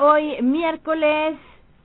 Hoy 0.00 0.42
miércoles. 0.42 1.34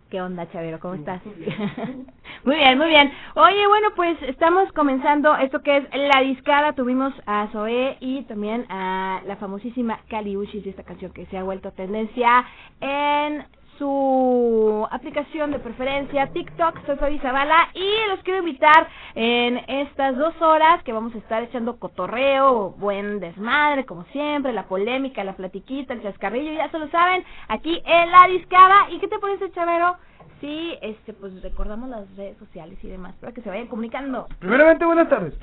¿Qué 0.10 0.22
onda, 0.22 0.46
Chavero? 0.51 0.78
¿Cómo 0.82 0.96
estás? 0.96 1.22
muy 2.44 2.56
bien, 2.58 2.78
muy 2.78 2.90
bien. 2.90 3.10
Oye, 3.36 3.66
bueno, 3.66 3.92
pues 3.96 4.22
estamos 4.24 4.70
comenzando 4.74 5.34
esto 5.38 5.62
que 5.62 5.78
es 5.78 5.84
La 5.94 6.20
Discada. 6.20 6.74
Tuvimos 6.74 7.13
a 7.25 7.48
Zoe 7.54 7.96
y 8.01 8.24
también 8.24 8.66
a 8.68 9.22
la 9.25 9.38
famosísima 9.38 10.01
Kali 10.10 10.36
Uchis, 10.36 10.68
esta 10.68 10.84
canción 10.84 11.13
que 11.13 11.25
se 11.28 11.38
ha 11.38 11.44
vuelto 11.44 11.72
tendencia 11.72 12.44
en 12.82 13.46
su 13.82 14.88
aplicación 14.92 15.50
de 15.50 15.58
preferencia 15.58 16.28
TikTok, 16.28 16.86
soy 16.86 16.98
Fabi 16.98 17.18
Zavala 17.18 17.70
y 17.74 18.10
los 18.10 18.20
quiero 18.20 18.42
invitar 18.42 18.88
en 19.16 19.58
estas 19.68 20.16
dos 20.18 20.40
horas 20.40 20.84
que 20.84 20.94
vamos 20.94 21.16
a 21.16 21.18
estar 21.18 21.42
echando 21.42 21.80
cotorreo, 21.80 22.76
buen 22.78 23.20
desmadre 23.20 23.88
como 23.88 24.04
siempre, 24.12 24.54
la 24.54 24.68
polémica, 24.68 25.24
la 25.24 25.34
platiquita, 25.34 25.96
el 25.96 26.04
chascarrillo, 26.04 26.54
ya 26.54 26.70
se 26.70 26.78
lo 26.78 26.90
saben, 26.90 27.26
aquí 27.48 27.82
en 27.84 28.12
La 28.12 28.28
Discada. 28.28 28.92
¿Y 28.92 29.00
qué 29.00 29.08
te 29.08 29.18
parece, 29.18 29.52
Chavero? 29.52 29.98
Sí, 30.41 30.75
este, 30.81 31.13
pues 31.13 31.39
recordamos 31.43 31.88
las 31.88 32.17
redes 32.17 32.36
sociales 32.39 32.77
y 32.81 32.88
demás 32.88 33.13
para 33.21 33.31
que 33.31 33.41
se 33.41 33.50
vayan 33.50 33.67
comunicando. 33.67 34.27
Primeramente, 34.39 34.83
buenas 34.86 35.07
tardes. 35.07 35.36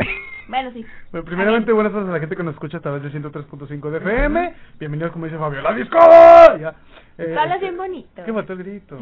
Bueno, 0.49 0.73
sí. 0.73 0.85
Bueno, 1.13 1.25
primeramente, 1.25 1.73
buenas 1.73 1.93
tardes 1.93 2.09
a 2.09 2.13
la 2.13 2.19
gente 2.19 2.35
que 2.35 2.43
nos 2.43 2.55
escucha 2.55 2.79
a 2.79 2.81
través 2.81 3.05
de 3.05 3.13
103.5 3.13 3.91
de 3.91 3.99
FM. 3.99 4.55
Bienvenidos, 4.81 5.13
como 5.13 5.27
dice 5.27 5.39
Fabio, 5.39 5.63
¡La 5.63 5.73
Discada! 5.73 6.59
Ya. 6.59 6.75
Eh, 7.17 7.37
Hablas 7.39 7.61
bien 7.61 7.77
bonito. 7.77 8.25
¿Qué 8.25 8.33
faltó 8.33 8.55
el 8.55 8.59
grito? 8.59 8.99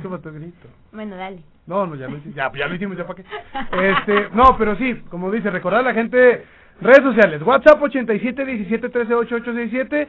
¿Qué 0.00 0.08
faltó 0.08 0.28
el 0.28 0.36
grito? 0.36 0.68
Bueno, 0.92 1.16
dale. 1.16 1.40
No, 1.66 1.84
no, 1.86 1.96
ya 1.96 2.06
lo 2.08 2.16
hicimos, 2.16 2.36
ya, 2.36 2.52
ya 2.52 2.66
lo 2.68 2.74
hicimos, 2.76 2.96
ya 2.96 3.06
para 3.06 3.16
qué. 3.16 3.24
Este, 3.90 4.28
no, 4.32 4.56
pero 4.56 4.76
sí, 4.76 5.02
como 5.10 5.32
dice, 5.32 5.50
recordar 5.50 5.80
a 5.80 5.84
la 5.84 5.94
gente, 5.94 6.44
redes 6.80 7.02
sociales, 7.02 7.42
WhatsApp 7.42 7.82
87 7.82 8.44
17 8.44 8.88
13 8.88 9.14
8867, 9.14 10.08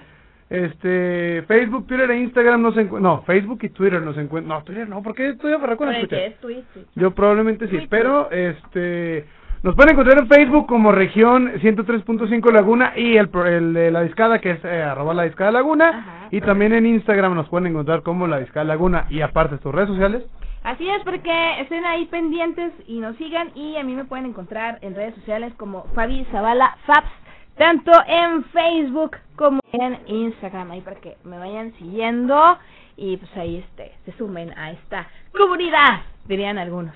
este, 0.51 1.43
Facebook, 1.47 1.87
Twitter 1.87 2.11
e 2.11 2.17
Instagram 2.19 2.61
nos 2.61 2.75
encuentran, 2.77 3.03
no, 3.03 3.21
Facebook 3.23 3.59
y 3.63 3.69
Twitter 3.69 4.01
nos 4.01 4.17
encuentran, 4.17 4.57
no, 4.59 4.63
Twitter 4.65 4.87
no, 4.89 5.01
porque 5.01 5.29
estoy 5.29 5.53
aferrado 5.53 5.85
nos 5.85 5.95
Porque 5.95 6.25
escucha. 6.25 6.25
es 6.25 6.39
Twitter. 6.41 6.83
Yo 6.95 7.11
probablemente 7.11 7.67
sí, 7.69 7.87
pero 7.89 8.29
este 8.31 9.25
nos 9.63 9.75
pueden 9.75 9.91
encontrar 9.93 10.17
en 10.19 10.27
Facebook 10.27 10.65
como 10.67 10.91
región 10.91 11.51
103.5 11.61 12.51
Laguna 12.51 12.93
y 12.97 13.15
el, 13.15 13.29
pro- 13.29 13.45
el 13.45 13.73
de 13.73 13.91
la 13.91 14.01
discada 14.01 14.39
que 14.39 14.51
es 14.51 14.65
eh, 14.65 14.81
arroba 14.81 15.13
la 15.13 15.23
discada 15.23 15.51
Laguna 15.51 15.89
Ajá. 15.89 16.27
y 16.31 16.41
también 16.41 16.73
en 16.73 16.85
Instagram 16.87 17.35
nos 17.35 17.47
pueden 17.47 17.67
encontrar 17.67 18.01
como 18.01 18.25
la 18.27 18.39
discada 18.39 18.63
Laguna 18.65 19.05
y 19.09 19.21
aparte 19.21 19.57
sus 19.59 19.73
redes 19.73 19.89
sociales. 19.89 20.23
Así 20.63 20.87
es, 20.87 21.01
porque 21.03 21.31
estén 21.59 21.83
ahí 21.85 22.05
pendientes 22.05 22.71
y 22.87 22.99
nos 22.99 23.15
sigan 23.17 23.49
y 23.55 23.77
a 23.77 23.83
mí 23.83 23.95
me 23.95 24.05
pueden 24.05 24.25
encontrar 24.27 24.77
en 24.81 24.93
redes 24.95 25.15
sociales 25.15 25.53
como 25.57 25.85
Fabi 25.95 26.23
Zavala 26.31 26.77
Fabs, 26.85 27.07
tanto 27.57 27.91
en 28.07 28.43
Facebook 28.45 29.17
como 29.35 29.59
en 29.71 29.99
Instagram, 30.07 30.71
ahí 30.71 30.81
para 30.81 30.99
que 30.99 31.17
me 31.23 31.37
vayan 31.37 31.73
siguiendo 31.73 32.57
y 32.97 33.17
pues 33.17 33.35
ahí 33.37 33.57
este, 33.57 33.93
se 34.05 34.17
sumen 34.17 34.57
a 34.57 34.71
esta 34.71 35.07
comunidad, 35.37 36.01
dirían 36.25 36.57
algunos. 36.57 36.95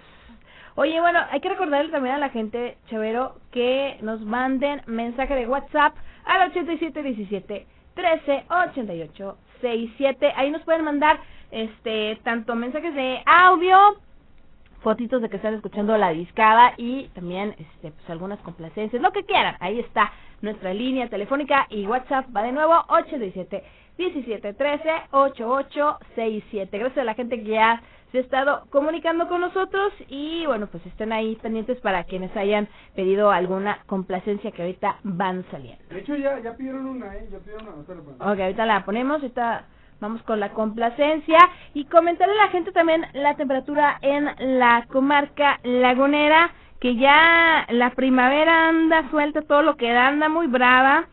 Oye, 0.75 0.99
bueno, 0.99 1.19
hay 1.31 1.39
que 1.39 1.49
recordarle 1.49 1.89
también 1.89 2.15
a 2.15 2.19
la 2.19 2.29
gente, 2.29 2.77
Chavero, 2.89 3.35
que 3.51 3.97
nos 4.01 4.19
manden 4.21 4.81
mensaje 4.87 5.33
de 5.33 5.47
WhatsApp 5.47 5.95
al 6.25 6.49
8717 6.49 7.65
1388 7.95 9.37
67. 9.61 10.33
Ahí 10.35 10.51
nos 10.51 10.63
pueden 10.63 10.83
mandar 10.83 11.19
este 11.51 12.19
tanto 12.23 12.55
mensajes 12.55 12.93
de 12.93 13.21
audio, 13.25 13.77
fotitos 14.85 15.19
de 15.19 15.29
que 15.29 15.37
están 15.37 15.55
escuchando 15.55 15.97
la 15.97 16.11
discada 16.11 16.75
y 16.77 17.07
también 17.15 17.55
este 17.57 17.91
pues 17.91 18.07
algunas 18.07 18.39
complacencias, 18.41 19.01
lo 19.01 19.11
que 19.11 19.23
quieran. 19.23 19.55
Ahí 19.59 19.79
está 19.79 20.13
nuestra 20.41 20.75
línea 20.75 21.09
telefónica 21.09 21.65
y 21.71 21.87
WhatsApp 21.87 22.27
va 22.33 22.43
de 22.43 22.51
nuevo 22.51 22.71
817 22.89 23.63
17 23.97 24.53
13 24.53 24.89
8867. 25.09 26.77
Gracias 26.77 26.99
a 26.99 27.03
la 27.03 27.15
gente 27.15 27.41
que 27.41 27.49
ya 27.49 27.81
se 28.11 28.19
ha 28.19 28.21
estado 28.21 28.67
comunicando 28.69 29.27
con 29.27 29.41
nosotros 29.41 29.91
y 30.07 30.45
bueno, 30.45 30.67
pues 30.67 30.85
estén 30.85 31.11
ahí 31.11 31.35
pendientes 31.37 31.81
para 31.81 32.03
quienes 32.03 32.37
hayan 32.37 32.67
pedido 32.93 33.31
alguna 33.31 33.79
complacencia 33.87 34.51
que 34.51 34.61
ahorita 34.61 34.99
van 35.01 35.45
saliendo. 35.49 35.83
De 35.89 36.01
hecho 36.01 36.15
ya 36.15 36.39
ya 36.41 36.55
pidieron 36.55 36.85
una, 36.85 37.15
eh, 37.15 37.27
ya 37.31 37.39
pidieron 37.39 37.69
una, 37.69 38.31
Ok, 38.31 38.39
ahorita 38.39 38.67
la 38.67 38.85
ponemos, 38.85 39.15
ahorita 39.19 39.65
vamos 39.99 40.21
con 40.23 40.39
la 40.39 40.49
complacencia 40.49 41.37
y 41.73 41.85
comentarle 41.85 42.33
a 42.33 42.45
la 42.45 42.51
gente 42.51 42.71
también 42.71 43.05
la 43.13 43.35
temperatura 43.35 43.97
en 44.01 44.29
la 44.59 44.85
comarca 44.87 45.59
lagunera, 45.63 46.51
que 46.79 46.95
ya 46.95 47.65
la 47.69 47.91
primavera 47.91 48.69
anda 48.69 49.09
suelta, 49.09 49.41
todo 49.41 49.61
lo 49.61 49.75
que 49.77 49.91
da 49.91 50.07
anda 50.07 50.29
muy 50.29 50.47
brava, 50.47 51.05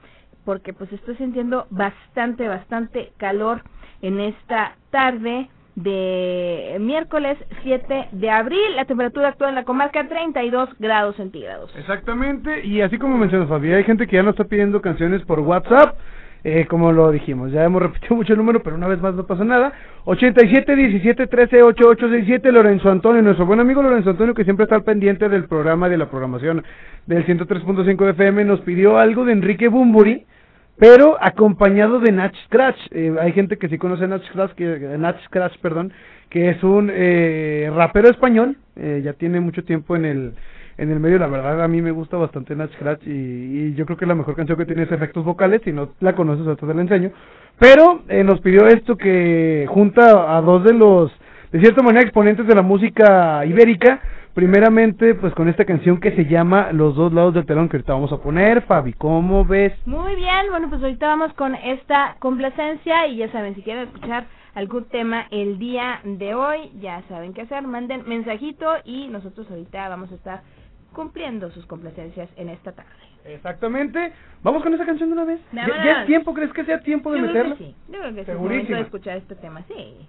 porque 0.45 0.73
pues 0.73 0.93
estoy 0.93 1.17
sintiendo 1.17 1.67
bastante, 1.71 2.49
bastante 2.49 3.13
calor 3.17 3.63
en 4.03 4.21
esta 4.21 4.77
tarde 4.91 5.49
de 5.75 6.77
miércoles 6.81 7.39
7 7.63 8.09
de 8.13 8.31
abril, 8.31 8.77
la 8.77 8.85
temperatura 8.85 9.29
actual 9.29 9.51
en 9.51 9.55
la 9.57 9.65
comarca 9.65 10.07
32 10.07 10.69
grados 10.79 11.17
centígrados. 11.17 11.75
Exactamente, 11.77 12.65
y 12.67 12.83
así 12.83 12.99
como 12.99 13.17
mencionas 13.17 13.49
Fabi, 13.49 13.73
hay 13.73 13.85
gente 13.85 14.07
que 14.07 14.17
ya 14.17 14.23
nos 14.23 14.33
está 14.33 14.45
pidiendo 14.45 14.83
canciones 14.83 15.23
por 15.23 15.41
WhatsApp, 15.41 15.97
eh, 16.45 16.67
como 16.69 16.93
lo 16.93 17.11
dijimos, 17.11 17.53
ya 17.53 17.65
hemos 17.65 17.83
repetido 17.83 18.17
mucho 18.17 18.33
el 18.33 18.39
número, 18.39 18.63
pero 18.63 18.77
una 18.77 18.89
vez 18.89 19.01
más 19.01 19.15
no 19.15 19.27
pasa 19.27 19.45
nada. 19.45 19.73
87 20.05 20.75
17 20.75 21.27
13 21.27 21.63
8867 21.63 22.53
Lorenzo 22.53 22.91
Antonio, 22.91 23.23
nuestro 23.23 23.47
buen 23.47 23.61
amigo 23.61 23.83
Lorenzo 23.83 24.11
Antonio 24.11 24.35
que 24.35 24.45
siempre 24.45 24.65
está 24.65 24.77
al 24.77 24.85
pendiente 24.85 25.29
del 25.29 25.45
programa 25.45 25.89
de 25.89 25.99
la 25.99 26.11
programación 26.11 26.65
del 27.07 27.25
103.5 27.27 28.05
de 28.05 28.11
FM, 28.11 28.45
nos 28.45 28.61
pidió 28.61 28.99
algo 28.99 29.25
de 29.25 29.33
Enrique 29.33 29.69
Bumburi, 29.69 30.27
pero 30.77 31.17
acompañado 31.21 32.01
de 32.01 32.13
Natch 32.13 32.37
Scratch. 32.47 32.79
Eh, 32.91 33.15
hay 33.21 33.33
gente 33.33 33.59
que 33.59 33.69
sí 33.69 33.79
conoce 33.79 34.05
a 34.05 34.09
Natch 34.09 34.27
Scratch, 34.31 34.53
que, 34.55 34.65
eh, 34.65 34.99
Natch 34.99 35.23
Scratch, 35.27 35.59
perdón, 35.59 35.93
que 36.33 36.49
es 36.49 36.63
un 36.65 36.91
eh, 36.93 37.71
rapero 37.75 38.09
español, 38.09 38.57
eh, 38.77 39.03
ya 39.05 39.13
tiene 39.13 39.39
mucho 39.39 39.65
tiempo 39.65 39.97
en 39.97 40.05
el 40.07 40.33
en 40.83 40.91
el 40.91 40.99
medio, 40.99 41.19
la 41.19 41.29
verdad 41.29 41.63
a 41.63 41.69
mí 41.69 41.81
me 41.81 41.93
gusta 41.93 42.17
bastante 42.17 42.57
Natch 42.57 42.73
Scratch 42.73 43.07
y, 43.07 43.11
y 43.11 43.75
yo 43.75 43.87
creo 43.87 43.97
que 43.97 44.05
la 44.05 44.17
mejor 44.17 44.35
canción 44.35 44.59
que 44.59 44.67
tiene 44.67 44.83
es 44.83 44.91
efectos 44.91 45.25
vocales, 45.25 45.63
si 45.65 45.71
no 45.73 45.91
la 46.01 46.17
conoces 46.17 46.45
ahorita 46.45 46.67
te 46.67 46.75
la 46.75 46.83
enseño, 46.83 47.13
pero 47.59 48.03
eh, 48.09 48.25
nos 48.25 48.41
pidió 48.41 48.67
esto 48.67 48.97
que 48.97 49.65
junta 49.69 50.37
a 50.37 50.41
dos 50.41 50.65
de 50.65 50.75
los, 50.75 51.13
de 51.53 51.61
cierta 51.61 51.85
manera, 51.85 52.03
exponentes 52.03 52.49
de 52.49 52.55
la 52.57 52.63
música 52.63 53.47
ibérica, 53.47 54.01
primeramente 54.35 55.15
pues 55.15 55.33
con 55.35 55.49
esta 55.49 55.65
canción 55.65 56.01
que 56.01 56.17
se 56.17 56.25
llama 56.25 56.73
Los 56.73 56.97
dos 56.97 57.13
lados 57.13 57.35
del 57.35 57.47
telón 57.47 57.69
que 57.69 57.77
ahorita 57.77 57.93
vamos 57.93 58.13
a 58.13 58.19
poner, 58.19 58.63
Fabi, 58.63 58.93
¿cómo 58.95 59.45
ves? 59.45 59.73
Muy 59.87 60.17
bien, 60.17 60.47
bueno, 60.51 60.69
pues 60.69 60.83
ahorita 60.83 61.07
vamos 61.07 61.33
con 61.35 61.55
esta 61.55 62.17
complacencia 62.19 63.07
y 63.07 63.19
ya 63.19 63.31
saben, 63.31 63.55
si 63.55 63.63
quieren 63.63 63.85
escuchar 63.85 64.27
algún 64.55 64.85
tema 64.87 65.27
el 65.31 65.61
día 65.61 66.01
de 66.03 66.35
hoy, 66.35 66.73
ya 66.81 67.03
saben 67.09 67.35
qué 67.35 67.43
hacer, 67.43 67.63
manden 67.63 68.03
mensajito 68.09 68.67
y 68.85 69.07
nosotros 69.09 69.47
ahorita 69.49 69.89
vamos 69.89 70.11
a 70.11 70.17
estar 70.17 70.43
cumpliendo 70.93 71.51
sus 71.51 71.67
complacencias 71.67 72.29
en 72.37 72.49
esta 72.49 72.73
tarde. 72.73 72.91
Exactamente. 73.25 74.13
¿Vamos 74.43 74.63
con 74.63 74.75
esa 74.75 74.85
canción 74.85 75.09
de 75.11 75.13
una 75.15 75.25
vez? 75.25 75.41
¿Ya, 75.53 76.01
es 76.01 76.07
tiempo? 76.07 76.35
¿Crees 76.35 76.53
que 76.53 76.65
sea 76.65 76.81
tiempo 76.81 77.13
de 77.13 77.19
Yo 77.21 77.25
creo 77.27 77.35
meterla? 77.35 77.57
que 77.57 77.65
sí, 77.65 77.77
yo 77.89 77.99
creo 78.01 78.11
que 78.11 78.15
sí, 78.15 78.21
es 78.21 78.27
Segurísima. 78.27 78.49
momento 78.51 78.75
de 78.75 78.81
escuchar 78.81 79.17
este 79.19 79.35
tema, 79.37 79.63
sí. 79.69 80.09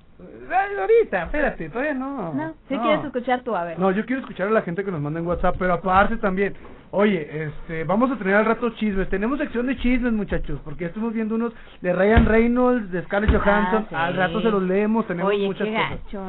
Ahorita, 0.80 1.24
espérate, 1.24 1.70
todavía 1.70 1.94
no. 1.94 2.34
No, 2.34 2.54
si 2.70 2.78
quieres 2.78 3.04
escuchar 3.06 3.42
tú, 3.42 3.56
a 3.56 3.64
ver. 3.64 3.80
No, 3.80 3.92
yo 3.92 4.06
quiero 4.06 4.22
escuchar 4.22 4.48
a 4.48 4.52
la 4.52 4.62
gente 4.62 4.84
que 4.84 4.92
nos 4.92 5.02
manda 5.02 5.20
en 5.20 5.28
WhatsApp, 5.28 5.56
pero 5.58 5.74
aparte 5.74 6.18
también, 6.18 6.54
oye, 6.92 7.46
este, 7.46 7.84
vamos 7.84 8.12
a 8.12 8.18
tener 8.18 8.36
al 8.36 8.46
rato 8.46 8.70
chismes. 8.72 9.10
Tenemos 9.10 9.40
sección 9.40 9.66
de 9.68 9.76
chismes, 9.78 10.14
muchachos, 10.14 10.60
porque 10.64 10.82
ya 10.82 10.88
estuvimos 10.88 11.14
viendo 11.14 11.36
unos 11.36 11.54
de 11.82 11.94
Ryan 11.94 12.26
Reynolds, 12.26 12.92
de 12.92 13.02
Scarlett 13.04 13.32
Johansson. 13.32 13.84
Ah, 13.84 13.88
sí. 13.90 13.96
Al 13.96 14.16
rato 14.16 14.42
se 14.42 14.50
los 14.52 14.62
leemos, 14.64 15.08
tenemos 15.08 15.32
Oye, 15.34 15.46
muchas 15.46 15.68
qué 15.68 15.74
cosas. 15.74 15.90
gacho. 15.90 16.24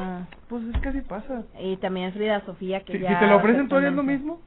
Pues 0.49 0.63
es 0.63 0.81
que 0.81 0.89
así 0.89 1.01
pasa. 1.01 1.43
Y 1.59 1.77
también 1.77 2.11
Frida 2.13 2.41
Sofía, 2.45 2.81
que 2.81 2.93
Si, 2.93 2.99
ya... 2.99 3.09
si 3.09 3.15
te 3.19 3.27
lo 3.27 3.37
ofrecen, 3.37 3.67
¿tú 3.67 3.75
harías 3.75 3.93
lo 3.93 4.03
mismo? 4.03 4.41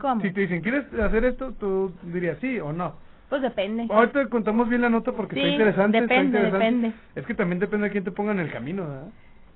¿Cómo? 0.00 0.20
Si 0.20 0.32
te 0.32 0.42
dicen, 0.42 0.60
¿quieres 0.62 0.92
hacer 0.94 1.24
esto? 1.24 1.52
Tú 1.58 1.92
dirías 2.02 2.38
sí 2.40 2.60
o 2.60 2.72
no. 2.72 2.94
Pues 3.28 3.42
depende. 3.42 3.86
Ahorita 3.90 4.26
contamos 4.28 4.68
bien 4.68 4.80
la 4.80 4.88
nota 4.88 5.12
porque 5.12 5.34
Sí, 5.34 5.40
está 5.40 5.50
interesante. 5.52 5.98
está 5.98 6.14
depende, 6.14 6.38
interesante. 6.38 6.64
depende. 6.64 6.92
Es 7.14 7.26
que 7.26 7.34
también 7.34 7.58
depende 7.58 7.86
de 7.86 7.92
quién 7.92 8.04
te 8.04 8.10
ponga 8.10 8.32
en 8.32 8.40
el 8.40 8.50
camino, 8.50 8.88
¿verdad? 8.88 9.08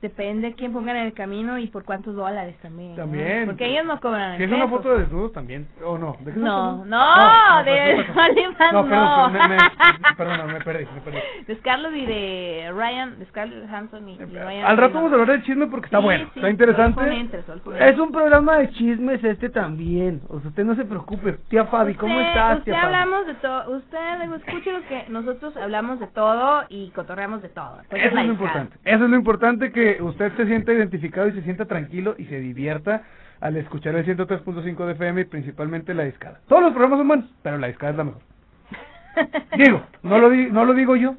Depende 0.02 0.54
quién 0.54 0.72
pongan 0.72 0.96
en 0.96 1.06
el 1.06 1.12
camino 1.12 1.58
y 1.58 1.68
por 1.68 1.84
cuántos 1.84 2.16
dólares 2.16 2.56
también. 2.60 2.90
¿no? 2.90 2.96
También. 2.96 3.46
Porque 3.46 3.66
ellos 3.66 3.84
no 3.86 4.00
cobran 4.00 4.36
Si 4.36 4.42
es 4.42 4.50
una 4.50 4.66
foto 4.66 4.90
de 4.94 4.98
desnudos 5.02 5.32
también, 5.32 5.68
o 5.84 5.96
no. 5.96 6.16
¿De 6.20 6.32
No, 6.32 6.84
no, 6.84 7.00
hablando? 7.00 7.70
de. 7.70 7.92
OnlyFans 8.20 8.72
No, 8.72 8.82
no. 8.82 8.88
perdón, 8.88 9.32
me, 9.32 9.48
me, 9.48 10.14
perdona, 10.16 10.44
me 10.52 10.60
perdí, 10.60 10.86
me 10.92 11.00
perdí. 11.02 11.18
De 11.46 11.54
Scarlett 11.56 11.94
y 11.94 12.06
de 12.06 12.72
Ryan, 12.74 13.18
de 13.20 13.26
Scarlett 13.26 13.70
Hanson 13.72 14.08
y, 14.08 14.14
y 14.14 14.24
Ryan. 14.24 14.66
Al 14.66 14.76
rato 14.76 14.94
vamos 14.94 15.12
a 15.12 15.14
hablar 15.14 15.28
del 15.30 15.42
chisme 15.44 15.68
porque 15.68 15.86
está 15.86 15.98
Sí, 15.98 16.04
bueno, 16.04 16.24
sí, 16.34 16.40
está 16.40 16.50
interesante. 16.50 17.00
Es 17.78 17.98
un 17.98 18.10
programa 18.10 18.56
de 18.58 18.70
chismes 18.70 19.22
este 19.22 19.50
también. 19.50 20.20
O 20.28 20.40
sea, 20.40 20.48
usted 20.48 20.64
no 20.64 20.74
se 20.74 20.84
preocupe. 20.84 21.34
Tía 21.48 21.64
Fabi, 21.66 21.94
¿cómo 21.94 22.16
Usted- 22.16 22.28
estás, 22.28 22.58
Usted 22.58 22.72
tía 22.72 22.80
Fabi? 22.82 22.94
hablamos 22.94 23.26
de 23.28 23.34
todo, 23.34 23.76
usted 23.76 24.32
escuche 24.46 24.72
lo 24.72 24.82
que 24.88 25.04
nosotros 25.10 25.56
hablamos 25.56 26.00
de 26.00 26.08
todo 26.08 26.64
y 26.68 26.90
cotorreamos 26.90 27.40
de 27.40 27.50
todo. 27.50 27.78
Pues 27.88 28.02
Eso 28.04 28.18
es 28.18 28.26
lo 28.26 28.32
importante. 28.32 28.76
Eso 28.84 29.04
es 29.04 29.10
lo 29.10 29.16
importante, 29.16 29.70
que 29.70 29.91
usted 30.00 30.32
se 30.36 30.46
sienta 30.46 30.72
identificado 30.72 31.28
y 31.28 31.32
se 31.32 31.42
sienta 31.42 31.66
tranquilo 31.66 32.14
y 32.18 32.24
se 32.26 32.38
divierta 32.40 33.02
al 33.40 33.56
escuchar 33.56 33.94
el 33.96 34.06
103.5 34.06 34.86
de 34.86 34.92
FM 34.92 35.20
y 35.20 35.24
principalmente 35.24 35.94
la 35.94 36.04
discada. 36.04 36.40
Todos 36.48 36.62
los 36.62 36.72
programas 36.72 36.98
son 37.00 37.08
buenos, 37.08 37.34
pero 37.42 37.58
la 37.58 37.66
discada 37.66 37.90
es 37.92 37.98
la 37.98 38.04
mejor. 38.04 38.22
Digo, 39.58 39.82
no 40.02 40.18
lo, 40.18 40.30
di- 40.30 40.50
no 40.50 40.64
lo 40.64 40.74
digo 40.74 40.96
yo, 40.96 41.16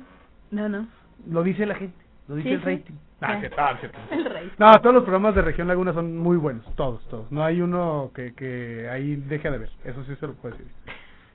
No, 0.51 0.67
no. 0.69 0.87
lo 1.29 1.43
dice 1.43 1.65
la 1.65 1.75
gente, 1.75 1.97
lo 2.27 2.35
dice 2.35 2.49
Sí, 2.49 2.55
el 2.55 2.61
sí. 2.61 2.65
rating. 2.65 2.93
Ah, 3.21 3.33
Ah. 3.35 3.39
cierto, 3.39 3.55
ah, 3.61 3.77
cierto. 3.79 3.97
El 4.11 4.25
rey. 4.25 4.51
No, 4.57 4.71
todos 4.81 4.95
los 4.95 5.03
programas 5.03 5.33
de 5.35 5.41
Región 5.43 5.67
Laguna 5.67 5.93
son 5.93 6.17
muy 6.17 6.35
buenos, 6.37 6.65
todos, 6.75 7.07
todos. 7.07 7.31
No 7.31 7.43
hay 7.43 7.61
uno 7.61 8.11
que, 8.13 8.33
que 8.33 8.89
ahí 8.89 9.15
deje 9.15 9.49
de 9.49 9.57
ver, 9.59 9.69
eso 9.85 10.03
sí 10.05 10.15
se 10.19 10.27
lo 10.27 10.33
puedo 10.33 10.55
decir. 10.57 10.71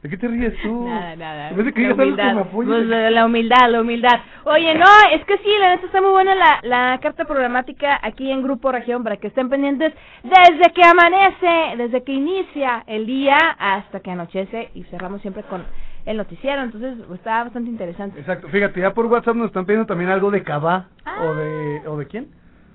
¿De 0.03 0.09
qué 0.09 0.17
te 0.17 0.29
ríes 0.29 0.55
tú? 0.63 0.87
Nada, 0.89 1.17
nada. 1.17 1.51
Me 1.51 1.73
que 1.73 1.81
La 1.89 1.95
humildad. 1.95 2.35
me. 2.35 2.45
Pues, 2.45 2.69
la, 2.69 3.27
humildad, 3.27 3.69
la 3.69 3.81
humildad. 3.81 4.21
Oye, 4.45 4.73
no, 4.77 4.87
es 5.13 5.25
que 5.25 5.39
sí, 5.39 5.49
la 5.59 5.71
neta 5.71 5.87
está 5.87 6.01
muy 6.01 6.11
buena 6.13 6.37
la, 6.37 6.61
la 6.63 6.99
carta 7.03 7.25
programática 7.25 7.99
aquí 8.01 8.31
en 8.31 8.43
Grupo 8.45 8.71
Región 8.71 9.03
para 9.03 9.17
que 9.17 9.27
estén 9.27 9.49
pendientes 9.49 9.93
desde 10.23 10.73
que 10.73 10.85
amanece, 10.85 11.77
desde 11.79 12.05
que 12.05 12.13
inicia 12.13 12.85
el 12.87 13.07
día 13.07 13.37
hasta 13.59 13.99
que 13.99 14.13
anochece 14.13 14.71
y 14.75 14.85
cerramos 14.85 15.21
siempre 15.21 15.43
con 15.43 15.65
el 16.07 16.17
noticiero. 16.17 16.63
Entonces, 16.63 16.97
está 17.13 17.43
bastante 17.43 17.69
interesante. 17.69 18.21
Exacto, 18.21 18.49
fíjate, 18.49 18.81
ya 18.81 18.95
por 18.95 19.07
WhatsApp 19.07 19.35
nos 19.35 19.49
están 19.49 19.67
pidiendo 19.67 19.87
también 19.87 20.11
algo 20.11 20.31
de 20.31 20.45
Cabá, 20.45 20.87
Ah. 21.05 21.23
o 21.25 21.35
de, 21.35 21.83
¿o 21.89 21.97
de 21.99 22.07
quién? 22.07 22.29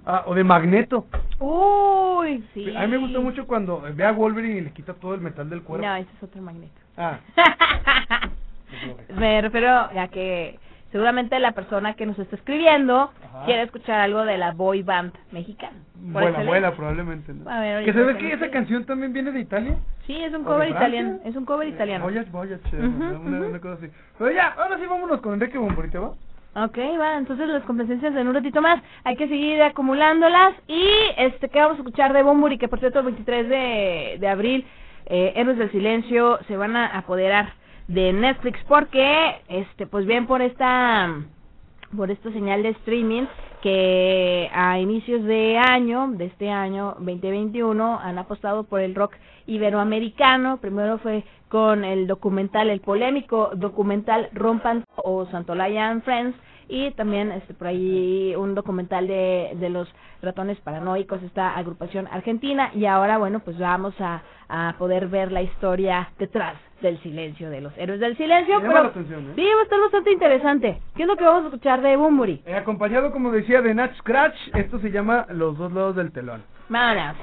Ah, 0.05 0.23
o 0.25 0.35
de 0.35 0.43
Magneto. 0.43 1.05
Uy, 1.39 2.43
sí. 2.53 2.75
A 2.75 2.81
mí 2.81 2.87
me 2.87 2.97
gusta 2.97 3.19
mucho 3.19 3.47
cuando 3.47 3.81
ve 3.95 4.03
a 4.03 4.11
Wolverine 4.11 4.57
y 4.57 4.61
le 4.61 4.71
quita 4.71 4.93
todo 4.93 5.13
el 5.15 5.21
metal 5.21 5.49
del 5.49 5.61
cuerpo. 5.63 5.85
No, 5.85 5.95
ese 5.95 6.09
es 6.17 6.23
otro 6.23 6.41
magneto. 6.41 6.73
Ah, 6.97 7.19
Me 9.15 9.41
refiero 9.41 9.69
a 9.69 10.07
que 10.09 10.59
seguramente 10.91 11.39
la 11.39 11.53
persona 11.53 11.93
que 11.95 12.05
nos 12.05 12.17
está 12.19 12.35
escribiendo 12.35 13.11
Ajá. 13.25 13.45
quiere 13.45 13.63
escuchar 13.63 13.99
algo 13.99 14.25
de 14.25 14.37
la 14.37 14.51
boy 14.51 14.83
band 14.83 15.13
mexicana. 15.31 15.77
Excelencia. 16.05 16.43
vuela 16.45 16.71
probablemente. 16.75 17.33
¿no? 17.33 17.49
A 17.49 17.59
ver, 17.61 17.85
que 17.85 17.93
se 17.93 17.99
ve 17.99 18.13
¿por 18.13 18.21
qué 18.21 18.27
que 18.27 18.33
esa 18.33 18.51
canción 18.51 18.85
también 18.85 19.13
viene 19.13 19.31
de 19.31 19.39
Italia. 19.39 19.77
Sí, 20.05 20.15
es 20.21 20.29
un 20.33 20.35
¿O 20.35 20.39
de 20.39 20.45
cover 20.45 20.69
italiano. 20.69 21.19
Es 21.23 21.35
un 21.35 21.45
cover 21.45 21.67
italiano. 21.67 22.03
Voyage, 22.03 22.29
Voyage, 22.29 22.75
Ujú, 22.77 22.85
una, 22.85 23.11
ujú. 23.19 23.45
una 23.49 23.59
cosa 23.59 23.73
así. 23.75 23.87
Pero 24.17 24.31
ya, 24.31 24.49
ahora 24.57 24.77
sí 24.77 24.85
vámonos 24.85 25.21
con 25.21 25.33
Enrique 25.33 25.57
Bomborita, 25.57 25.99
¿va? 25.99 26.11
Ok, 26.55 26.77
va, 26.99 27.17
entonces 27.17 27.47
las 27.47 27.63
complacencias 27.63 28.15
en 28.15 28.27
un 28.27 28.35
ratito 28.35 28.61
más. 28.61 28.81
Hay 29.03 29.15
que 29.15 29.27
seguir 29.27 29.61
acumulándolas. 29.63 30.53
Y, 30.67 30.85
este, 31.17 31.49
¿qué 31.49 31.59
vamos 31.59 31.77
a 31.77 31.81
escuchar 31.81 32.13
de 32.13 32.21
Bumburi? 32.21 32.59
Que 32.59 32.67
por 32.67 32.79
cierto, 32.79 32.99
el 32.99 33.05
23 33.05 33.49
de, 33.49 34.17
de 34.19 34.27
abril, 34.27 34.65
eh, 35.07 35.33
Héroes 35.35 35.57
del 35.57 35.71
Silencio 35.71 36.39
se 36.47 36.55
van 36.55 36.75
a 36.75 36.97
apoderar 36.97 37.53
de 37.87 38.13
Netflix 38.13 38.59
porque, 38.67 39.41
este, 39.49 39.87
pues 39.87 40.05
bien 40.05 40.27
por 40.27 40.41
esta 40.41 41.09
por 41.95 42.09
esta 42.09 42.31
señal 42.31 42.63
de 42.63 42.69
streaming 42.69 43.25
que 43.63 44.49
a 44.53 44.77
inicios 44.77 45.23
de 45.23 45.57
año, 45.57 46.09
de 46.11 46.25
este 46.25 46.49
año 46.51 46.95
2021, 46.99 47.97
han 47.97 48.17
apostado 48.17 48.65
por 48.65 48.81
el 48.81 48.93
rock 48.93 49.13
iberoamericano. 49.47 50.57
Primero 50.57 50.97
fue 50.97 51.23
con 51.47 51.85
el 51.85 52.05
documental, 52.05 52.69
el 52.69 52.81
polémico 52.81 53.51
documental 53.55 54.27
Rompan 54.33 54.83
o 54.97 55.25
Santolaya 55.27 55.87
and 55.87 56.03
Friends 56.03 56.37
y 56.67 56.91
también 56.91 57.31
este 57.31 57.53
por 57.53 57.67
ahí 57.67 58.35
un 58.35 58.53
documental 58.53 59.07
de, 59.07 59.53
de 59.55 59.69
los 59.69 59.87
ratones 60.21 60.59
paranoicos, 60.59 61.23
esta 61.23 61.55
agrupación 61.55 62.07
argentina 62.07 62.71
y 62.73 62.85
ahora 62.85 63.17
bueno 63.17 63.39
pues 63.39 63.57
vamos 63.57 63.93
a, 63.99 64.23
a 64.49 64.75
poder 64.77 65.07
ver 65.07 65.31
la 65.31 65.41
historia 65.41 66.11
detrás 66.19 66.55
del 66.83 67.01
silencio 67.01 67.49
de 67.49 67.61
los 67.61 67.75
héroes 67.77 67.99
del 67.99 68.15
silencio. 68.15 68.59
Llama 68.59 68.67
pero 68.67 68.83
la 68.83 68.89
atención, 68.89 69.31
¿eh? 69.31 69.33
Sí, 69.35 69.43
va 69.43 69.61
a 69.61 69.63
estar 69.63 69.79
bastante 69.79 70.11
interesante. 70.11 70.81
¿Qué 70.95 71.01
es 71.01 71.07
lo 71.07 71.15
que 71.15 71.23
vamos 71.23 71.43
a 71.43 71.47
escuchar 71.47 71.81
de 71.81 71.95
Bumburi? 71.95 72.43
Eh, 72.45 72.55
acompañado, 72.55 73.11
como 73.11 73.31
decía, 73.31 73.61
de 73.61 73.73
Natch 73.73 73.95
Scratch, 73.97 74.35
esto 74.53 74.77
se 74.79 74.91
llama 74.91 75.25
Los 75.29 75.57
dos 75.57 75.71
lados 75.71 75.95
del 75.95 76.11
telón. 76.11 76.43
Vámonos. 76.69 77.15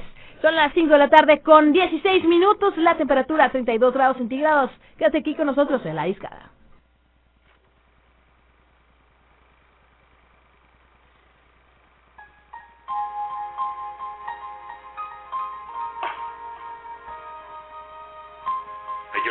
Son 0.43 0.57
las 0.57 0.73
5 0.73 0.91
de 0.91 0.99
la 0.99 1.11
tarde 1.11 1.41
con 1.43 1.73
16 1.73 2.25
minutos, 2.25 2.77
la 2.79 2.97
temperatura 2.97 3.51
32 3.51 3.93
grados 3.93 4.17
centígrados. 4.17 4.71
Quédate 4.97 5.19
aquí 5.19 5.35
con 5.35 5.47
nosotros 5.47 5.85
en 5.85 5.97
la 5.97 6.05
discada. 6.05 6.51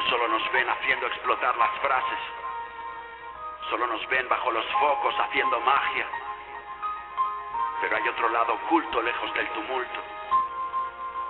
Solo 0.10 0.28
nos 0.28 0.52
ven 0.52 0.68
haciendo 0.68 1.06
explotar 1.08 1.56
las 1.56 1.72
frases. 1.80 2.20
Solo 3.70 3.86
nos 3.88 4.06
ven 4.08 4.28
bajo 4.28 4.52
los 4.52 4.66
focos 4.74 5.16
haciendo 5.20 5.60
magia. 5.62 6.08
Pero 7.82 7.96
hay 7.96 8.08
otro 8.10 8.30
lado 8.30 8.54
oculto 8.56 9.02
lejos 9.02 9.34
del 9.36 9.48
tumulto, 9.50 10.00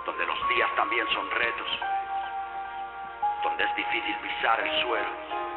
donde 0.06 0.26
los 0.26 0.48
días 0.48 0.74
también 0.74 1.06
son 1.10 1.30
retos, 1.30 1.68
donde 3.42 3.64
es 3.64 3.76
difícil 3.76 4.16
pisar 4.16 4.60
el 4.60 4.82
suelo. 4.82 5.49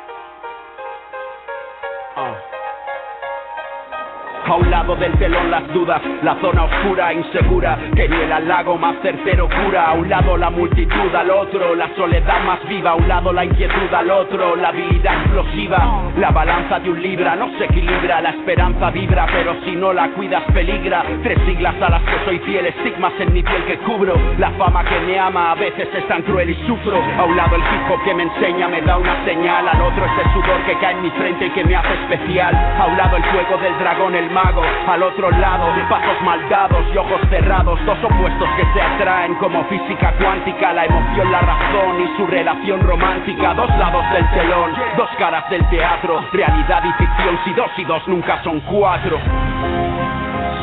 A 4.46 4.56
un 4.56 4.70
lado 4.70 4.96
del 4.98 5.14
telón 5.14 5.50
las 5.50 5.66
dudas, 5.74 6.02
la 6.22 6.36
zona 6.42 6.66
oscura, 6.66 7.14
insegura, 7.14 7.78
que 7.96 8.10
ni 8.10 8.16
el 8.16 8.32
halago 8.32 8.78
más 8.78 8.96
certero 9.02 9.48
cura. 9.48 9.88
A 9.88 9.94
un 9.94 10.10
lado 10.10 10.36
la 10.36 10.50
multitud, 10.50 11.16
al 11.16 11.30
otro 11.30 11.74
la 11.76 11.90
soledad 11.96 12.44
más 12.46 12.60
viva. 12.68 12.92
A 12.92 12.96
un 12.96 13.08
lado 13.08 13.32
la 13.32 13.46
inquietud, 13.46 13.94
al 13.94 14.12
otro 14.12 14.56
la 14.58 14.70
habilidad 14.70 15.14
explosiva. 15.22 16.12
La 16.18 16.32
balanza 16.32 16.80
de 16.80 16.90
un 16.90 17.02
libra 17.02 17.36
no 17.36 17.50
se 17.58 17.66
equilibra, 17.66 18.22
la 18.22 18.32
esperanza 18.32 18.92
vibra, 18.92 19.26
pero 19.32 19.56
si 19.64 19.76
no 19.76 19.94
la 19.94 20.10
cuidas 20.10 20.44
peligra. 20.54 21.04
Tres 21.24 21.40
siglas 21.46 21.76
a 21.82 21.90
las 21.90 22.02
que 22.02 22.26
soy 22.26 22.40
fiel, 22.40 22.66
estigmas 22.66 23.14
en 23.20 23.34
mi 23.34 23.44
piel 23.44 23.64
que 23.64 23.78
cubro. 23.80 24.14
La 24.38 24.52
fama 24.52 24.84
que 24.84 25.00
me 25.00 25.18
ama 25.18 25.54
a 25.54 25.56
veces 25.56 25.88
es 25.94 26.08
tan 26.10 26.22
cruel 26.24 26.50
y 26.50 26.68
sufro. 26.68 27.02
A 27.18 27.24
un 27.24 27.38
lado 27.38 27.56
el 27.56 27.62
hip 27.62 27.92
hop 27.92 28.04
que 28.04 28.14
me 28.14 28.24
enseña 28.24 28.68
me 28.68 28.82
da 28.82 28.98
una 28.98 29.24
señal, 29.24 29.68
al 29.68 29.82
otro 29.82 30.06
ese 30.06 30.34
sudor 30.34 30.62
que 30.66 30.78
cae 30.80 30.96
en 30.96 31.02
mi 31.02 31.10
frente 31.12 31.46
y 31.46 31.50
que 31.52 31.64
me 31.64 31.76
hace 31.76 31.94
especial. 31.94 32.54
A 32.54 32.88
un 32.88 32.98
lado 32.98 33.16
el 33.16 33.24
fuego 33.24 33.58
del 33.58 33.80
dragón, 33.80 34.16
el 34.16 34.33
al 34.38 35.04
otro 35.04 35.30
lado 35.30 35.66
pasos 35.90 36.22
maldados 36.24 36.86
y 36.94 36.98
ojos 36.98 37.22
cerrados, 37.30 37.80
dos 37.86 37.98
opuestos 38.04 38.50
que 38.58 38.66
se 38.74 38.82
atraen 38.82 39.36
como 39.36 39.64
física 39.66 40.14
cuántica, 40.20 40.74
la 40.74 40.86
emoción, 40.86 41.32
la 41.32 41.42
razón 41.42 42.02
y 42.02 42.18
su 42.18 42.26
relación 42.28 42.82
romántica, 42.82 43.54
dos 43.54 43.70
lados 43.78 44.04
del 44.12 44.30
telón, 44.32 44.72
dos 44.98 45.10
caras 45.20 45.48
del 45.50 45.68
teatro, 45.70 46.24
realidad 46.32 46.84
y 46.84 46.94
ficción, 46.94 47.40
si 47.46 47.54
dos 47.54 47.72
y 47.78 47.84
dos 47.84 48.08
nunca 48.08 48.42
son 48.44 48.60
cuatro. 48.62 49.20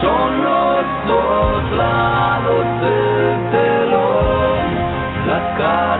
Son 0.00 0.42
los 0.42 0.84
dos 1.06 1.72
lados 1.72 2.64
del 2.80 3.50
telón, 3.50 5.28
la 5.28 5.54
cara 5.56 5.99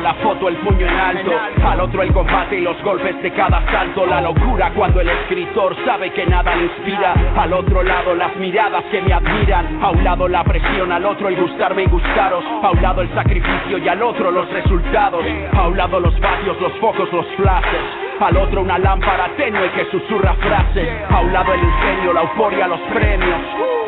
la 0.00 0.14
foto, 0.14 0.48
el 0.48 0.56
puño 0.56 0.86
en 0.86 0.98
alto, 0.98 1.32
al 1.64 1.80
otro 1.80 2.02
el 2.02 2.12
combate 2.12 2.58
y 2.58 2.60
los 2.60 2.80
golpes 2.82 3.20
de 3.22 3.30
cada 3.32 3.64
salto, 3.70 4.06
la 4.06 4.20
locura 4.20 4.72
cuando 4.74 5.00
el 5.00 5.08
escritor 5.08 5.76
sabe 5.84 6.10
que 6.10 6.26
nada 6.26 6.54
le 6.56 6.64
inspira, 6.64 7.14
al 7.36 7.52
otro 7.52 7.82
lado 7.82 8.14
las 8.14 8.34
miradas 8.36 8.84
que 8.90 9.00
me 9.02 9.12
admiran, 9.12 9.82
a 9.82 9.90
un 9.90 10.04
lado 10.04 10.28
la 10.28 10.44
presión, 10.44 10.92
al 10.92 11.04
otro 11.04 11.28
el 11.28 11.36
gustarme 11.36 11.84
y 11.84 11.86
gustaros, 11.86 12.44
a 12.62 12.70
un 12.70 12.82
lado 12.82 13.02
el 13.02 13.12
sacrificio 13.14 13.78
y 13.78 13.88
al 13.88 14.02
otro 14.02 14.30
los 14.30 14.48
resultados, 14.50 15.24
a 15.52 15.68
un 15.68 15.76
lado 15.76 16.00
los 16.00 16.18
vatios, 16.20 16.60
los 16.60 16.72
focos, 16.74 17.12
los 17.12 17.26
flashes, 17.36 18.11
al 18.24 18.36
otro 18.36 18.62
una 18.62 18.78
lámpara 18.78 19.28
tenue 19.36 19.68
que 19.72 19.84
susurra 19.90 20.34
frases, 20.34 20.88
a 21.10 21.20
un 21.20 21.32
lado 21.32 21.52
el 21.54 21.60
ingenio, 21.60 22.12
la 22.12 22.22
euforia, 22.22 22.68
los 22.68 22.80
premios, 22.92 23.40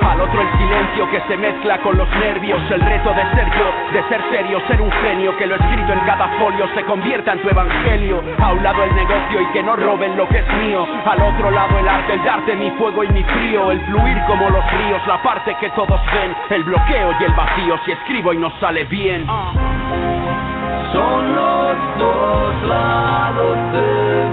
al 0.02 0.20
otro 0.20 0.40
el 0.40 0.48
silencio 0.58 1.10
que 1.10 1.20
se 1.28 1.36
mezcla 1.36 1.78
con 1.78 1.96
los 1.96 2.08
nervios, 2.16 2.60
el 2.70 2.80
reto 2.80 3.10
de 3.10 3.22
ser 3.34 3.48
yo, 3.56 3.92
de 3.92 4.08
ser 4.08 4.20
serio, 4.30 4.60
ser 4.66 4.80
un 4.80 4.90
genio, 4.90 5.36
que 5.36 5.46
lo 5.46 5.54
escrito 5.54 5.92
en 5.92 6.00
cada 6.00 6.28
folio 6.38 6.66
se 6.74 6.82
convierta 6.84 7.32
en 7.32 7.42
tu 7.42 7.48
evangelio, 7.48 8.22
a 8.40 8.52
un 8.52 8.62
lado 8.62 8.82
el 8.82 8.94
negocio 8.96 9.40
y 9.40 9.46
que 9.52 9.62
no 9.62 9.76
roben 9.76 10.16
lo 10.16 10.28
que 10.28 10.38
es 10.38 10.54
mío, 10.54 10.86
al 11.06 11.22
otro 11.22 11.50
lado 11.50 11.78
el 11.78 11.88
arte, 11.88 12.14
el 12.14 12.24
darte 12.24 12.56
mi 12.56 12.70
fuego 12.72 13.04
y 13.04 13.08
mi 13.08 13.22
frío, 13.22 13.70
el 13.70 13.80
fluir 13.86 14.18
como 14.26 14.50
los 14.50 14.64
ríos, 14.72 15.06
la 15.06 15.22
parte 15.22 15.54
que 15.60 15.70
todos 15.70 16.00
ven, 16.12 16.34
el 16.50 16.64
bloqueo 16.64 17.14
y 17.20 17.24
el 17.24 17.32
vacío, 17.34 17.78
si 17.84 17.92
escribo 17.92 18.32
y 18.32 18.38
no 18.38 18.50
sale 18.58 18.84
bien. 18.84 19.26
Son 20.92 21.34
los 21.34 21.98
dos 21.98 22.62
lados 22.68 23.56
del 23.72 24.23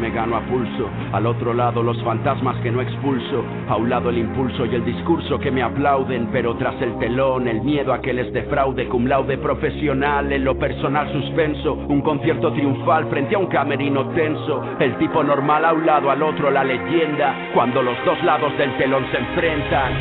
me 0.00 0.10
gano 0.10 0.36
a 0.36 0.40
pulso. 0.40 0.88
Al 1.12 1.26
otro 1.26 1.52
lado 1.54 1.82
los 1.82 2.02
fantasmas 2.02 2.56
que 2.62 2.70
no 2.70 2.80
expulso. 2.80 3.44
A 3.68 3.76
un 3.76 3.90
lado 3.90 4.10
el 4.10 4.18
impulso 4.18 4.66
y 4.66 4.74
el 4.74 4.84
discurso 4.84 5.38
que 5.38 5.50
me 5.50 5.62
aplauden. 5.62 6.28
Pero 6.32 6.56
tras 6.56 6.80
el 6.82 6.98
telón, 6.98 7.46
el 7.46 7.60
miedo 7.62 7.92
a 7.92 8.00
que 8.00 8.12
les 8.12 8.32
defraude. 8.32 8.88
Cum 8.88 9.06
laude 9.06 9.38
profesional, 9.38 10.32
en 10.32 10.44
lo 10.44 10.58
personal 10.58 11.12
suspenso. 11.12 11.74
Un 11.74 12.00
concierto 12.00 12.52
triunfal 12.52 13.06
frente 13.06 13.34
a 13.34 13.38
un 13.38 13.46
camerino 13.46 14.08
tenso. 14.10 14.62
El 14.78 14.96
tipo 14.96 15.22
normal 15.22 15.64
a 15.64 15.72
un 15.72 15.86
lado, 15.86 16.10
al 16.10 16.22
otro 16.22 16.50
la 16.50 16.64
leyenda. 16.64 17.50
Cuando 17.54 17.82
los 17.82 17.96
dos 18.04 18.22
lados 18.24 18.56
del 18.56 18.76
telón 18.78 19.04
se 19.12 19.18
enfrentan. 19.18 19.92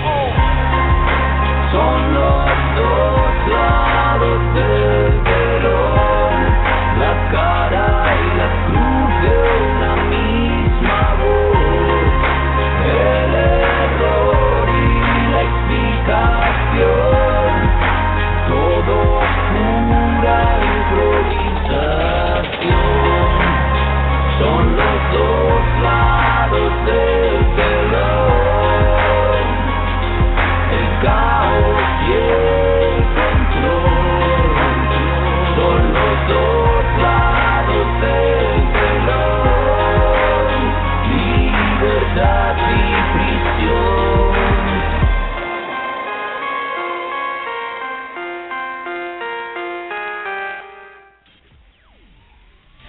Son 1.72 2.14
los 2.14 2.46
dos 2.76 3.48
lados 3.48 4.54
del 4.56 5.24
telón, 5.24 6.00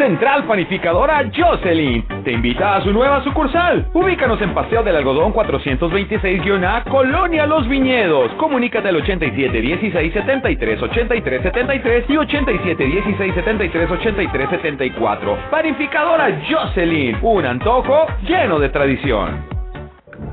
Central 0.00 0.44
Panificadora 0.44 1.30
Jocelyn 1.30 2.02
te 2.24 2.32
invita 2.32 2.76
a 2.76 2.82
su 2.82 2.90
nueva 2.90 3.22
sucursal. 3.22 3.86
Ubícanos 3.92 4.40
en 4.40 4.54
Paseo 4.54 4.82
del 4.82 4.96
Algodón 4.96 5.32
426-A, 5.34 6.84
Colonia 6.84 7.46
Los 7.46 7.68
Viñedos. 7.68 8.32
Comunícate 8.38 8.88
al 8.88 8.96
87 8.96 9.60
16 9.60 10.12
73 10.14 10.82
83 10.82 11.42
73 11.42 12.04
y 12.08 12.16
87 12.16 12.84
16 12.84 13.34
73 13.34 13.90
83 13.90 14.50
74. 14.50 15.38
Panificadora 15.50 16.40
Jocelyn, 16.48 17.18
un 17.20 17.44
antojo 17.44 18.06
lleno 18.26 18.58
de 18.58 18.70
tradición. 18.70 19.44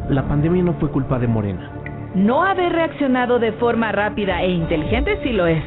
La 0.10 0.26
pandemia 0.26 0.64
no 0.64 0.74
fue 0.76 0.90
culpa 0.92 1.20
de 1.20 1.28
Morena. 1.28 1.72
No 2.16 2.44
haber 2.44 2.72
reaccionado 2.72 3.38
de 3.38 3.52
forma 3.54 3.92
rápida 3.92 4.42
e 4.44 4.50
inteligente 4.50 5.20
sí 5.24 5.34
lo 5.34 5.46
es. 5.46 5.64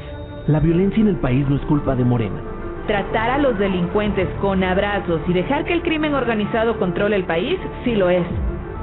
La 0.46 0.58
violencia 0.58 1.02
en 1.02 1.08
el 1.08 1.16
país 1.16 1.46
no 1.50 1.56
es 1.56 1.62
culpa 1.66 1.94
de 1.94 2.04
Morena. 2.04 2.49
Tratar 2.86 3.30
a 3.30 3.38
los 3.38 3.58
delincuentes 3.58 4.28
con 4.40 4.64
abrazos 4.64 5.20
y 5.28 5.32
dejar 5.32 5.64
que 5.64 5.72
el 5.72 5.82
crimen 5.82 6.14
organizado 6.14 6.78
controle 6.78 7.16
el 7.16 7.24
país 7.24 7.58
sí 7.84 7.94
lo 7.94 8.10
es. 8.10 8.26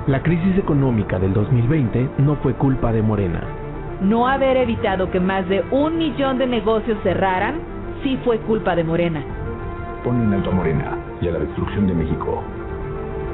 La 0.07 0.21
crisis 0.23 0.57
económica 0.57 1.19
del 1.19 1.33
2020 1.33 2.10
no 2.19 2.36
fue 2.38 2.53
culpa 2.53 2.93
de 2.93 3.01
Morena. 3.01 3.41
No 4.01 4.27
haber 4.27 4.55
evitado 4.57 5.12
que 5.12 5.19
más 5.19 5.47
de 5.49 5.63
un 5.71 5.97
millón 5.97 6.38
de 6.38 6.47
negocios 6.47 6.97
cerraran 7.03 7.55
sí 8.03 8.17
fue 8.23 8.38
culpa 8.39 8.75
de 8.75 8.83
Morena. 8.83 9.21
Pon 10.03 10.21
en 10.21 10.33
alto 10.33 10.51
a 10.51 10.53
Morena 10.53 10.97
y 11.19 11.27
a 11.27 11.31
la 11.31 11.39
destrucción 11.39 11.88
de 11.88 11.93
México. 11.93 12.41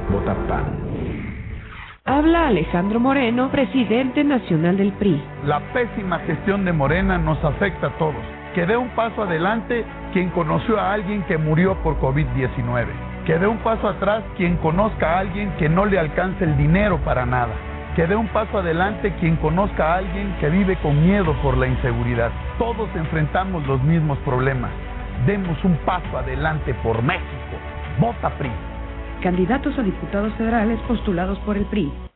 Vota 0.10 0.36
PAN. 0.48 0.64
Habla 2.06 2.48
Alejandro 2.48 3.00
Moreno, 3.00 3.50
presidente 3.50 4.24
nacional 4.24 4.76
del 4.78 4.92
PRI. 4.94 5.22
La 5.46 5.60
pésima 5.74 6.20
gestión 6.20 6.66
de 6.66 6.74
Morena 6.74 7.18
nos 7.18 7.42
afecta 7.44 7.88
a 7.88 7.98
todos. 7.98 8.43
Que 8.54 8.68
dé 8.68 8.78
un 8.78 8.90
paso 8.90 9.24
adelante 9.24 9.84
quien 10.14 10.30
conoció 10.30 10.80
a 10.80 10.94
alguien 10.94 11.24
que 11.24 11.40
murió 11.40 11.76
por 11.82 12.00
COVID-19. 12.00 12.86
Que 13.26 13.40
dé 13.40 13.48
un 13.48 13.58
paso 13.58 13.88
atrás 13.88 14.24
quien 14.38 14.58
conozca 14.58 15.14
a 15.16 15.20
alguien 15.20 15.52
que 15.58 15.70
no 15.70 15.86
le 15.86 15.98
alcance 15.98 16.44
el 16.44 16.56
dinero 16.56 17.00
para 17.00 17.26
nada. 17.26 17.54
Que 17.96 18.06
dé 18.06 18.16
un 18.16 18.28
paso 18.28 18.60
adelante 18.60 19.14
quien 19.20 19.38
conozca 19.38 19.94
a 19.94 19.98
alguien 19.98 20.36
que 20.40 20.50
vive 20.50 20.76
con 20.84 21.02
miedo 21.04 21.34
por 21.42 21.58
la 21.58 21.66
inseguridad. 21.66 22.32
Todos 22.60 22.90
enfrentamos 22.96 23.66
los 23.66 23.82
mismos 23.82 24.20
problemas. 24.20 24.72
Demos 25.26 25.58
un 25.64 25.76
paso 25.78 26.16
adelante 26.16 26.76
por 26.76 27.02
México. 27.02 27.58
Vota 28.00 28.30
PRI. 28.38 28.52
Candidatos 29.24 29.80
a 29.80 29.82
diputados 29.82 30.34
federales 30.34 30.80
postulados 30.82 31.40
por 31.40 31.58
el 31.58 31.66
PRI. 31.66 31.92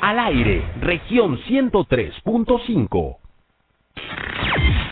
Al 0.00 0.18
aire, 0.18 0.62
región 0.80 1.38
103.5. 1.48 3.16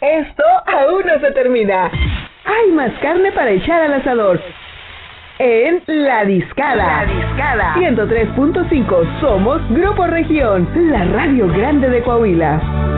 Esto 0.01 0.45
aún 0.67 1.03
no 1.07 1.19
se 1.21 1.33
termina. 1.33 1.91
Hay 2.45 2.73
más 2.73 2.93
carne 3.01 3.33
para 3.33 3.51
echar 3.51 3.83
al 3.83 3.95
asador. 3.95 4.41
En 5.39 5.83
La 5.87 6.25
Discada. 6.25 7.05
La 7.05 7.13
Discada. 7.13 7.75
103.5. 7.75 9.21
Somos 9.21 9.61
Grupo 9.71 10.07
Región, 10.07 10.69
la 10.91 11.05
radio 11.05 11.49
grande 11.49 11.89
de 11.89 12.03
Coahuila. 12.03 12.98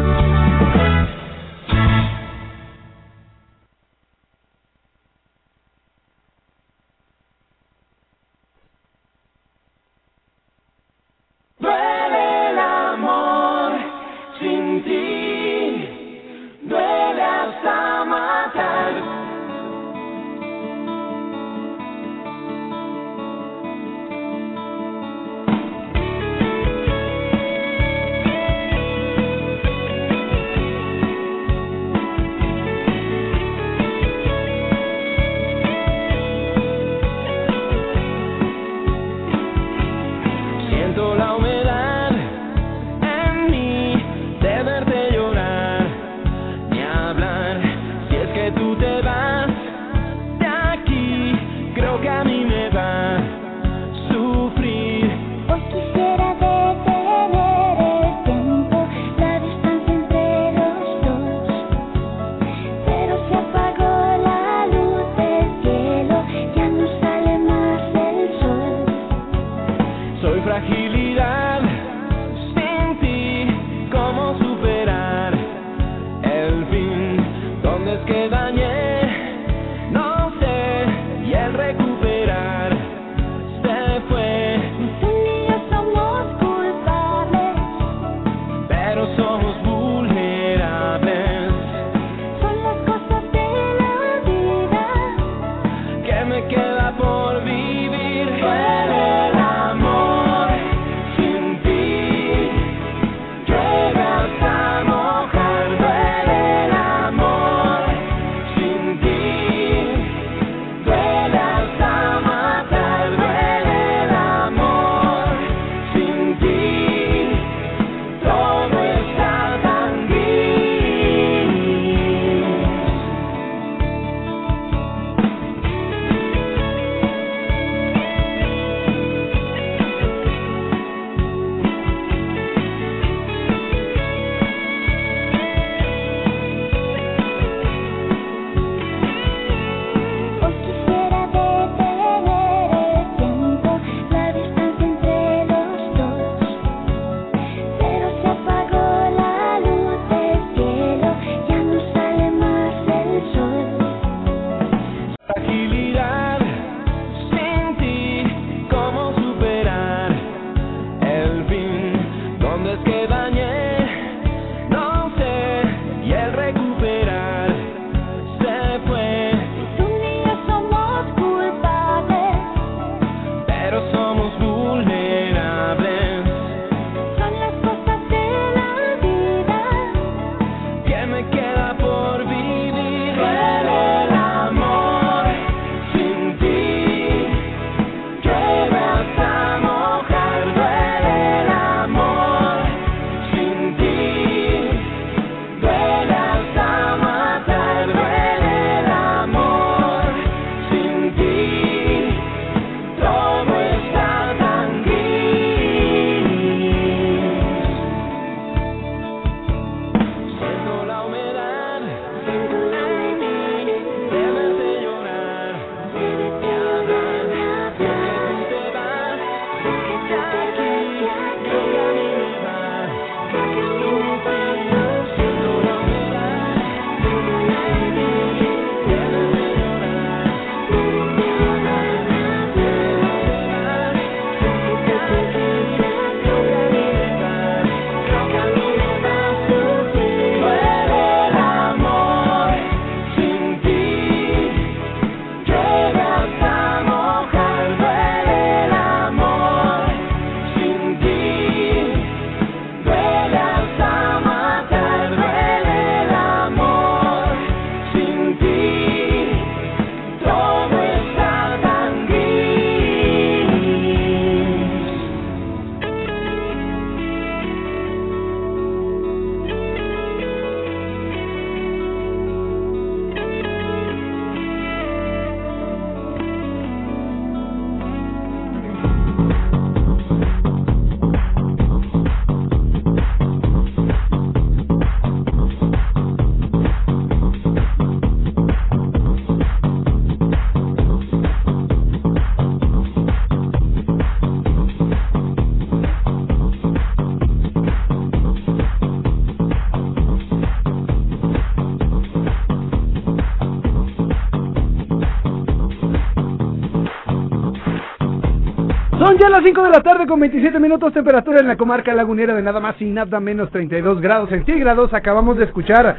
5 309.51 309.63
de 309.65 309.71
la 309.71 309.83
tarde 309.83 310.07
con 310.07 310.21
27 310.21 310.61
minutos, 310.61 310.93
temperatura 310.93 311.41
en 311.41 311.49
la 311.49 311.57
comarca 311.57 311.93
lagunera 311.93 312.37
de 312.37 312.43
nada 312.43 312.61
más 312.61 312.81
y 312.81 312.85
nada 312.85 313.19
menos 313.19 313.51
32 313.51 314.01
grados 314.01 314.29
centígrados. 314.31 314.95
Acabamos 314.95 315.37
de 315.39 315.47
escuchar 315.47 315.97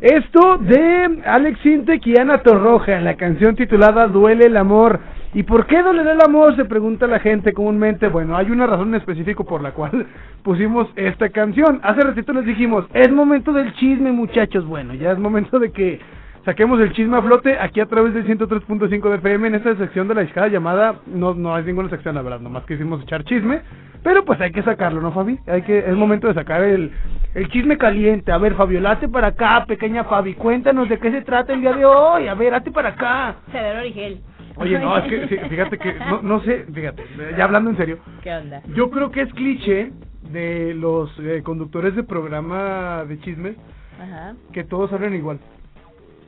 esto 0.00 0.56
de 0.56 1.20
Alex 1.26 1.60
Sintek 1.60 2.06
y 2.06 2.18
Ana 2.18 2.38
Torroja 2.38 2.98
la 3.00 3.14
canción 3.16 3.56
titulada 3.56 4.06
Duele 4.06 4.46
el 4.46 4.56
amor. 4.56 5.00
¿Y 5.34 5.42
por 5.42 5.66
qué 5.66 5.82
duele 5.82 6.00
el 6.00 6.22
amor? 6.22 6.56
Se 6.56 6.64
pregunta 6.64 7.06
la 7.06 7.18
gente 7.18 7.52
comúnmente. 7.52 8.08
Bueno, 8.08 8.38
hay 8.38 8.50
una 8.50 8.66
razón 8.66 8.88
en 8.88 8.94
específico 8.94 9.44
por 9.44 9.60
la 9.60 9.72
cual 9.72 10.06
pusimos 10.42 10.88
esta 10.96 11.28
canción. 11.28 11.80
Hace 11.82 12.00
ratito 12.00 12.32
les 12.32 12.46
dijimos, 12.46 12.86
es 12.94 13.12
momento 13.12 13.52
del 13.52 13.74
chisme 13.74 14.12
muchachos. 14.12 14.64
Bueno, 14.64 14.94
ya 14.94 15.12
es 15.12 15.18
momento 15.18 15.58
de 15.58 15.72
que 15.72 16.00
saquemos 16.44 16.80
el 16.80 16.92
chisme 16.92 17.16
a 17.16 17.22
flote 17.22 17.56
aquí 17.58 17.80
a 17.80 17.86
través 17.86 18.14
del 18.14 18.26
103.5 18.26 19.10
de 19.10 19.16
FM 19.16 19.48
en 19.48 19.54
esta 19.54 19.76
sección 19.76 20.08
de 20.08 20.14
la 20.14 20.20
discada 20.22 20.48
llamada, 20.48 20.96
no 21.06 21.34
no 21.34 21.54
hay 21.54 21.64
ninguna 21.64 21.88
sección 21.88 22.14
la 22.14 22.22
verdad, 22.22 22.40
nomás 22.40 22.64
que 22.64 22.74
hicimos 22.74 23.02
echar 23.02 23.24
chisme, 23.24 23.62
pero 24.02 24.24
pues 24.24 24.40
hay 24.40 24.52
que 24.52 24.62
sacarlo, 24.62 25.00
¿no 25.00 25.12
Fabi? 25.12 25.38
Hay 25.46 25.62
que, 25.62 25.78
es 25.78 25.94
momento 25.94 26.28
de 26.28 26.34
sacar 26.34 26.62
el, 26.62 26.92
el 27.34 27.48
chisme 27.48 27.78
caliente, 27.78 28.30
a 28.32 28.38
ver 28.38 28.54
Fabio, 28.54 28.80
late 28.80 29.08
para 29.08 29.28
acá, 29.28 29.64
pequeña 29.66 30.04
Fabi, 30.04 30.34
cuéntanos 30.34 30.88
de 30.88 30.98
qué 30.98 31.10
se 31.10 31.22
trata 31.22 31.52
el 31.54 31.60
día 31.60 31.72
de 31.72 31.84
hoy, 31.84 32.28
a 32.28 32.34
ver, 32.34 32.52
late 32.52 32.70
para 32.70 32.90
acá. 32.90 33.36
Cedero 33.50 33.80
Origel. 33.80 34.20
Oye, 34.56 34.78
no, 34.78 34.96
es 34.98 35.04
que 35.04 35.38
fíjate 35.48 35.78
que, 35.78 35.94
no, 35.94 36.22
no 36.22 36.40
sé, 36.42 36.66
fíjate, 36.72 37.02
ya 37.36 37.44
hablando 37.44 37.70
en 37.70 37.76
serio, 37.76 37.98
¿Qué 38.22 38.32
onda? 38.32 38.62
yo 38.74 38.88
creo 38.90 39.10
que 39.10 39.22
es 39.22 39.32
cliché 39.32 39.90
de 40.30 40.74
los 40.74 41.10
eh, 41.18 41.42
conductores 41.42 41.96
de 41.96 42.04
programa 42.04 43.04
de 43.08 43.18
chismes 43.20 43.56
Ajá. 44.00 44.34
que 44.52 44.62
todos 44.64 44.92
hablan 44.92 45.14
igual. 45.14 45.38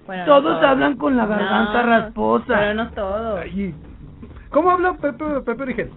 Bueno, 0.06 0.24
no 0.26 0.32
Todos 0.42 0.62
hablan 0.62 0.96
con 0.96 1.16
la 1.16 1.26
garganta 1.26 1.82
No, 1.82 1.88
rasposa. 1.88 2.58
Pero 2.58 2.74
no 2.74 2.90
todos. 2.90 3.40
Ay, 3.42 3.74
¿Cómo 4.50 4.70
habla 4.70 4.94
Pepe, 4.94 5.24
Pepe 5.44 5.62
Origel? 5.62 5.90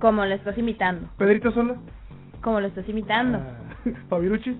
Como 0.00 0.24
lo 0.24 0.34
estás 0.34 0.56
imitando. 0.56 1.08
¿Pedrito 1.18 1.50
Sola? 1.52 1.74
Como 2.40 2.60
lo 2.60 2.66
estás 2.68 2.88
imitando. 2.88 3.40
¿Fabirucci? 4.08 4.58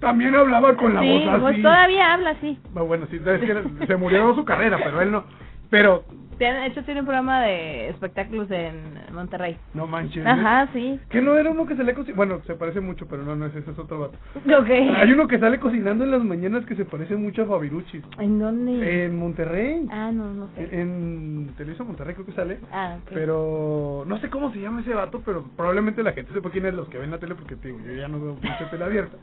También 0.00 0.34
hablaba 0.34 0.74
con 0.76 0.94
la 0.94 1.00
sí, 1.02 1.08
voz 1.26 1.40
pues 1.40 1.52
así. 1.54 1.62
todavía 1.62 2.14
habla 2.14 2.30
así. 2.30 2.58
Ah, 2.74 2.82
Bueno, 2.82 3.06
sí, 3.10 3.16
es 3.16 3.40
que 3.40 3.86
se 3.86 3.96
murió 3.96 4.34
su 4.34 4.44
carrera, 4.46 4.78
pero 4.82 5.02
él 5.02 5.10
no. 5.12 5.24
Pero 5.68 6.04
De 6.40 6.66
hecho, 6.66 6.82
tiene 6.84 7.00
un 7.00 7.06
programa 7.06 7.42
de 7.42 7.90
espectáculos 7.90 8.50
en 8.50 8.74
Monterrey. 9.12 9.58
No 9.74 9.86
manches. 9.86 10.24
Ajá, 10.26 10.68
sí. 10.72 10.98
Que 11.10 11.20
no 11.20 11.36
era 11.36 11.50
uno 11.50 11.66
que 11.66 11.76
sale 11.76 11.92
cocinando. 11.92 12.16
Bueno, 12.16 12.40
se 12.46 12.54
parece 12.54 12.80
mucho, 12.80 13.06
pero 13.06 13.22
no, 13.22 13.36
no 13.36 13.44
es 13.44 13.54
ese, 13.54 13.70
es 13.70 13.78
otro 13.78 14.00
vato. 14.00 14.14
Ok. 14.36 14.70
Hay 14.70 15.12
uno 15.12 15.28
que 15.28 15.38
sale 15.38 15.60
cocinando 15.60 16.02
en 16.04 16.10
las 16.10 16.24
mañanas 16.24 16.64
que 16.64 16.76
se 16.76 16.86
parece 16.86 17.14
mucho 17.16 17.42
a 17.42 17.46
Fabiruchis. 17.46 18.02
¿En 18.18 18.38
dónde? 18.38 19.04
En 19.04 19.18
Monterrey. 19.18 19.86
Ah, 19.90 20.10
no, 20.14 20.32
no 20.32 20.48
sé. 20.56 20.66
En 20.80 21.50
Televisa 21.58 21.84
Monterrey 21.84 22.14
creo 22.14 22.24
que 22.26 22.32
sale. 22.32 22.58
Ah, 22.72 22.96
ok. 23.02 23.10
Pero 23.12 24.04
no 24.06 24.18
sé 24.20 24.30
cómo 24.30 24.50
se 24.50 24.60
llama 24.62 24.80
ese 24.80 24.94
vato, 24.94 25.20
pero 25.22 25.44
probablemente 25.58 26.02
la 26.02 26.12
gente 26.12 26.32
sepa 26.32 26.48
quién 26.50 26.64
es 26.64 26.72
los 26.72 26.88
que 26.88 26.96
ven 26.96 27.10
la 27.10 27.18
tele 27.18 27.34
porque 27.34 27.56
digo, 27.56 27.78
yo 27.86 27.92
ya 27.92 28.08
no 28.08 28.18
veo 28.18 28.34
mucha 28.40 28.70
tele 28.70 28.84
abierta. 28.84 29.18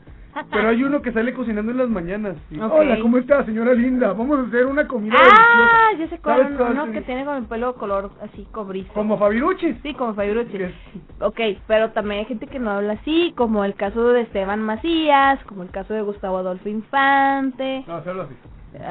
Pero 0.52 0.68
hay 0.68 0.84
uno 0.84 1.02
que 1.02 1.10
sale 1.10 1.32
cocinando 1.32 1.72
en 1.72 1.78
las 1.78 1.88
mañanas. 1.88 2.36
y. 2.50 2.60
Hola, 2.60 3.00
¿cómo 3.00 3.18
está, 3.18 3.44
señora 3.44 3.74
linda? 3.74 4.12
Vamos 4.12 4.38
a 4.38 4.42
hacer 4.42 4.66
una 4.66 4.86
comida 4.86 5.16
Ah, 5.18 5.88
deliciosa". 5.96 5.98
ya 5.98 6.08
sé 6.16 6.22
cuál, 6.22 6.86
Sí. 6.86 6.92
que 6.92 7.02
tiene 7.08 7.24
con 7.24 7.38
el 7.38 7.46
pelo 7.46 7.74
color 7.76 8.10
así 8.20 8.46
cobrizo. 8.52 8.92
Como 8.92 9.16
Fabiruchis. 9.16 9.78
Sí, 9.82 9.94
como 9.94 10.12
Fabiruchis. 10.12 10.74
Ok, 11.22 11.40
pero 11.66 11.90
también 11.92 12.20
hay 12.20 12.26
gente 12.26 12.46
que 12.46 12.58
no 12.58 12.70
habla 12.70 12.92
así, 12.92 13.32
como 13.34 13.64
el 13.64 13.74
caso 13.76 14.08
de 14.08 14.20
Esteban 14.20 14.60
Macías, 14.60 15.42
como 15.44 15.62
el 15.62 15.70
caso 15.70 15.94
de 15.94 16.02
Gustavo 16.02 16.36
Adolfo 16.36 16.68
Infante. 16.68 17.82
No, 17.86 18.02
se 18.04 18.10
habla 18.10 18.24
así. 18.24 18.34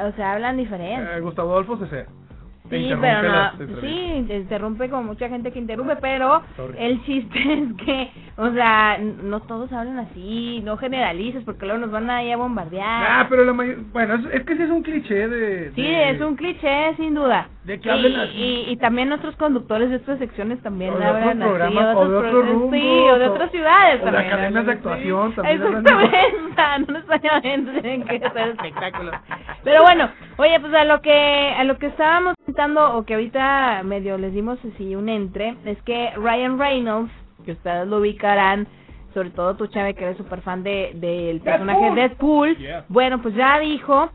O 0.04 0.16
sea, 0.16 0.32
hablan 0.32 0.56
diferente. 0.56 1.16
Eh, 1.16 1.20
Gustavo 1.20 1.52
Adolfo 1.52 1.76
Cesar. 1.76 2.06
Te 2.06 2.27
Sí, 2.70 2.90
pero 3.00 3.22
no, 3.28 3.80
sí, 3.80 4.24
te 4.28 4.36
interrumpe 4.36 4.88
como 4.90 5.04
mucha 5.04 5.28
gente 5.28 5.50
que 5.52 5.58
interrumpe, 5.58 5.96
pero 5.96 6.42
Sorry. 6.56 6.74
el 6.78 7.02
chiste 7.04 7.38
es 7.52 7.84
que, 7.84 8.10
o 8.36 8.50
sea, 8.52 8.98
no 8.98 9.40
todos 9.40 9.72
hablan 9.72 9.98
así, 9.98 10.60
no 10.64 10.76
generalices, 10.76 11.44
porque 11.44 11.64
luego 11.66 11.80
nos 11.80 11.90
van 11.90 12.10
a 12.10 12.22
ir 12.22 12.32
a 12.34 12.36
bombardear. 12.36 13.06
Ah, 13.08 13.26
pero 13.28 13.44
la 13.44 13.52
mayor... 13.52 13.76
Bueno, 13.92 14.14
es, 14.14 14.26
es 14.34 14.42
que 14.44 14.52
ese 14.52 14.64
es 14.64 14.70
un 14.70 14.82
cliché 14.82 15.28
de... 15.28 15.72
Sí, 15.74 15.82
de- 15.82 16.10
es 16.10 16.20
un 16.20 16.36
cliché, 16.36 16.94
sin 16.96 17.14
duda. 17.14 17.48
De 17.64 17.78
que 17.80 17.88
y, 17.88 17.92
hablen 17.92 18.16
así. 18.16 18.36
y, 18.36 18.70
y 18.72 18.76
también 18.78 19.08
nuestros 19.10 19.36
conductores 19.36 19.90
de 19.90 19.96
estas 19.96 20.18
secciones 20.18 20.60
también 20.62 20.94
O 20.94 20.98
de 20.98 21.04
hablan 21.04 21.42
así, 21.42 21.48
programas, 21.50 21.96
o 21.96 22.08
de 22.08 22.16
otros 22.16 22.48
rumbo, 22.48 22.72
sí, 22.72 22.88
o 23.12 23.18
de 23.18 23.28
otras 23.28 23.50
ciudades 23.50 24.02
o 24.02 24.06
de 24.06 24.12
también. 24.12 24.32
academias 24.32 24.66
de 24.66 24.72
actuación 24.72 25.30
sí. 25.30 25.36
también. 25.36 25.62
Exactamente, 25.62 26.18
no 26.86 26.92
necesariamente 26.94 27.80
tienen 27.82 28.04
que 28.04 28.18
ser 28.30 28.48
espectáculos. 28.48 29.14
Pero 29.64 29.82
bueno, 29.82 30.08
oye, 30.38 30.58
pues 30.60 30.72
a 30.74 30.84
lo 30.84 31.02
que 31.02 31.54
a 31.58 31.64
lo 31.64 31.76
que 31.78 31.86
estábamos 31.88 32.34
comentando 32.58 32.98
o 32.98 33.04
que 33.04 33.14
ahorita 33.14 33.82
medio 33.84 34.18
les 34.18 34.32
dimos 34.32 34.58
así 34.74 34.96
un 34.96 35.08
entre, 35.08 35.54
es 35.64 35.80
que 35.82 36.10
Ryan 36.16 36.58
Reynolds, 36.58 37.12
que 37.44 37.52
ustedes 37.52 37.86
lo 37.86 37.98
ubicarán, 37.98 38.66
sobre 39.14 39.30
todo 39.30 39.54
tú 39.54 39.68
Chave 39.68 39.94
que 39.94 40.04
eres 40.04 40.16
súper 40.16 40.40
fan 40.40 40.64
de 40.64 40.90
del 40.94 41.40
personaje 41.40 41.94
Deadpool, 41.94 42.56
Yeah. 42.58 42.84
bueno, 42.88 43.22
pues 43.22 43.34
ya 43.36 43.60
dijo 43.60 44.10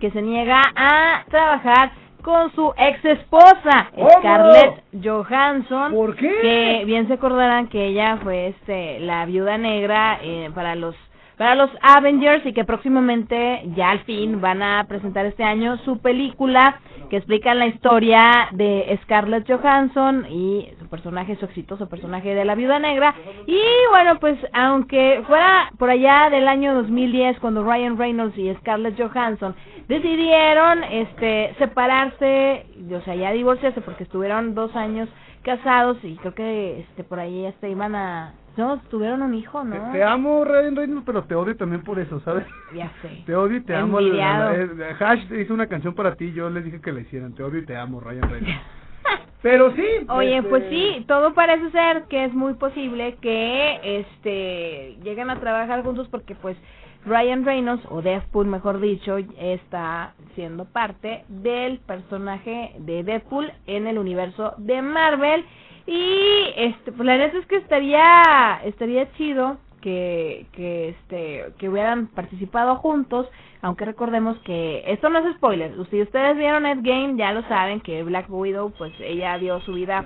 que 0.00 0.10
se 0.10 0.22
niega 0.22 0.60
a 0.74 1.24
trabajar 1.30 1.92
con 2.22 2.52
su 2.52 2.72
ex 2.76 3.04
esposa. 3.04 3.90
Scarlett 4.18 4.82
Johansson 5.02 5.92
¿Por 5.92 6.16
qué? 6.16 6.30
que 6.42 6.84
bien 6.84 7.06
se 7.06 7.14
acordarán 7.14 7.68
que 7.68 7.86
ella 7.86 8.18
fue 8.24 8.48
este 8.48 8.98
la 9.00 9.24
viuda 9.26 9.56
negra 9.56 10.18
eh, 10.22 10.50
para 10.52 10.74
los 10.74 10.96
para 11.38 11.54
los 11.54 11.70
Avengers 11.80 12.44
y 12.46 12.52
que 12.52 12.64
próximamente 12.64 13.62
ya 13.76 13.90
al 13.90 14.00
fin 14.00 14.40
van 14.40 14.62
a 14.62 14.84
presentar 14.88 15.26
este 15.26 15.42
año 15.42 15.76
su 15.78 15.98
película 15.98 16.80
que 17.12 17.18
explica 17.18 17.52
la 17.52 17.66
historia 17.66 18.48
de 18.52 18.98
Scarlett 19.02 19.46
Johansson 19.46 20.24
y 20.30 20.66
su 20.78 20.88
personaje, 20.88 21.36
su 21.36 21.44
exitoso 21.44 21.86
personaje 21.86 22.34
de 22.34 22.46
la 22.46 22.54
viuda 22.54 22.78
negra. 22.78 23.14
Y 23.46 23.60
bueno, 23.90 24.18
pues 24.18 24.38
aunque 24.54 25.22
fuera 25.26 25.70
por 25.76 25.90
allá 25.90 26.30
del 26.30 26.48
año 26.48 26.72
2010 26.72 27.38
cuando 27.38 27.64
Ryan 27.64 27.98
Reynolds 27.98 28.38
y 28.38 28.50
Scarlett 28.54 28.98
Johansson 28.98 29.54
decidieron 29.88 30.84
este 30.84 31.54
separarse, 31.58 32.64
o 32.90 33.02
sea, 33.02 33.14
ya 33.14 33.30
divorciarse 33.32 33.82
porque 33.82 34.04
estuvieron 34.04 34.54
dos 34.54 34.74
años 34.74 35.10
casados 35.42 35.98
y 36.04 36.16
creo 36.16 36.34
que 36.34 36.80
este 36.80 37.04
por 37.04 37.20
ahí 37.20 37.44
este 37.44 37.68
iban 37.68 37.94
a 37.94 38.32
no 38.56 38.78
tuvieron 38.90 39.22
un 39.22 39.34
hijo 39.34 39.60
Te, 39.62 39.68
no 39.68 39.92
te 39.92 40.02
amo, 40.02 40.44
Ryan 40.44 40.76
Reynolds, 40.76 41.04
pero 41.06 41.24
te 41.24 41.34
odio 41.34 41.56
también 41.56 41.82
por 41.82 41.98
eso, 41.98 42.20
¿sabes? 42.20 42.46
ya 42.74 42.90
sé 43.00 43.22
Te 43.26 43.34
odio 43.34 43.58
y 43.58 43.60
te 43.62 43.74
amo. 43.74 43.98
Envidiado. 43.98 44.54
Eh, 44.54 44.96
Hash 44.98 45.32
hizo 45.32 45.54
una 45.54 45.66
canción 45.66 45.94
para 45.94 46.14
ti, 46.16 46.32
yo 46.32 46.50
les 46.50 46.64
dije 46.64 46.80
que 46.80 46.92
la 46.92 47.00
hicieran. 47.00 47.34
Te 47.34 47.42
odio 47.42 47.60
y 47.60 47.66
te 47.66 47.76
amo, 47.76 48.00
Ryan 48.00 48.30
Reynolds. 48.30 48.60
Pero 49.42 49.74
sí. 49.74 49.84
Oye, 50.08 50.36
este, 50.36 50.48
pues 50.48 50.64
sí, 50.70 51.04
todo 51.08 51.34
parece 51.34 51.70
ser 51.72 52.04
que 52.04 52.24
es 52.24 52.32
muy 52.32 52.54
posible 52.54 53.16
que 53.20 53.80
este 54.00 54.96
lleguen 55.02 55.30
a 55.30 55.40
trabajar 55.40 55.82
juntos 55.82 56.06
porque 56.08 56.36
pues 56.36 56.56
Ryan 57.04 57.44
Reynolds 57.44 57.84
o 57.90 58.00
Deadpool, 58.02 58.46
mejor 58.46 58.80
dicho, 58.80 59.16
está 59.38 60.14
siendo 60.36 60.66
parte 60.66 61.24
del 61.28 61.78
personaje 61.80 62.72
de 62.78 63.02
Deadpool 63.02 63.52
en 63.66 63.88
el 63.88 63.98
universo 63.98 64.54
de 64.58 64.80
Marvel 64.80 65.44
y 65.86 66.52
este 66.56 66.92
pues 66.92 67.06
la 67.06 67.16
verdad 67.16 67.36
es 67.36 67.46
que 67.46 67.56
estaría 67.56 68.60
estaría 68.64 69.12
chido 69.12 69.58
que 69.80 70.46
que 70.52 70.90
este 70.90 71.52
que 71.58 71.68
hubieran 71.68 72.06
participado 72.08 72.76
juntos 72.76 73.28
aunque 73.62 73.84
recordemos 73.84 74.38
que 74.40 74.82
esto 74.86 75.08
no 75.08 75.20
es 75.20 75.36
spoiler. 75.36 75.72
Si 75.88 76.02
ustedes 76.02 76.36
vieron 76.36 76.66
Endgame 76.66 77.16
ya 77.16 77.32
lo 77.32 77.42
saben 77.42 77.80
que 77.80 78.02
Black 78.02 78.26
Widow 78.28 78.72
pues 78.76 78.92
ella 79.00 79.38
dio 79.38 79.60
su 79.60 79.74
vida 79.74 80.04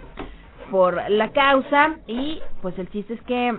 por 0.70 1.10
la 1.10 1.30
causa 1.32 1.96
y 2.06 2.40
pues 2.60 2.78
el 2.78 2.90
chiste 2.90 3.14
es 3.14 3.22
que 3.22 3.58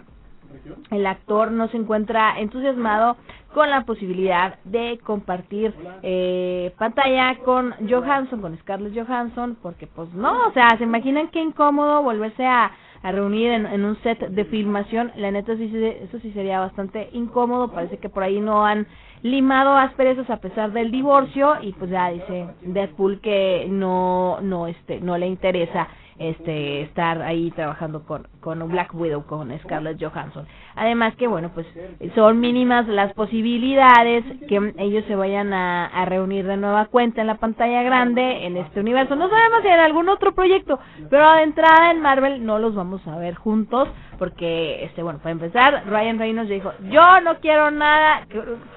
el 0.92 1.06
actor 1.06 1.52
no 1.52 1.68
se 1.70 1.78
encuentra 1.78 2.40
entusiasmado 2.40 3.18
con 3.54 3.70
la 3.70 3.86
posibilidad 3.86 4.60
de 4.66 5.00
compartir 5.04 5.74
eh, 6.04 6.74
pantalla 6.78 7.38
con 7.44 7.74
Johansson, 7.90 8.42
con 8.42 8.58
Scarlett 8.60 8.96
Johansson, 8.96 9.58
porque 9.62 9.88
pues 9.88 10.14
no, 10.14 10.48
o 10.48 10.52
sea, 10.54 10.78
se 10.78 10.84
imaginan 10.84 11.30
qué 11.30 11.42
incómodo 11.42 12.04
volverse 12.04 12.46
a, 12.46 12.72
reunir 13.04 13.52
en, 13.52 13.86
un 13.86 13.96
set 14.04 14.20
de 14.20 14.44
filmación, 14.46 15.14
la 15.16 15.32
neta 15.32 15.56
sí, 15.56 15.70
se- 15.70 16.04
eso 16.04 16.20
sí 16.20 16.32
sería 16.34 16.60
bastante 16.60 17.10
incómodo, 17.14 17.70
parece 17.72 18.00
que 18.00 18.10
por 18.10 18.22
ahí 18.24 18.42
no 18.42 18.66
han 18.66 18.86
limado 19.22 19.76
asperezas 19.78 20.30
a 20.30 20.38
pesar 20.38 20.72
del 20.74 20.92
divorcio 20.92 21.56
y 21.62 21.72
pues 21.74 21.90
ya 21.90 22.10
dice 22.10 22.48
Deadpool 22.62 23.20
que 23.22 23.66
no 23.70 24.40
no 24.42 24.68
este 24.68 25.00
no 25.00 25.18
le 25.18 25.28
interesa 25.28 25.88
este 26.20 26.82
estar 26.82 27.22
ahí 27.22 27.52
trabajando 27.52 28.04
con 28.04 28.28
con 28.40 28.68
Black 28.70 28.94
Widow 28.94 29.26
con 29.26 29.58
Scarlett 29.60 30.02
Johansson. 30.02 30.48
Además 30.76 31.16
que 31.16 31.28
bueno 31.28 31.52
pues 31.54 31.68
son 32.16 32.40
mínimas 32.40 32.88
las 32.88 33.14
posibilidades 33.14 34.24
que 34.48 34.74
ellos 34.78 35.04
se 35.08 35.16
vayan 35.16 35.54
a, 35.54 36.06
reunir 36.06 36.48
de 36.48 36.58
nueva 36.58 36.86
cuenta 36.86 37.22
en 37.22 37.28
la 37.28 37.36
pantalla 37.36 37.84
grande 37.84 38.46
en 38.46 38.56
este 38.58 38.80
universo. 38.80 39.16
No 39.16 39.30
sabemos 39.30 39.62
si 39.62 39.68
en 39.68 39.80
algún 39.80 40.10
otro 40.10 40.34
proyecto 40.34 40.80
pero 41.10 41.32
de 41.34 41.44
entrada 41.44 41.92
en 41.92 42.02
Marvel 42.02 42.46
no 42.46 42.60
los 42.60 42.76
vamos 42.76 43.06
a 43.08 43.18
ver 43.18 43.36
juntos 43.36 43.90
porque 44.18 44.84
este 44.86 45.04
bueno 45.04 45.20
para 45.20 45.32
empezar 45.32 45.84
Ryan 45.88 46.20
Reynolds 46.20 46.50
dijo 46.50 46.72
yo 46.90 47.22
no 47.22 47.40
quiero 47.40 47.72
nada 47.72 48.26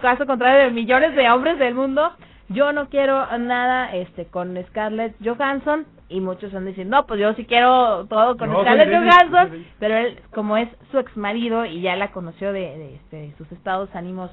caso 0.03 0.27
contrario 0.27 0.65
de 0.65 0.71
millones 0.71 1.15
de 1.15 1.31
hombres 1.31 1.59
del 1.59 1.75
mundo 1.75 2.13
yo 2.49 2.73
no 2.73 2.89
quiero 2.89 3.39
nada 3.39 3.95
este 3.95 4.27
con 4.27 4.59
Scarlett 4.69 5.15
Johansson 5.25 5.87
y 6.11 6.21
muchos 6.21 6.53
han 6.55 6.67
diciendo 6.67 6.97
no 6.99 7.07
pues 7.07 7.19
yo 7.21 7.33
sí 7.35 7.45
quiero 7.47 8.05
todo 8.07 8.37
con 8.37 8.51
No, 8.51 8.61
Scarlett 8.63 8.91
Johansson 8.93 9.65
pero 9.79 9.97
él 9.97 10.19
como 10.35 10.57
es 10.57 10.69
su 10.91 10.99
ex 10.99 11.17
marido 11.17 11.65
y 11.65 11.81
ya 11.81 11.97
la 11.97 12.11
conoció 12.13 12.53
de, 12.53 12.61
de, 12.61 12.95
este, 12.97 13.35
sus 13.39 13.51
estados 13.53 13.89
ánimos 13.95 14.31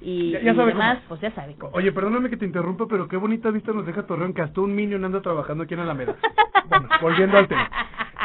y, 0.00 0.30
Ya- 0.32 0.40
ya 0.40 0.52
y 0.52 0.56
demás 0.56 0.96
cómo. 0.98 1.08
pues 1.08 1.20
ya 1.22 1.30
sabe 1.32 1.54
cómo. 1.58 1.72
Oye, 1.74 1.90
perdóname 1.90 2.28
que 2.30 2.36
te 2.36 2.44
interrumpa, 2.44 2.86
pero 2.86 3.08
qué 3.08 3.16
bonita 3.16 3.50
vista 3.50 3.72
nos 3.72 3.86
deja 3.86 4.06
Torreón, 4.06 4.34
que 4.34 4.42
hasta 4.42 4.60
un 4.60 4.74
Minion 4.74 5.02
anda 5.04 5.22
trabajando 5.22 5.64
aquí 5.64 5.72
en 5.72 5.80
Alameda. 5.80 6.14
bueno, 6.68 6.86
volviendo 7.00 7.38
al 7.38 7.48
tema. 7.48 7.68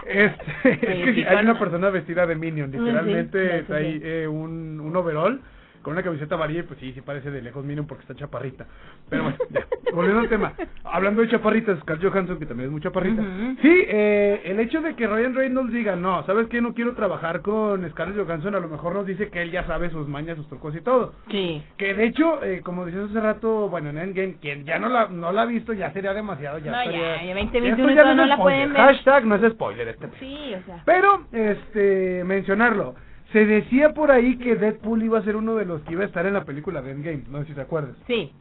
Este, 0.06 0.72
es 1.10 1.16
que 1.16 1.26
hay 1.28 1.44
una 1.46 1.58
persona 1.58 1.90
vestida 1.90 2.26
de 2.28 2.36
Minion, 2.36 2.72
literalmente 2.72 3.52
sí, 3.52 3.60
sí, 3.62 3.66
trae 3.68 4.00
eh, 4.04 4.28
un, 4.28 4.80
un 4.82 4.96
overall 4.96 5.40
con 5.82 5.94
una 5.94 6.04
camiseta 6.04 6.36
varilla 6.36 6.62
y 6.62 6.64
pues 6.64 6.80
sí, 6.80 6.92
sí 6.94 7.02
parece 7.02 7.32
de 7.32 7.42
lejos 7.42 7.64
Minion 7.66 7.88
porque 7.88 8.02
está 8.04 8.16
chaparrita. 8.16 8.66
Pero 9.10 9.24
bueno, 9.24 9.38
ya, 9.50 9.66
volviendo 9.94 10.22
al 10.22 10.30
tema. 10.30 10.54
Hablando 10.84 11.22
de 11.22 11.30
chaparritas, 11.30 11.80
Scarlett 11.80 12.12
Johansson, 12.12 12.40
que 12.40 12.46
también 12.46 12.68
es 12.68 12.72
muy 12.72 12.82
chaparrita. 12.82 13.22
Sí, 13.62 13.84
eh, 13.88 14.42
el 14.46 14.60
hecho 14.60 14.82
de 14.82 14.96
que 14.96 15.08
Ryan 15.08 15.36
Reynolds 15.36 15.74
diga, 15.74 15.96
no, 15.96 16.24
¿sabes 16.26 16.48
qué? 16.48 16.62
No 16.62 16.74
quiero 16.74 16.94
trabajar 16.96 17.42
con 17.42 17.90
Scarlett 17.92 18.18
Johansson, 18.26 18.56
a 18.56 18.60
lo 18.60 18.68
mejor 18.70 18.94
nos 18.96 19.06
dice 19.06 19.30
que 19.30 19.42
él 19.42 19.52
ya 19.52 19.66
sabe 19.66 19.90
sus 19.90 20.08
mañas, 20.08 20.38
sus 20.38 20.48
trucos 20.48 20.76
y 20.76 20.82
todo. 20.82 21.14
sí 21.30 21.64
Que 21.78 21.94
de 21.94 22.06
hecho, 22.06 22.44
eh, 22.44 22.62
como 22.62 22.86
decías 22.86 23.10
hace 23.10 23.20
rato, 23.20 23.70
bueno, 23.70 23.90
en 23.90 23.98
Endgame, 23.98 24.36
quien 24.42 24.66
ya 24.66 24.80
no 24.80 24.90
la, 24.90 25.08
no 25.08 25.32
la 25.32 25.44
ha 25.44 25.46
visto 25.46 25.74
ya 25.74 25.92
sería 25.94 26.14
demasiado, 26.14 26.60
ya 26.60 26.72
No, 26.72 26.80
estaría- 26.80 27.16
ya, 27.18 27.24
ya 27.26 27.34
20 27.34 27.58
esto 27.58 27.78
minutos 27.82 27.96
ya 27.96 28.14
no 28.14 28.26
la 28.26 28.38
pueden 28.38 28.74
ver. 28.74 28.82
Hashtag 28.82 29.26
no 29.26 29.36
es 29.36 29.52
spoiler 29.54 29.88
este 29.88 30.08
sí 30.20 30.54
o 30.54 30.62
sea 30.66 30.82
Pero, 30.86 31.26
este, 31.32 32.24
mencionarlo. 32.26 32.96
Se 33.32 33.46
decía 33.46 33.94
por 33.94 34.12
ahí 34.12 34.38
que 34.38 34.56
Deadpool 34.56 35.04
iba 35.04 35.20
a 35.20 35.24
ser 35.24 35.36
uno 35.36 35.56
de 35.56 35.66
los 35.66 35.82
que 35.84 35.94
iba 35.94 36.04
a 36.04 36.08
estar 36.08 36.26
en 36.26 36.34
la 36.34 36.44
película 36.44 36.82
de 36.82 36.92
Endgame, 36.92 37.24
no 37.30 37.40
sé 37.42 37.46
si 37.50 37.54
te 37.54 37.62
acuerdas. 37.62 37.96
sí 38.08 38.32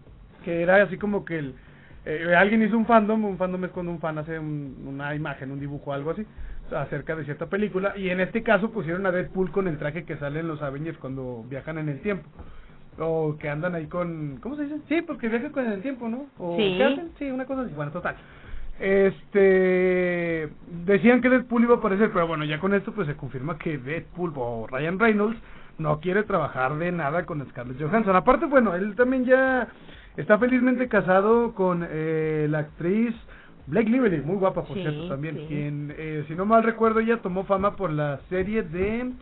Que 0.45 0.63
era 0.63 0.83
así 0.83 0.97
como 0.97 1.25
que 1.25 1.39
el, 1.39 1.55
eh, 2.07 2.35
alguien 2.37 2.63
hizo 2.63 2.77
un 2.77 2.87
fandom, 2.87 3.25
un 3.25 3.37
fandom 3.39 3.65
es 3.67 3.71
cuando 3.71 3.93
un 3.93 4.01
fan 4.01 4.19
hace 4.19 4.39
un- 4.39 4.85
una 4.87 5.15
imagen, 5.15 5.51
un 5.53 5.61
dibujo, 5.61 5.93
algo 5.93 6.11
así, 6.11 6.27
acerca 6.75 7.15
de 7.15 7.25
cierta 7.25 7.47
película, 7.47 7.97
y 7.97 8.09
en 8.11 8.21
este 8.21 8.43
caso 8.43 8.71
pusieron 8.71 9.05
a 9.07 9.13
Deadpool 9.13 9.51
con 9.53 9.69
el 9.69 9.77
traje 9.79 10.05
que 10.05 10.17
sale 10.17 10.41
en 10.41 10.49
los 10.49 10.63
Avengers 10.63 10.99
cuando 10.99 11.45
viajan 11.49 11.79
en 11.79 11.89
el 11.89 12.01
tiempo. 12.01 12.29
O 12.99 13.37
que 13.39 13.49
andan 13.49 13.75
ahí 13.75 13.87
con... 13.87 14.39
¿Cómo 14.43 14.57
se 14.57 14.65
dice? 14.65 14.79
Sí, 14.89 15.03
porque 15.03 15.29
viajan 15.29 15.53
con 15.53 15.67
el 15.71 15.81
tiempo, 15.81 16.09
¿no? 16.09 16.27
O 16.39 16.57
Sí. 16.57 16.75
¿qué 16.77 16.85
hacen? 16.85 17.11
Sí, 17.19 17.31
una 17.31 17.45
cosa 17.45 17.63
así. 17.63 17.73
Bueno, 17.75 17.93
total. 17.93 18.17
Este 18.81 20.49
decían 20.87 21.21
que 21.21 21.29
Deadpool 21.29 21.65
iba 21.65 21.75
a 21.75 21.79
aparecer, 21.79 22.11
pero 22.13 22.27
bueno, 22.27 22.45
ya 22.45 22.59
con 22.59 22.73
esto 22.75 22.93
pues 22.93 23.07
se 23.07 23.15
confirma 23.15 23.59
que 23.59 23.77
Deadpool 23.79 24.33
o 24.37 24.67
Ryan 24.67 24.99
Reynolds 24.99 25.39
no 25.79 26.01
quiere 26.01 26.23
trabajar 26.25 26.77
de 26.77 26.91
nada 26.91 27.27
con 27.27 27.47
Scarlett 27.51 27.81
Johansson. 27.81 28.17
Aparte, 28.17 28.47
bueno, 28.47 28.75
él 28.75 28.95
también 28.97 29.25
ya 29.25 29.69
está 30.17 30.39
felizmente 30.39 30.89
casado 30.89 31.55
con 31.55 31.87
eh, 31.89 32.47
la 32.51 32.61
actriz 32.61 33.15
Blake 33.67 33.89
Lively, 33.91 34.23
muy 34.23 34.37
guapa 34.37 34.65
por 34.65 34.77
Sí, 34.77 34.83
cierto 34.83 35.09
también, 35.09 35.37
sí. 35.37 35.45
quien, 35.47 35.95
eh, 35.97 36.25
si 36.27 36.35
no 36.35 36.45
mal 36.45 36.63
recuerdo, 36.63 37.01
ella 37.01 37.19
tomó 37.19 37.45
fama 37.45 37.77
por 37.77 37.91
la 37.91 38.19
serie 38.29 38.63
de... 38.63 39.13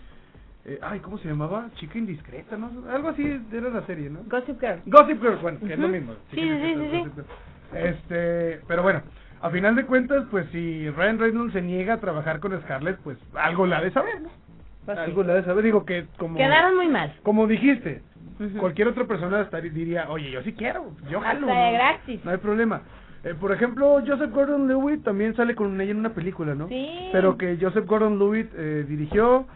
eh, 0.65 0.79
ay, 0.83 1.01
¿cómo 1.01 1.19
se 1.19 1.29
llamaba? 1.29 1.69
Chica 1.75 1.99
indiscreta, 1.99 2.57
¿no? 2.57 2.71
Algo 2.91 3.09
así 3.09 3.41
era 3.53 3.69
la 3.69 3.85
serie, 3.87 4.09
¿no? 4.09 4.21
Gossip 4.29 4.61
Girl. 4.61 4.81
Gossip 4.87 5.21
Girl, 5.21 5.37
bueno, 5.43 5.59
que 5.61 5.73
es 5.75 5.79
lo 5.79 5.89
mismo. 5.89 6.15
Sí, 6.31 6.41
sí, 6.41 6.75
sí, 6.75 6.91
sí. 6.93 7.23
Este, 7.77 8.61
pero 8.67 8.83
bueno, 8.83 9.03
a 9.41 9.51
final 9.51 9.77
de 9.77 9.85
cuentas, 9.87 10.25
pues 10.31 10.47
si 10.51 10.89
Ryan 10.91 11.19
Reynolds 11.19 11.53
se 11.53 11.63
niega 11.63 11.95
a 11.95 12.01
trabajar 12.01 12.41
con 12.41 12.59
Scarlett, 12.63 12.99
pues 12.99 13.19
algo 13.35 13.67
la 13.67 13.81
de 13.81 13.91
saber, 13.91 14.21
¿no? 14.23 14.29
Pues 14.85 14.97
sí. 14.99 15.05
algo 15.05 15.23
la 15.23 15.35
de 15.35 15.45
saber, 15.45 15.65
digo 15.65 15.85
que 15.85 16.07
como... 16.17 16.37
Quedaron 16.37 16.77
muy 16.77 16.89
mal. 16.89 17.15
Como 17.23 17.47
dijiste, 17.47 18.03
cualquier 18.59 18.89
otra 18.89 19.05
persona 19.05 19.43
estaría- 19.43 19.71
diría, 19.71 20.11
oye, 20.11 20.31
yo 20.31 20.43
sí 20.43 20.53
quiero, 20.53 20.93
yo 21.11 21.21
jalo. 21.21 21.47
¿no? 21.47 21.73
gratis. 21.73 22.25
No 22.25 22.31
hay 22.31 22.39
problema. 22.39 22.83
Eh, 23.25 23.35
por 23.39 23.53
ejemplo, 23.53 24.01
Joseph 24.07 24.31
Gordon-Levitt 24.33 25.05
también 25.05 25.35
sale 25.35 25.55
con 25.55 25.79
ella 25.81 25.91
en 25.91 25.99
una 25.99 26.11
película, 26.15 26.55
¿no? 26.55 26.69
Sí. 26.69 27.09
Pero 27.13 27.37
que 27.37 27.59
Joseph 27.61 27.85
Gordon-Levitt 27.87 28.51
eh, 28.57 28.85
dirigió, 28.89 29.47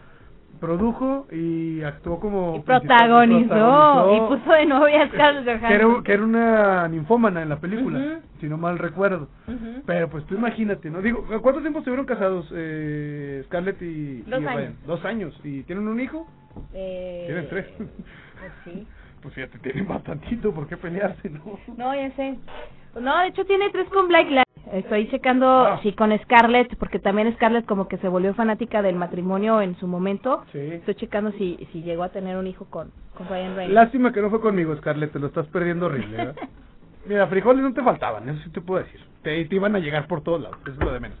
produjo 0.63 1.27
y 1.29 1.81
actuó 1.83 2.21
como... 2.21 2.55
Y 2.55 2.61
protagonizó, 2.61 3.49
protagonizó, 3.49 4.15
y 4.15 4.37
puso 4.37 4.53
de 4.53 4.65
novia 4.65 5.03
a 5.03 5.07
Scarlett 5.09 5.45
Johansson. 5.45 5.67
que 5.67 5.73
era, 5.75 6.03
que 6.05 6.13
era 6.13 6.23
una 6.23 6.87
ninfómana 6.87 7.41
en 7.41 7.49
la 7.49 7.57
película, 7.59 7.99
Ujú. 7.99 8.21
si 8.39 8.47
no 8.47 8.57
mal 8.57 8.79
recuerdo. 8.79 9.27
Ujú. 9.45 9.81
Pero 9.85 10.07
pues 10.09 10.25
tú 10.25 10.35
imagínate, 10.35 10.89
¿no? 10.89 11.01
Digo, 11.01 11.25
¿cuánto 11.41 11.59
tiempo 11.59 11.79
estuvieron 11.79 12.05
casados 12.05 12.47
eh, 12.55 13.41
Scarlett 13.47 13.81
y, 13.81 14.21
Dos 14.21 14.39
y 14.39 14.45
Ryan? 14.45 14.57
años. 14.57 14.73
Dos 14.87 15.03
años. 15.03 15.41
¿Y 15.43 15.63
tienen 15.63 15.85
un 15.85 15.99
hijo? 15.99 16.27
Eh, 16.73 17.23
Tienen 17.27 17.49
tres. 17.49 17.65
Pues 17.77 18.51
sí. 18.63 18.87
Pues 19.23 19.35
fíjate, 19.35 19.57
tienen 19.59 19.87
bastantito, 19.87 20.51
¿por 20.53 20.67
qué 20.67 20.75
pelearse, 20.75 21.29
no? 21.29 21.57
No, 21.77 21.95
ya 21.95 22.11
sé. 22.11 22.37
No, 22.99 23.19
de 23.19 23.27
hecho 23.27 23.45
tiene 23.45 23.69
tres 23.69 23.87
con 23.87 24.09
Blake 24.09 24.27
Lively. 24.29 24.43
Estoy 24.71 25.09
checando 25.09 25.45
Ah. 25.65 25.79
si 25.83 25.91
con 25.93 26.17
Scarlett, 26.19 26.75
porque 26.77 26.97
también 26.99 27.33
Scarlett 27.35 27.65
como 27.65 27.87
que 27.87 27.97
se 27.97 28.07
volvió 28.07 28.33
fanática 28.33 28.81
del 28.81 28.95
matrimonio 28.95 29.61
en 29.61 29.75
su 29.77 29.87
momento. 29.87 30.43
Sí. 30.51 30.59
Estoy 30.59 30.95
checando 30.95 31.31
si, 31.33 31.57
si 31.71 31.81
llegó 31.83 32.03
a 32.03 32.09
tener 32.09 32.37
un 32.37 32.47
hijo 32.47 32.65
con, 32.69 32.91
con 33.15 33.27
Ryan 33.27 33.55
Reynolds. 33.55 33.73
Lástima 33.73 34.13
que 34.13 34.21
no 34.21 34.29
fue 34.29 34.39
conmigo, 34.41 34.75
Scarlett, 34.77 35.11
te 35.11 35.19
lo 35.19 35.27
estás 35.27 35.45
perdiendo 35.47 35.87
horrible, 35.87 36.17
¿verdad? 36.17 36.35
Mira, 37.05 37.27
frijoles 37.27 37.61
no 37.63 37.73
te 37.73 37.83
faltaban, 37.83 38.29
eso 38.29 38.39
sí 38.43 38.49
te 38.51 38.61
puedo 38.61 38.81
decir. 38.83 39.01
Te, 39.21 39.43
te 39.45 39.55
iban 39.55 39.75
a 39.75 39.79
llegar 39.79 40.07
por 40.07 40.21
todos 40.21 40.41
lados, 40.41 40.57
eso 40.63 40.71
es 40.71 40.79
lo 40.79 40.93
de 40.93 40.99
menos. 41.01 41.17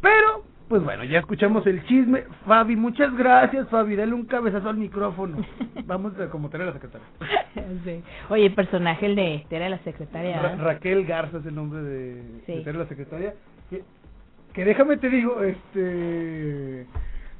Pero, 0.00 0.42
pues 0.70 0.84
bueno, 0.84 1.02
ya 1.02 1.18
escuchamos 1.18 1.66
el 1.66 1.84
chisme. 1.86 2.22
Fabi, 2.46 2.76
muchas 2.76 3.12
gracias, 3.16 3.68
Fabi, 3.68 3.96
dale 3.96 4.14
un 4.14 4.24
cabezazo 4.24 4.68
al 4.70 4.76
micrófono. 4.76 5.36
Vamos 5.84 6.18
a 6.20 6.28
como 6.30 6.48
tener 6.48 6.68
a 6.68 6.70
la 6.70 6.74
secretaria. 6.80 7.06
Sí. 7.84 8.02
Oye, 8.30 8.46
el 8.46 8.54
personaje, 8.54 9.06
el 9.06 9.16
de, 9.16 9.44
era 9.50 9.68
la 9.68 9.78
secretaria. 9.80 10.40
Ra-. 10.40 10.56
Raquel 10.56 11.04
Garza 11.04 11.38
es 11.38 11.46
el 11.46 11.54
nombre 11.54 11.82
de, 11.82 12.22
Sí. 12.46 12.62
de 12.64 12.72
la 12.72 12.86
secretaria. 12.86 13.34
Que, 13.68 13.82
que 14.54 14.64
déjame 14.64 14.96
te 14.96 15.08
digo, 15.10 15.42
este. 15.42 16.86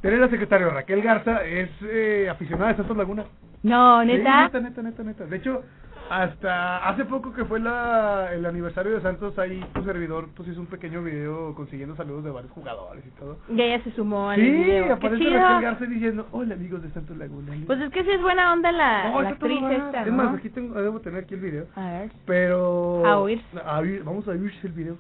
Tere 0.03 0.19
la 0.19 0.29
secretaria 0.29 0.69
Raquel 0.69 1.03
Garza 1.03 1.45
es 1.45 1.71
eh, 1.83 2.29
aficionada 2.31 2.71
de 2.73 2.77
Santos 2.79 2.97
Laguna. 2.97 3.25
No, 3.63 4.01
Sí, 4.03 4.07
neta. 4.09 4.45
neta, 4.45 4.61
neta, 4.61 4.83
neta, 4.83 5.03
neta. 5.05 5.25
De 5.27 5.37
hecho, 5.37 5.63
hasta 6.11 6.89
hace 6.89 7.05
poco 7.05 7.33
que 7.33 7.45
fue 7.45 7.61
la, 7.61 8.35
el 8.35 8.45
aniversario 8.45 8.93
de 8.93 9.01
Santos, 9.01 9.39
ahí 9.39 9.65
tu 9.73 9.85
servidor 9.85 10.29
pues 10.35 10.49
hizo 10.49 10.61
un 10.61 10.67
pequeño 10.67 11.05
video 11.05 11.55
consiguiendo 11.55 11.95
saludos 11.95 12.25
de 12.25 12.33
varios 12.33 12.51
jugadores 12.51 13.05
y 13.07 13.11
todo. 13.11 13.39
Y 13.49 13.63
ella 13.63 13.83
se 13.85 13.93
sumó 13.93 14.29
al 14.29 14.41
Sí, 14.41 14.51
video. 14.51 14.87
Qué 14.87 14.93
aparece 14.93 15.31
Garza 15.31 15.85
diciendo, 15.87 16.27
hola 16.33 16.55
amigos 16.55 16.83
de 16.83 16.91
Santos 16.91 17.17
Laguna. 17.17 17.55
Pues 17.65 17.81
es 17.81 17.91
que 17.93 18.03
sí 18.03 18.11
es 18.11 18.21
buena 18.21 18.53
onda 18.53 18.73
la, 18.73 19.19
actriz 19.29 19.63
esta, 19.71 20.03
Es 20.03 20.09
¿no? 20.09 20.15
más, 20.15 20.35
aquí 20.37 20.51
tengo, 20.51 20.75
debo 20.83 21.01
tener 21.01 21.23
aquí 21.23 21.35
el 21.35 21.41
video. 21.41 21.67
A 21.77 21.91
ver. 21.91 22.13
Pero... 22.27 23.07
A 23.07 23.19
oír. 23.21 23.41
a 23.65 23.79
oír, 23.79 24.03
Vamos 24.03 24.27
a 24.27 24.33
oírse 24.33 24.67
el 24.67 24.73
video. 24.73 24.99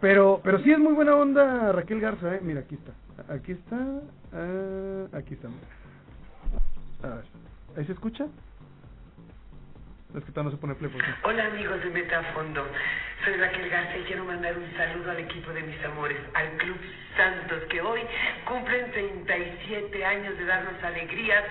Pero, 0.00 0.40
pero 0.44 0.60
sí 0.60 0.70
es 0.70 0.78
muy 0.78 0.92
buena 0.92 1.16
onda 1.16 1.72
Raquel 1.72 2.00
Garza, 2.00 2.36
¿eh? 2.36 2.40
Mira, 2.40 2.60
aquí 2.60 2.76
está. 2.76 2.92
Aquí 3.34 3.52
está. 3.52 3.76
ah, 4.32 5.18
aquí 5.18 5.34
está. 5.34 5.48
A 7.02 7.14
ver. 7.16 7.24
¿Ahí 7.76 7.84
se 7.84 7.92
escucha? 7.92 8.26
Es 10.14 10.22
que 10.24 10.30
todavía 10.32 10.50
no 10.50 10.50
se 10.50 10.60
pone 10.60 10.74
play 10.74 10.90
por 10.90 11.00
aquí. 11.02 11.10
Hola 11.22 11.46
amigos 11.46 11.82
de 11.82 11.88
Metafondo, 11.90 12.66
soy 13.24 13.34
Raquel 13.36 13.68
Garza 13.70 13.96
y 13.96 14.02
quiero 14.02 14.24
mandar 14.26 14.56
un 14.58 14.70
saludo 14.76 15.10
al 15.10 15.20
equipo 15.20 15.50
de 15.52 15.62
mis 15.62 15.82
amores, 15.84 16.18
al 16.34 16.48
Club 16.58 16.76
Santos, 17.16 17.62
que 17.70 17.80
hoy 17.80 18.00
cumplen 18.44 18.90
37 18.92 20.04
años 20.04 20.36
de 20.36 20.44
darnos 20.44 20.82
alegrías, 20.84 21.42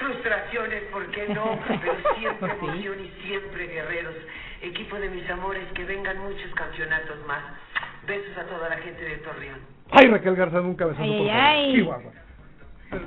frustraciones, 0.00 0.82
¿por 0.90 1.06
qué 1.12 1.28
no? 1.28 1.60
Pero 1.68 1.96
siempre 2.18 2.50
Sí. 2.50 2.56
emoción 2.66 3.04
y 3.04 3.08
siempre 3.26 3.66
guerreros. 3.68 4.14
Equipo 4.62 4.96
de 4.98 5.10
mis 5.10 5.28
amores, 5.30 5.62
que 5.74 5.84
vengan 5.84 6.18
muchos 6.18 6.52
campeonatos 6.54 7.24
más. 7.26 7.42
Besos 8.04 8.36
a 8.36 8.44
toda 8.46 8.68
la 8.68 8.78
gente 8.78 9.00
de 9.04 9.16
Torreón. 9.18 9.60
Ay, 9.92 10.08
Raquel 10.08 10.34
Garza 10.34 10.60
nunca 10.60 10.86
besó 10.86 11.00
Ay, 11.02 11.18
por 11.18 11.20
ay, 11.20 11.28
favor. 11.28 11.40
ay. 11.44 11.72
Chihuahua. 11.74 12.12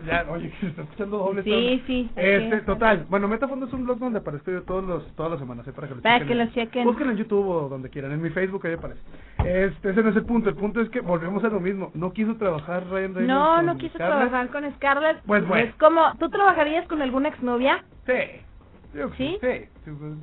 Ya, 0.05 0.25
oye, 0.29 0.51
se 0.59 0.67
está 0.67 0.81
escuchando 0.83 1.17
doble. 1.19 1.43
Sí, 1.43 1.83
sí, 1.87 2.09
Este, 2.15 2.61
total. 2.61 3.05
Bueno, 3.09 3.27
Metafondo 3.27 3.65
es 3.65 3.73
un 3.73 3.83
blog 3.85 3.99
donde 3.99 4.19
aparezco 4.19 4.51
yo 4.51 4.63
todos 4.63 4.83
los, 4.83 5.15
todas 5.15 5.31
las 5.31 5.39
semanas, 5.39 5.67
¿eh? 5.67 5.71
para 5.73 5.87
que 5.87 5.95
lo 5.95 6.01
Para 6.01 6.19
chequen. 6.19 6.27
que 6.27 6.43
lo 6.45 6.51
chequen. 6.51 6.83
Búsquenlo 6.85 7.11
en 7.11 7.17
YouTube 7.19 7.47
o 7.47 7.69
donde 7.69 7.89
quieran. 7.89 8.11
En 8.11 8.21
mi 8.21 8.29
Facebook 8.29 8.65
ahí 8.67 8.73
aparece. 8.73 9.01
Este, 9.45 9.89
ese 9.91 10.03
no 10.03 10.09
es 10.09 10.15
el 10.15 10.25
punto. 10.25 10.49
El 10.49 10.55
punto 10.55 10.81
es 10.81 10.89
que 10.89 11.01
volvemos 11.01 11.43
a 11.43 11.49
lo 11.49 11.59
mismo. 11.59 11.91
No 11.93 12.11
quiso 12.13 12.35
trabajar 12.35 12.83
Ryan 12.89 13.15
Reynolds. 13.15 13.27
No, 13.27 13.61
no 13.61 13.77
quiso 13.77 13.95
Scarlett. 13.95 14.17
trabajar 14.29 14.49
con 14.49 14.73
Scarlett. 14.75 15.21
Pues 15.25 15.47
bueno. 15.47 15.65
Es 15.69 15.75
como, 15.75 16.01
¿tú 16.19 16.29
trabajarías 16.29 16.87
con 16.87 17.01
alguna 17.01 17.29
exnovia? 17.29 17.83
Sí. 18.05 18.41
Yo 18.93 19.09
¿Sí? 19.17 19.37
Sí. 19.41 19.65
sí, 19.85 19.91
pues. 19.97 20.13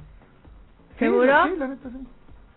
¿Seguro? 0.99 1.33
Sí, 1.45 1.51
la 1.59 1.69
neta, 1.69 1.89
sí. 1.91 2.07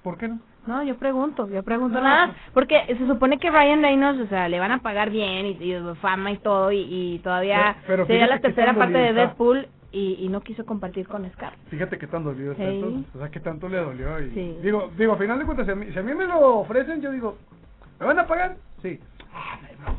¿Por 0.04 0.18
qué 0.18 0.28
no? 0.28 0.40
No, 0.68 0.84
yo 0.84 0.96
pregunto, 0.98 1.50
yo 1.50 1.64
pregunto 1.64 1.98
No. 2.00 2.04
nada, 2.04 2.36
porque 2.54 2.84
se 2.88 3.08
supone 3.08 3.40
que 3.40 3.50
Ryan 3.50 3.82
Reynolds, 3.82 4.22
o 4.22 4.28
sea, 4.28 4.48
le 4.48 4.60
van 4.60 4.72
a 4.72 4.78
pagar 4.84 5.10
bien 5.10 5.46
y, 5.48 5.50
y 5.74 5.96
fama 6.02 6.32
y 6.32 6.38
todo, 6.38 6.72
y, 6.72 6.82
y 6.88 7.20
todavía 7.20 7.76
Pero- 7.82 7.88
pero 7.88 8.06
sería 8.08 8.28
la 8.28 8.40
tercera 8.40 8.74
parte 8.76 8.98
de. 8.98 9.14
Deadpool 9.14 9.68
y, 9.92 10.18
y 10.24 10.30
no 10.30 10.42
quiso 10.42 10.64
compartir 10.66 11.08
con 11.08 11.30
Scarlett. 11.32 11.60
Fíjate 11.70 11.98
qué 11.98 12.08
tan 12.08 12.24
dolido 12.24 12.52
está 12.54 12.64
Sí. 12.64 12.76
esto. 12.78 13.18
O 13.18 13.20
sea, 13.20 13.30
qué 13.30 13.40
tanto 13.40 13.68
le 13.68 13.78
dolió. 13.78 14.20
Y 14.22 14.30
Sí. 14.32 14.58
Digo, 14.62 14.92
digo, 14.98 15.14
a 15.14 15.18
final 15.18 15.40
de 15.40 15.46
cuentas, 15.46 15.66
si 15.66 15.72
a, 15.72 15.76
mí, 15.76 15.88
si 15.92 15.98
a 16.00 16.04
mí 16.04 16.14
me 16.14 16.26
lo 16.26 16.60
ofrecen, 16.60 17.02
yo 17.02 17.12
digo, 17.12 17.38
¿me 18.00 18.06
van 18.06 18.20
a 18.20 18.28
pagar? 18.28 18.56
Sí. 18.84 19.00
Ah, 19.34 19.58
no. 19.86 19.96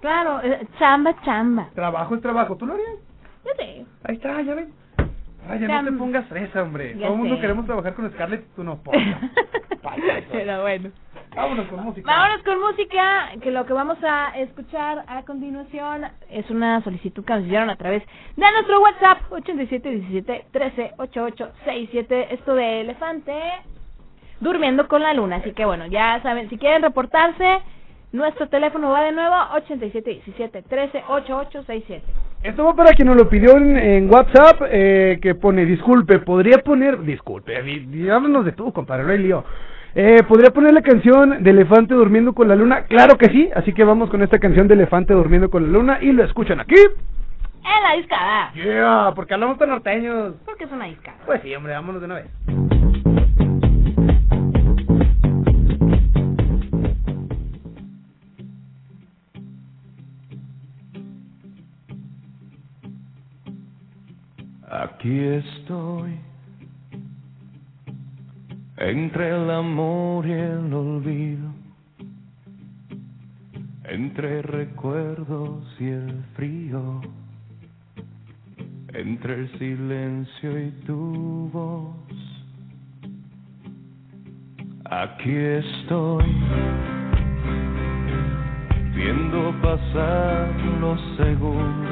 Claro, 0.00 0.40
eh, 0.42 0.66
chamba, 0.78 1.14
chamba. 1.22 1.68
Trabajo 1.74 2.14
es 2.16 2.20
trabajo. 2.20 2.56
¿Tú 2.56 2.66
lo 2.66 2.72
harías? 2.74 2.88
Yo 3.44 3.52
sé. 3.56 3.84
Ahí 4.04 4.16
está, 4.16 4.42
ya 4.42 4.54
ven. 4.54 4.72
Raya, 5.48 5.66
Cham- 5.68 5.84
no 5.84 5.90
te 5.92 5.96
pongas 5.98 6.26
fresa, 6.26 6.62
hombre. 6.62 6.94
Ya 6.96 7.02
Todo 7.06 7.12
el 7.14 7.18
mundo 7.20 7.40
queremos 7.40 7.64
trabajar 7.66 7.94
con 7.94 8.10
Scarlett, 8.12 8.44
tú 8.54 8.64
no. 8.64 8.82
Payaso. 8.82 10.28
Pero 10.32 10.62
bueno. 10.62 10.90
Vámonos 11.34 11.68
con 11.68 11.84
música. 11.84 12.10
Vámonos 12.12 12.42
con 12.42 12.60
música, 12.60 13.30
que 13.40 13.50
lo 13.52 13.64
que 13.64 13.72
vamos 13.72 13.98
a 14.02 14.32
escuchar 14.36 15.04
a 15.06 15.22
continuación 15.22 16.06
es 16.28 16.50
una 16.50 16.82
solicitud 16.82 17.24
que 17.24 17.32
nos 17.34 17.44
hicieron 17.44 17.70
a 17.70 17.76
través 17.76 18.02
de 18.36 18.52
nuestro 18.52 18.80
WhatsApp 18.82 19.18
8717-138867, 19.30 22.26
esto 22.30 22.54
de 22.54 22.80
Elefante, 22.80 23.32
durmiendo 24.40 24.88
con 24.88 25.02
la 25.02 25.14
luna. 25.14 25.36
Así 25.36 25.52
que 25.52 25.64
bueno, 25.64 25.86
ya 25.86 26.20
saben, 26.22 26.48
si 26.50 26.58
quieren 26.58 26.82
reportarse, 26.82 27.60
nuestro 28.12 28.48
teléfono 28.48 28.90
va 28.90 29.02
de 29.04 29.12
nuevo 29.12 29.34
8717-138867. 29.68 32.00
Esto 32.42 32.64
va 32.64 32.74
para 32.74 32.92
quien 32.94 33.06
nos 33.08 33.16
lo 33.16 33.28
pidió 33.28 33.56
en, 33.56 33.76
en 33.76 34.12
WhatsApp, 34.12 34.62
eh, 34.70 35.18
que 35.20 35.34
pone, 35.34 35.64
disculpe, 35.66 36.20
podría 36.20 36.58
poner, 36.58 37.00
disculpe, 37.02 37.62
di- 37.62 37.80
di- 37.80 38.08
háblanos 38.08 38.44
de 38.46 38.52
tú, 38.52 38.72
compadre, 38.72 39.04
no 39.04 39.10
hay 39.12 39.18
lío. 39.18 39.44
Eh, 39.94 40.22
¿Podría 40.26 40.50
poner 40.50 40.72
la 40.72 40.80
canción 40.82 41.42
de 41.42 41.50
Elefante 41.50 41.92
Durmiendo 41.94 42.32
con 42.32 42.48
la 42.48 42.56
Luna? 42.56 42.84
Claro 42.84 43.18
que 43.18 43.26
sí, 43.26 43.50
así 43.54 43.72
que 43.74 43.84
vamos 43.84 44.08
con 44.08 44.22
esta 44.22 44.38
canción 44.38 44.68
de 44.68 44.74
Elefante 44.74 45.12
Durmiendo 45.12 45.50
con 45.50 45.64
la 45.64 45.68
Luna 45.78 45.98
y 46.00 46.12
lo 46.12 46.24
escuchan 46.24 46.60
aquí. 46.60 46.76
En 46.76 47.82
la 47.82 47.96
discada. 47.96 48.52
Yeah, 48.54 49.12
porque 49.14 49.34
hablamos 49.34 49.58
tan 49.58 49.68
norteños. 49.68 50.34
Porque 50.46 50.64
es 50.64 50.72
una 50.72 50.86
discada. 50.86 51.18
Pues 51.26 51.42
sí, 51.42 51.54
hombre, 51.54 51.74
vámonos 51.74 52.00
de 52.00 52.06
una 52.06 52.14
vez. 52.14 52.26
Aquí 64.70 65.18
estoy, 65.18 66.14
entre 68.76 69.30
el 69.30 69.50
amor 69.50 70.24
y 70.24 70.30
el 70.30 70.72
olvido, 70.72 71.50
entre 73.84 74.42
recuerdos 74.42 75.64
y 75.80 75.88
el 75.88 76.22
frío, 76.36 77.00
entre 78.94 79.34
el 79.34 79.58
silencio 79.58 80.66
y 80.66 80.70
tu 80.86 81.50
voz. 81.52 81.96
Aquí 84.84 85.34
estoy, 85.34 86.24
pasar 89.62 90.48
los 90.80 91.00
segundos, 91.16 91.89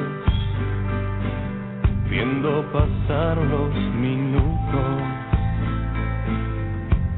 viendo 2.09 2.63
pasar 2.71 3.37
los 3.37 3.73
minutos, 3.93 5.03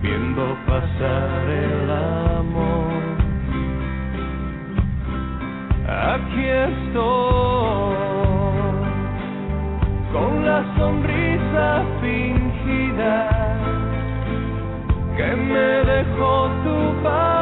viendo 0.01 0.57
pasar 0.67 1.49
el 1.49 1.91
amor. 1.91 2.91
Aquí 5.87 6.45
estoy 6.45 7.95
con 10.11 10.45
la 10.45 10.63
sonrisa 10.77 11.83
fingida 12.01 13.29
que 15.15 15.35
me 15.35 15.67
dejó 15.93 16.49
tu 16.63 17.03
partida 17.03 17.40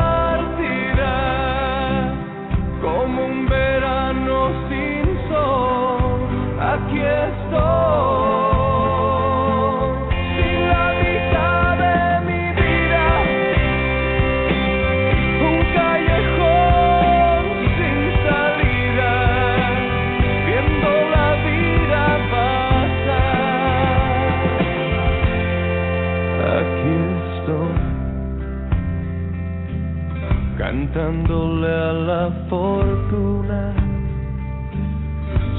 cantándole 31.09 31.67
a 31.67 31.93
la 31.93 32.29
fortuna, 32.49 33.73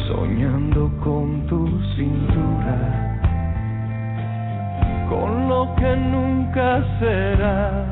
soñando 0.07 0.91
con 1.03 1.45
tu 1.49 1.67
cintura, 1.97 3.19
con 5.09 5.49
lo 5.49 5.75
que 5.77 5.97
nunca 5.97 6.83
será. 7.01 7.85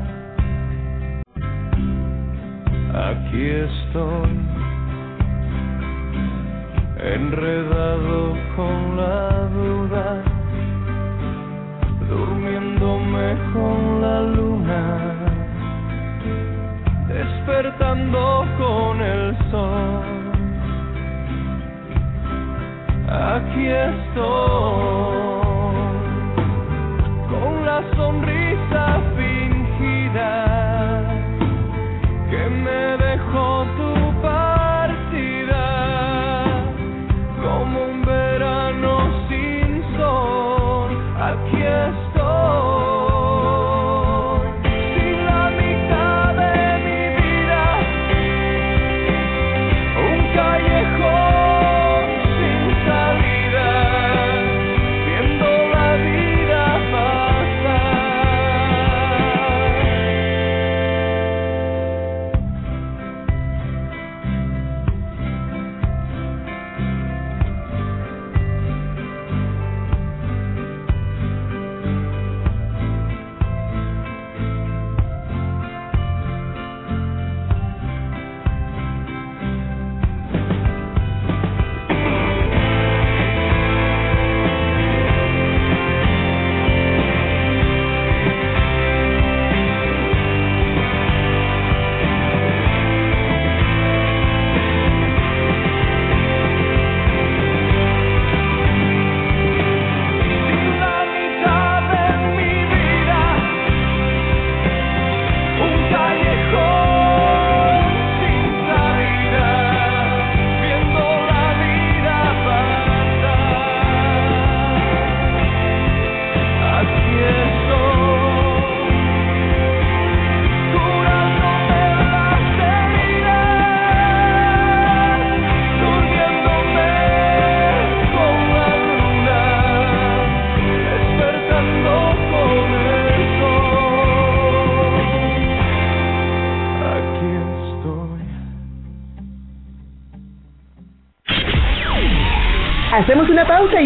Aquí 3.09 3.45
estoy, 3.67 4.39
enredado 6.97 8.37
con 8.55 8.97
la 8.97 9.49
duda, 9.59 10.23
durmiéndome 12.07 13.37
con 13.53 14.01
la 14.01 14.21
luna, 14.21 15.08
despertando 17.19 18.45
con 18.57 19.01
el 19.01 19.35
sol. 19.51 20.03
Aquí 23.09 23.67
estoy, 23.67 25.09
con 27.31 27.65
la 27.65 27.83
sonrisa 27.97 29.01
fingida 29.17 30.31
que 32.29 32.49
me 32.63 32.88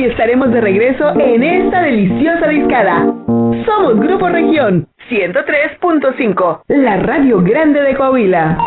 y 0.03 0.07
estaremos 0.07 0.51
de 0.51 0.59
regreso 0.59 1.17
en 1.17 1.43
esta 1.43 1.81
deliciosa 1.81 2.47
discada. 2.47 3.05
Somos 3.65 3.99
Grupo 4.01 4.27
Región 4.27 4.87
103.5, 5.09 6.63
la 6.67 6.97
radio 6.97 7.41
grande 7.41 7.81
de 7.81 7.95
Coahuila. 7.95 8.57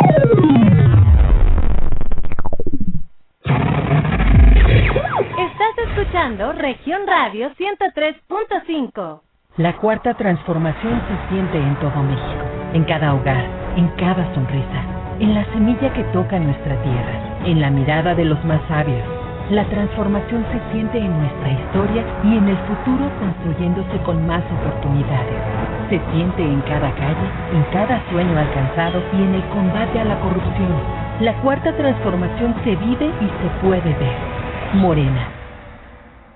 Estás 5.39 5.89
escuchando 5.91 6.53
Región 6.55 7.03
Radio 7.07 7.51
103.5. 7.51 9.21
La 9.59 9.77
cuarta 9.77 10.15
transformación 10.15 11.03
se 11.07 11.29
siente 11.29 11.59
en 11.59 11.75
todo 11.77 12.03
México, 12.03 12.45
en 12.73 12.85
cada 12.85 13.15
hogar, 13.15 13.45
en 13.77 13.89
cada 13.99 14.35
sonrisa, 14.35 14.85
en 15.21 15.35
la 15.35 15.45
semilla 15.53 15.93
que 15.93 16.05
toca 16.15 16.39
nuestra 16.39 16.83
tierra, 16.83 17.41
en 17.45 17.61
la 17.61 17.71
mirada 17.71 18.15
de 18.15 18.25
los 18.25 18.43
más 18.47 18.61
sabios. 18.69 19.16
La 19.51 19.65
transformación 19.67 20.45
se 20.51 20.73
siente 20.73 20.99
en 20.99 21.21
nuestra 21.21 21.53
historia 21.53 22.05
y 22.25 22.37
en 22.37 22.49
el 22.49 22.57
futuro 22.67 23.09
construyéndose 23.21 23.97
con 24.05 24.27
más 24.27 24.43
oportunidades. 24.51 25.39
Se 25.89 26.01
siente 26.11 26.43
en 26.43 26.61
cada 26.63 26.93
calle, 26.97 27.31
en 27.55 27.63
cada 27.73 28.03
sueño 28.11 28.37
alcanzado 28.37 29.01
y 29.13 29.23
en 29.23 29.35
el 29.35 29.45
combate 29.51 30.01
a 30.01 30.05
la 30.05 30.19
corrupción. 30.19 30.75
La 31.21 31.33
cuarta 31.43 31.77
transformación 31.77 32.57
se 32.65 32.75
vive 32.75 33.07
y 33.07 33.27
se 33.27 33.49
puede 33.63 33.95
ver. 33.95 34.17
Morena. 34.75 35.29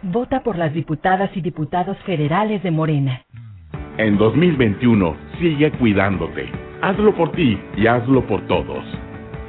Vota 0.02 0.44
por 0.44 0.56
las 0.56 0.72
diputadas 0.72 1.30
y 1.34 1.40
diputados 1.40 1.98
federales 2.06 2.62
de 2.62 2.70
Morena. 2.70 3.22
En 3.98 4.18
2021, 4.18 5.16
sigue 5.40 5.72
cuidándote. 5.72 6.48
Hazlo 6.80 7.12
por 7.16 7.32
ti 7.32 7.58
y 7.76 7.88
hazlo 7.88 8.24
por 8.28 8.46
todos. 8.46 8.84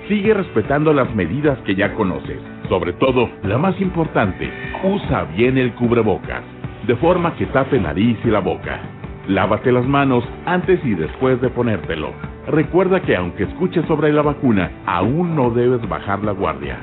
Sigue 0.08 0.34
respetando 0.34 0.94
las 0.94 1.14
medidas 1.14 1.60
que 1.60 1.76
ya 1.76 1.94
conoces. 1.94 2.51
Sobre 2.72 2.94
todo, 2.94 3.30
la 3.44 3.58
más 3.58 3.78
importante, 3.82 4.50
usa 4.82 5.26
bien 5.36 5.58
el 5.58 5.74
cubrebocas, 5.74 6.42
de 6.88 6.96
forma 6.96 7.36
que 7.36 7.46
tape 7.48 7.78
nariz 7.78 8.18
y 8.24 8.30
la 8.30 8.40
boca. 8.40 8.80
Lávate 9.28 9.74
las 9.74 9.86
manos 9.86 10.24
antes 10.46 10.80
y 10.86 10.94
después 10.94 11.42
de 11.42 11.50
ponértelo. 11.50 12.14
Recuerda 12.48 13.02
que 13.02 13.14
aunque 13.18 13.44
escuches 13.44 13.86
sobre 13.88 14.14
la 14.14 14.22
vacuna, 14.22 14.72
aún 14.86 15.36
no 15.36 15.50
debes 15.50 15.86
bajar 15.90 16.24
la 16.24 16.32
guardia. 16.32 16.78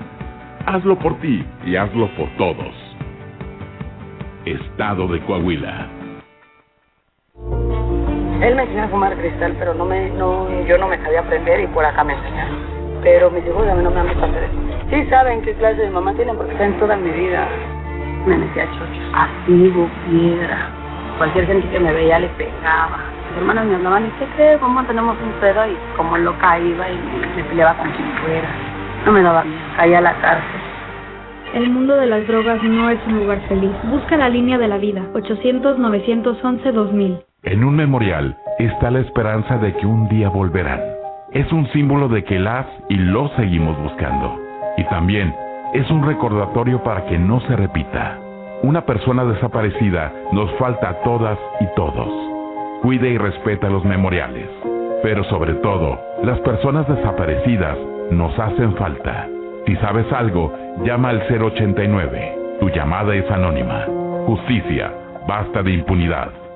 Hazlo 0.66 0.98
por 0.98 1.18
ti 1.20 1.42
y 1.64 1.76
hazlo 1.76 2.14
por 2.16 2.28
todos. 2.36 2.74
Estado 4.44 5.08
de 5.08 5.20
Coahuila. 5.20 5.88
Él 8.42 8.54
me 8.56 8.62
enseñó 8.64 8.82
a 8.82 8.88
fumar 8.88 9.16
cristal, 9.16 9.56
pero 9.58 9.72
no 9.72 9.86
me, 9.86 10.10
yo 10.68 10.76
no 10.78 10.86
me 10.86 10.98
sabía 10.98 11.20
aprender 11.20 11.60
y 11.62 11.66
por 11.68 11.82
acá 11.82 12.04
me 12.04 12.12
enseñaron. 12.12 12.77
Pero 13.02 13.30
mis 13.30 13.44
hijos 13.46 13.66
a 13.66 13.74
mí 13.74 13.82
no 13.82 13.90
me 13.90 14.00
han 14.00 14.08
visto 14.08 14.24
hacer 14.24 14.44
eso. 14.44 14.54
Sí 14.90 15.04
saben 15.10 15.42
qué 15.42 15.52
clase 15.54 15.82
de 15.82 15.90
mamá 15.90 16.14
tienen 16.14 16.36
porque 16.36 16.62
en 16.62 16.78
toda 16.78 16.96
mi 16.96 17.10
vida 17.10 17.46
me 18.26 18.38
metía 18.38 18.64
chochos. 18.66 18.88
Activo, 19.14 19.88
piedra. 20.08 20.70
Cualquier 21.18 21.46
gente 21.46 21.68
que 21.68 21.80
me 21.80 21.92
veía 21.92 22.18
le 22.18 22.28
pegaba. 22.30 22.98
Mis 23.30 23.38
hermanos 23.38 23.66
me 23.66 23.76
hablaban, 23.76 24.06
¿y 24.06 24.10
qué 24.18 24.26
crees? 24.36 24.58
¿Cómo 24.58 24.82
tenemos 24.84 25.16
un 25.22 25.32
pedo? 25.40 25.66
Y 25.66 25.76
como 25.96 26.16
loca 26.16 26.58
iba 26.58 26.88
y 26.88 26.96
me, 26.96 27.26
me 27.36 27.44
peleaba 27.44 27.76
con 27.76 27.90
quien 27.90 28.08
fuera. 28.18 28.48
No 29.04 29.12
me 29.12 29.22
daba 29.22 29.44
miedo, 29.44 29.60
caía 29.76 29.98
a 29.98 30.02
la 30.02 30.14
cárcel. 30.20 30.60
El 31.54 31.70
mundo 31.70 31.96
de 31.96 32.06
las 32.06 32.26
drogas 32.26 32.62
no 32.62 32.90
es 32.90 32.98
un 33.06 33.20
lugar 33.20 33.40
feliz. 33.48 33.70
Busca 33.84 34.16
la 34.16 34.28
línea 34.28 34.58
de 34.58 34.68
la 34.68 34.76
vida. 34.76 35.02
800-911-2000. 35.14 37.22
En 37.44 37.64
un 37.64 37.76
memorial 37.76 38.36
está 38.58 38.90
la 38.90 39.00
esperanza 39.00 39.56
de 39.58 39.74
que 39.74 39.86
un 39.86 40.08
día 40.08 40.28
volverán. 40.28 40.97
Es 41.32 41.52
un 41.52 41.66
símbolo 41.72 42.08
de 42.08 42.24
que 42.24 42.38
las 42.38 42.64
y 42.88 42.94
los 42.96 43.30
seguimos 43.32 43.78
buscando. 43.82 44.40
Y 44.78 44.84
también 44.84 45.34
es 45.74 45.88
un 45.90 46.06
recordatorio 46.06 46.82
para 46.82 47.04
que 47.04 47.18
no 47.18 47.40
se 47.40 47.54
repita. 47.54 48.18
Una 48.62 48.86
persona 48.86 49.26
desaparecida 49.26 50.10
nos 50.32 50.50
falta 50.52 50.88
a 50.88 51.02
todas 51.02 51.38
y 51.60 51.66
todos. 51.76 52.08
Cuide 52.80 53.10
y 53.10 53.18
respeta 53.18 53.68
los 53.68 53.84
memoriales. 53.84 54.48
Pero 55.02 55.22
sobre 55.24 55.52
todo, 55.56 56.00
las 56.22 56.40
personas 56.40 56.88
desaparecidas 56.88 57.76
nos 58.10 58.36
hacen 58.38 58.74
falta. 58.76 59.28
Si 59.66 59.76
sabes 59.76 60.10
algo, 60.14 60.50
llama 60.82 61.10
al 61.10 61.22
089. 61.28 62.36
Tu 62.58 62.70
llamada 62.70 63.14
es 63.14 63.30
anónima. 63.30 63.84
Justicia. 64.24 64.94
Basta 65.26 65.62
de 65.62 65.72
impunidad. 65.72 66.47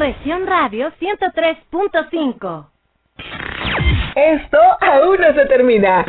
Región 0.00 0.46
Radio 0.46 0.90
103.5. 0.98 2.66
Esto 4.16 4.58
aún 4.80 5.18
no 5.20 5.34
se 5.34 5.44
termina. 5.44 6.06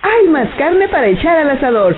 Hay 0.00 0.28
más 0.28 0.48
carne 0.56 0.86
para 0.86 1.08
echar 1.08 1.38
al 1.38 1.50
asador. 1.50 1.96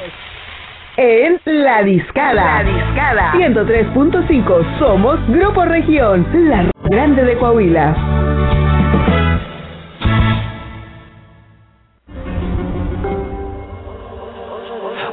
En 0.96 1.38
La 1.44 1.82
Discada. 1.82 2.62
La 2.62 2.64
Discada. 2.64 3.32
103.5. 3.34 4.78
Somos 4.78 5.18
Grupo 5.28 5.66
Región. 5.66 6.26
La 6.48 6.70
grande 6.84 7.22
de 7.22 7.36
Coahuila. 7.36 7.94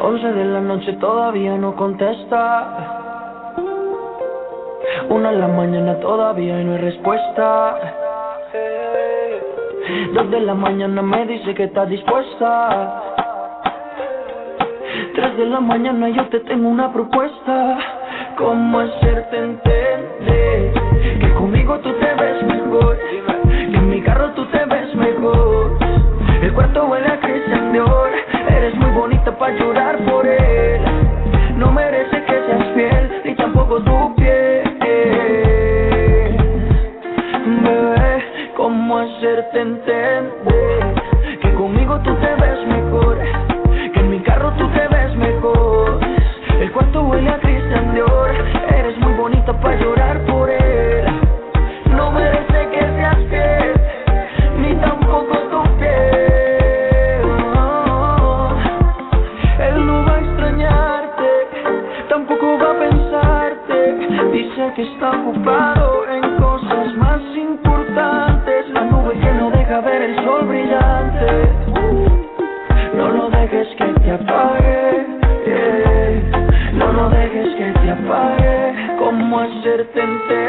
11 0.02 0.28
de 0.32 0.46
la 0.46 0.62
noche 0.62 0.94
todavía 0.94 1.58
no 1.58 1.76
contesta. 1.76 3.01
Una 5.10 5.32
de 5.32 5.38
la 5.38 5.48
mañana 5.48 6.00
todavía 6.00 6.58
no 6.64 6.74
hay 6.74 6.78
respuesta. 6.80 7.78
Dos 10.14 10.32
de 10.32 10.40
la 10.42 10.54
mañana 10.54 11.02
me 11.02 11.26
dice 11.26 11.54
que 11.54 11.66
está 11.66 11.86
dispuesta. 11.86 13.04
Tres 15.16 15.38
de 15.38 15.46
la 15.46 15.60
mañana 15.60 16.10
yo 16.10 16.28
te 16.28 16.40
tengo 16.42 16.70
una 16.70 16.92
propuesta. 16.92 17.78
¿Cómo 18.38 18.80
hacerte 18.80 19.38
entender 19.38 20.74
que 21.20 21.34
conmigo 21.34 21.78
tú 21.80 21.92
te 21.94 22.14
ves 22.14 22.44
mejor? 22.44 22.98
Que 23.48 23.78
en 23.78 23.90
mi 23.90 24.02
carro 24.02 24.32
tú 24.32 24.46
te 24.48 24.66
ves 24.66 24.96
mejor. 24.96 25.78
El 26.42 26.54
cuarto 26.54 26.86
huele 26.88 27.08
a 27.08 27.20
Christian 27.20 27.74
Dior. 27.74 28.10
Eres 28.50 28.76
muy 28.76 28.92
bonita 28.92 29.38
para 29.38 29.54
llorar 29.58 29.98
por 30.06 30.26
él. 30.26 30.82
No 31.58 31.72
merece 31.72 32.24
que 32.26 32.34
seas 32.34 32.68
fiel, 32.74 33.22
ni 33.26 33.36
tampoco 33.36 33.82
tu 33.82 34.16
piel. 34.16 34.51
Hacerte 39.22 39.62
entender 39.62 40.34
que 41.44 41.54
conmigo 41.54 42.00
tú 42.00 42.12
te 42.16 42.36
ves 42.42 42.68
mejor? 42.68 43.20
Que 43.94 44.00
en 44.00 44.10
mi 44.10 44.20
carro 44.22 44.52
tú 44.58 44.68
te 44.70 44.88
ves 44.88 45.16
mejor. 45.16 46.00
El 46.60 46.72
cuarto 46.72 47.04
huele 47.04 47.30
a 47.30 47.40
Christian 47.40 47.94
Dior. 47.94 48.32
Eres 48.76 48.98
muy 48.98 49.14
bonita 49.14 49.54
para 49.62 49.80
llorar 49.80 50.26
por 50.26 50.41
¿Cómo 79.72 79.84
hacerte 79.84 80.41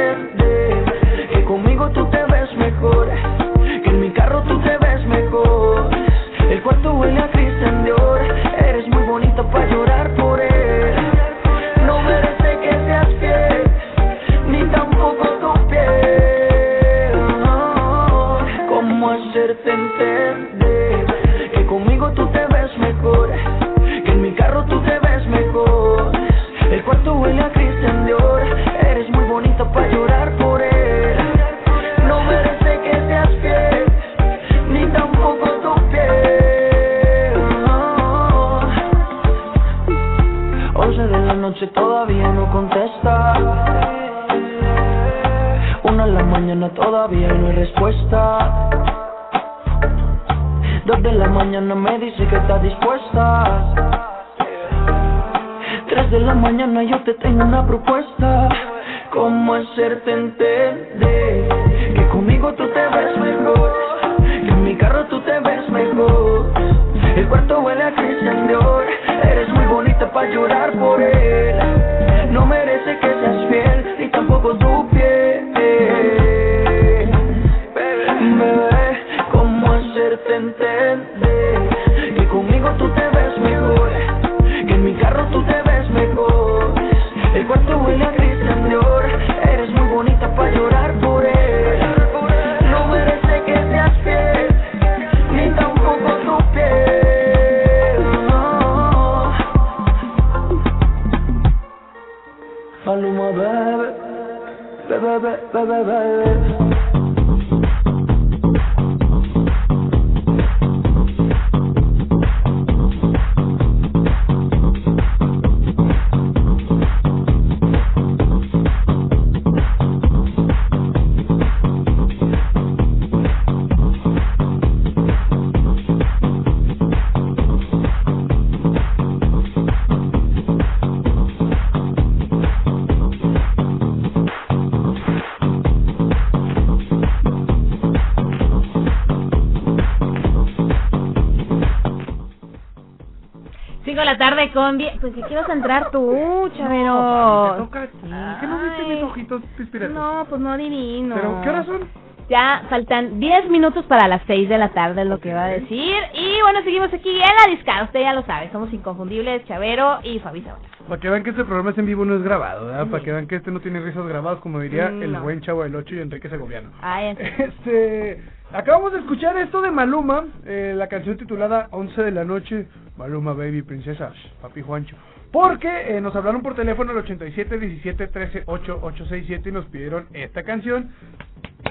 de 144.02 144.06
la 144.06 144.18
tarde 144.18 144.50
con... 144.52 144.78
Pues 145.00 145.14
que 145.14 145.22
quieres 145.22 145.48
entrar 145.48 145.90
tú, 145.90 146.50
Chavero. 146.56 146.94
No, 146.94 147.52
te 147.52 147.58
toca 147.58 147.82
a 147.82 147.86
ti. 147.86 147.98
¿Qué 148.40 148.46
no 148.46 148.58
viste 148.62 148.82
mis 148.94 149.02
ojitos 149.02 149.42
pispiretos? 149.56 149.94
No, 149.94 150.26
pues 150.28 150.40
no 150.40 150.56
divino. 150.56 151.14
¿Pero 151.14 151.40
qué 151.42 151.48
horas 151.48 151.66
son? 151.66 151.88
Ya 152.28 152.62
faltan 152.70 153.20
10 153.20 153.50
minutos 153.50 153.84
para 153.86 154.08
las 154.08 154.22
6 154.26 154.48
de 154.48 154.56
la 154.56 154.70
tarde, 154.70 155.02
es 155.02 155.08
lo 155.08 155.18
que 155.18 155.34
va 155.34 155.44
a 155.44 155.48
decir. 155.48 155.96
Y 156.14 156.40
bueno, 156.40 156.62
seguimos 156.62 156.92
aquí 156.92 157.10
en 157.10 157.18
la 157.18 157.50
discada. 157.50 157.84
Usted 157.84 158.00
ya 158.00 158.14
lo 158.14 158.22
sabe, 158.22 158.48
somos 158.52 158.72
inconfundibles, 158.72 159.44
Chavero 159.46 159.98
y 160.02 160.18
Fabi. 160.20 160.42
Para 160.88 161.00
que 161.00 161.10
vean 161.10 161.24
que 161.24 161.30
este 161.30 161.44
programa 161.44 161.70
es 161.70 161.78
en 161.78 161.86
vivo, 161.86 162.04
no 162.04 162.16
es 162.16 162.22
grabado, 162.22 162.66
¿verdad? 162.66 162.86
Para 162.86 163.02
que 163.02 163.12
vean 163.12 163.26
que 163.26 163.36
este 163.36 163.50
no 163.50 163.60
tiene 163.60 163.80
risas 163.80 164.06
grabadas, 164.06 164.40
como 164.40 164.60
diría 164.60 164.88
Mm, 164.88 165.02
el 165.02 165.16
buen 165.16 165.40
Chavo 165.42 165.62
del 165.62 165.74
8 165.76 165.94
y 165.94 165.98
Enrique 166.00 166.28
Segoviano. 166.28 166.70
Serio. 166.80 167.16
Este, 167.38 168.22
acabamos 168.52 168.92
de 168.92 168.98
escuchar 168.98 169.36
esto 169.38 169.60
de 169.60 169.70
Maluma, 169.70 170.24
eh, 170.44 170.74
la 170.76 170.88
canción 170.88 171.16
titulada 171.16 171.68
11 171.70 172.02
de 172.02 172.10
la 172.10 172.24
noche, 172.24 172.66
Maluma 172.96 173.32
Baby 173.32 173.62
Princesa, 173.62 174.12
Papi 174.40 174.62
Juancho. 174.62 174.96
Porque 175.30 175.96
eh, 175.96 176.00
nos 176.00 176.14
hablaron 176.14 176.42
por 176.42 176.54
teléfono 176.54 176.90
al 176.90 176.98
87 176.98 177.58
17 177.58 178.06
13 178.08 178.42
8867 178.44 179.48
y 179.48 179.52
nos 179.52 179.64
pidieron 179.66 180.06
esta 180.12 180.42
canción. 180.42 180.90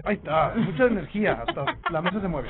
Ahí 0.04 0.16
está, 0.16 0.54
mucha 0.56 0.86
energía, 0.86 1.44
hasta 1.48 1.66
la 1.92 2.02
mesa 2.02 2.20
se 2.22 2.28
mueve. 2.28 2.50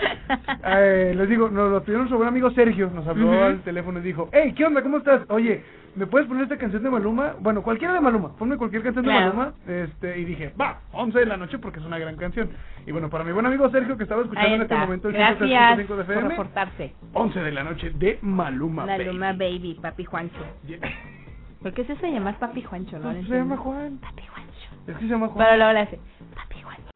Eh, 0.65 1.13
les 1.15 1.27
digo, 1.27 1.49
nos 1.49 1.71
lo 1.71 1.83
pidieron 1.83 2.07
su 2.07 2.15
buen 2.15 2.29
amigo 2.29 2.51
Sergio, 2.51 2.89
nos 2.93 3.05
habló 3.07 3.43
al 3.43 3.61
teléfono 3.61 3.99
y 3.99 4.03
dijo, 4.03 4.29
hey, 4.31 4.53
¿qué 4.55 4.65
onda? 4.65 4.81
¿Cómo 4.81 4.97
estás? 4.97 5.23
Oye, 5.29 5.63
¿me 5.95 6.05
puedes 6.07 6.27
poner 6.27 6.43
esta 6.43 6.57
canción 6.57 6.83
de 6.83 6.89
Maluma? 6.89 7.35
Bueno, 7.39 7.61
cualquiera 7.63 7.93
de 7.93 8.01
Maluma, 8.01 8.35
ponme 8.37 8.57
cualquier 8.57 8.83
canción 8.83 9.05
de 9.05 9.11
Claro. 9.11 9.33
Maluma. 9.33 9.53
Este, 9.67 10.19
y 10.19 10.25
dije, 10.25 10.53
va, 10.59 10.79
11 10.93 11.19
de 11.19 11.25
la 11.25 11.37
noche 11.37 11.59
porque 11.59 11.79
es 11.79 11.85
una 11.85 11.97
gran 11.99 12.15
canción. 12.15 12.49
Y 12.85 12.91
bueno, 12.91 13.09
para 13.09 13.23
mi 13.23 13.31
buen 13.31 13.45
amigo 13.45 13.69
Sergio 13.69 13.97
que 13.97 14.03
estaba 14.03 14.21
escuchando 14.21 14.55
en 14.55 14.61
este 14.61 14.75
momento 14.75 15.07
el 15.09 15.13
Gracias 15.15 15.49
103.5 15.49 15.77
de 15.77 15.85
por 15.85 15.99
FM, 16.01 16.29
reportarse. 16.29 16.93
11 17.13 17.39
de 17.41 17.51
la 17.51 17.63
noche 17.63 17.91
de 17.91 18.19
Maluma. 18.21 18.85
La 18.85 18.97
baby. 18.97 19.19
Baby, 19.37 19.79
Papi 19.81 20.05
Juancho. 20.05 20.45
¿Por 21.61 21.73
qué 21.73 21.83
se 21.85 21.93
hace 21.93 22.11
llamar 22.11 22.39
Papi 22.39 22.61
Juancho? 22.63 22.97
No, 22.99 23.13
lo 23.13 23.21
se 23.23 23.29
llama. 23.29 23.57
Juan. 23.57 23.97
Papi 23.99 24.23
Juancho. 24.25 24.51
Es 24.87 24.95
que 24.95 25.01
se 25.01 25.07
llama 25.07 25.27
Juan. 25.27 25.45
Pero 25.45 25.57
luego 25.57 25.73
le 25.73 25.79
hace. 25.81 25.99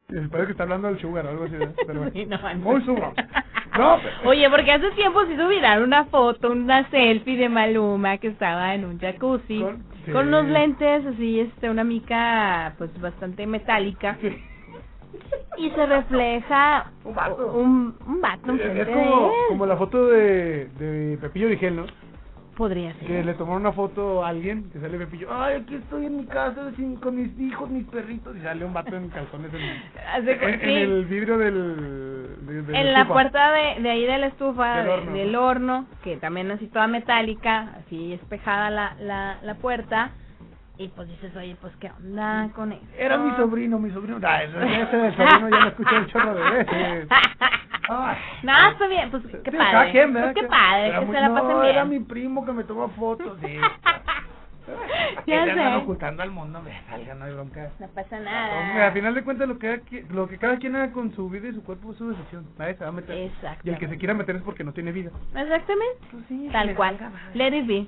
Parece 0.08 0.46
que 0.46 0.50
está 0.52 0.62
hablando 0.62 0.88
del 0.88 1.00
sugar 1.00 1.26
o 1.26 1.30
algo 1.30 1.44
así. 1.44 1.54
Pero 1.86 1.98
bueno. 2.00 2.12
Sí, 2.12 2.26
no, 2.26 2.38
no. 2.38 2.54
Muy 2.60 2.80
sugar. 2.84 3.12
No, 3.76 3.98
pero- 4.02 4.30
Oye, 4.30 4.48
porque 4.48 4.72
hace 4.72 4.90
tiempo 4.92 5.24
se 5.26 5.32
hizo 5.34 5.48
viral 5.48 5.82
una 5.82 6.04
foto, 6.06 6.50
una 6.52 6.88
selfie 6.90 7.36
de 7.36 7.48
Maluma 7.48 8.16
que 8.18 8.28
estaba 8.28 8.74
en 8.74 8.84
un 8.84 8.98
jacuzzi 9.00 9.60
con, 9.60 9.84
sí. 10.04 10.12
unos 10.12 10.46
lentes 10.46 11.04
así, 11.06 11.40
este, 11.40 11.68
una 11.68 11.84
mica 11.84 12.74
pues 12.78 12.98
bastante 13.00 13.46
metálica 13.46 14.16
y 15.58 15.70
se 15.70 15.86
refleja 15.86 16.90
un 17.04 17.14
vato. 17.14 17.52
un, 17.52 17.96
un 18.06 18.20
vato 18.20 18.52
Es, 18.54 18.88
como, 18.88 19.32
como 19.48 19.66
la 19.66 19.76
foto 19.76 20.06
de, 20.08 20.66
de 20.78 21.18
Pepillo 21.20 21.46
Origel, 21.46 21.76
¿no? 21.76 21.86
Podría 22.56 22.94
ser. 22.94 23.06
Que 23.06 23.22
le 23.22 23.34
tomaron 23.34 23.60
una 23.62 23.72
foto 23.72 24.24
a 24.24 24.28
alguien, 24.28 24.70
que 24.70 24.80
sale 24.80 24.96
Pepillo, 24.96 25.28
ay, 25.30 25.56
aquí 25.60 25.74
estoy 25.74 26.06
en 26.06 26.16
mi 26.16 26.24
casa 26.26 26.72
sin- 26.76 26.96
con 26.96 27.14
mis 27.14 27.38
hijos, 27.38 27.68
mis 27.68 27.84
perritos, 27.86 28.34
y 28.36 28.40
sale 28.40 28.64
un 28.64 28.72
vato 28.72 28.96
en 28.96 29.08
calzones 29.10 29.50
en, 29.52 29.62
el 30.70 31.04
vidrio 31.04 31.36
del... 31.36 32.46
de- 32.46 32.62
de 32.62 32.78
en 32.80 32.92
la 32.94 33.06
puerta 33.06 33.52
de, 33.52 33.82
de 33.82 33.90
ahí 33.90 34.06
de 34.06 34.18
la 34.18 34.26
estufa, 34.28 34.76
Del 34.76 34.86
de- 34.86 34.90
horno. 34.92 35.12
del 35.12 35.36
horno, 35.36 35.86
que 36.02 36.16
también 36.16 36.50
así 36.50 36.66
toda 36.68 36.86
metálica, 36.86 37.74
así 37.84 38.14
espejada 38.14 38.70
la, 38.70 38.94
la, 39.00 39.36
la 39.42 39.54
puerta, 39.56 40.12
y 40.78 40.88
pues 40.88 41.08
dices, 41.08 41.34
oye, 41.36 41.56
pues 41.60 41.74
qué 41.76 41.90
onda 41.90 42.50
con 42.54 42.70
eso. 42.72 42.82
Era 42.98 43.16
mi 43.18 43.34
sobrino, 43.36 43.78
mi 43.78 43.90
sobrino. 43.90 44.18
Ah, 44.22 44.42
ese, 44.42 44.56
ese 44.58 45.16
sobrino 45.16 45.48
ya 45.50 45.60
lo 45.60 45.68
escuché 45.68 45.98
un 45.98 46.06
chorro 46.06 46.34
de 46.34 46.50
veces. 46.50 47.08
Ay. 48.48 48.62
No, 48.64 48.70
está 48.72 48.86
bien, 48.88 49.10
pues 49.10 49.22
qué 49.26 49.50
Sí, 49.50 49.56
padre. 49.56 49.90
quien. 49.92 50.12
Pues 50.12 50.34
qué 50.34 50.42
padre, 50.44 50.86
era 50.88 50.98
que 51.00 51.04
muy- 51.06 51.14
se 51.14 51.20
la 51.20 51.28
no, 51.28 51.34
pasen 51.34 51.60
bien. 51.60 51.70
era 51.74 51.84
mi 51.84 52.00
primo 52.00 52.44
que 52.46 52.52
me 52.52 52.64
tomó 52.64 52.88
fotos. 52.90 53.38
Sí. 53.40 53.56
Ya 55.26 55.44
que 55.44 55.54
sé. 55.54 55.76
ocultando 55.76 56.24
al 56.24 56.30
mundo, 56.32 56.60
me 56.60 56.72
salga, 56.88 57.14
no 57.14 57.24
hay 57.24 57.32
bronca. 57.34 57.70
No 57.78 57.86
pasa 57.88 58.16
Hombre, 58.16 58.32
nada. 58.32 58.86
al 58.88 58.92
final 58.92 59.14
de 59.14 59.22
cuentas 59.22 59.48
lo 59.48 59.58
que, 59.60 59.80
lo 60.10 60.26
que 60.28 60.38
cada 60.38 60.56
quien 60.58 60.74
haga 60.74 60.90
con 60.92 61.14
su 61.14 61.28
vida 61.30 61.46
y 61.48 61.52
su 61.52 61.62
cuerpo 61.62 61.92
es 61.92 61.98
su 61.98 62.08
decisión. 62.10 62.46
Nadie 62.58 62.74
se 62.74 62.82
va 62.82 62.88
a 62.88 62.92
meter. 62.92 63.16
Exacto. 63.16 63.60
Y 63.64 63.70
el 63.70 63.78
que 63.78 63.86
se 63.86 63.96
quiera 63.96 64.12
meter 64.14 64.34
es 64.34 64.42
porque 64.42 64.64
no 64.64 64.72
tiene 64.72 64.90
vida. 64.90 65.10
Exactamente. 65.36 66.50
Tal 66.50 66.66
le 66.66 66.74
cual. 66.74 66.94
valga 66.96 67.10
madre. 67.10 67.30
Let 67.34 67.56
it 67.58 67.66
be. 67.68 67.86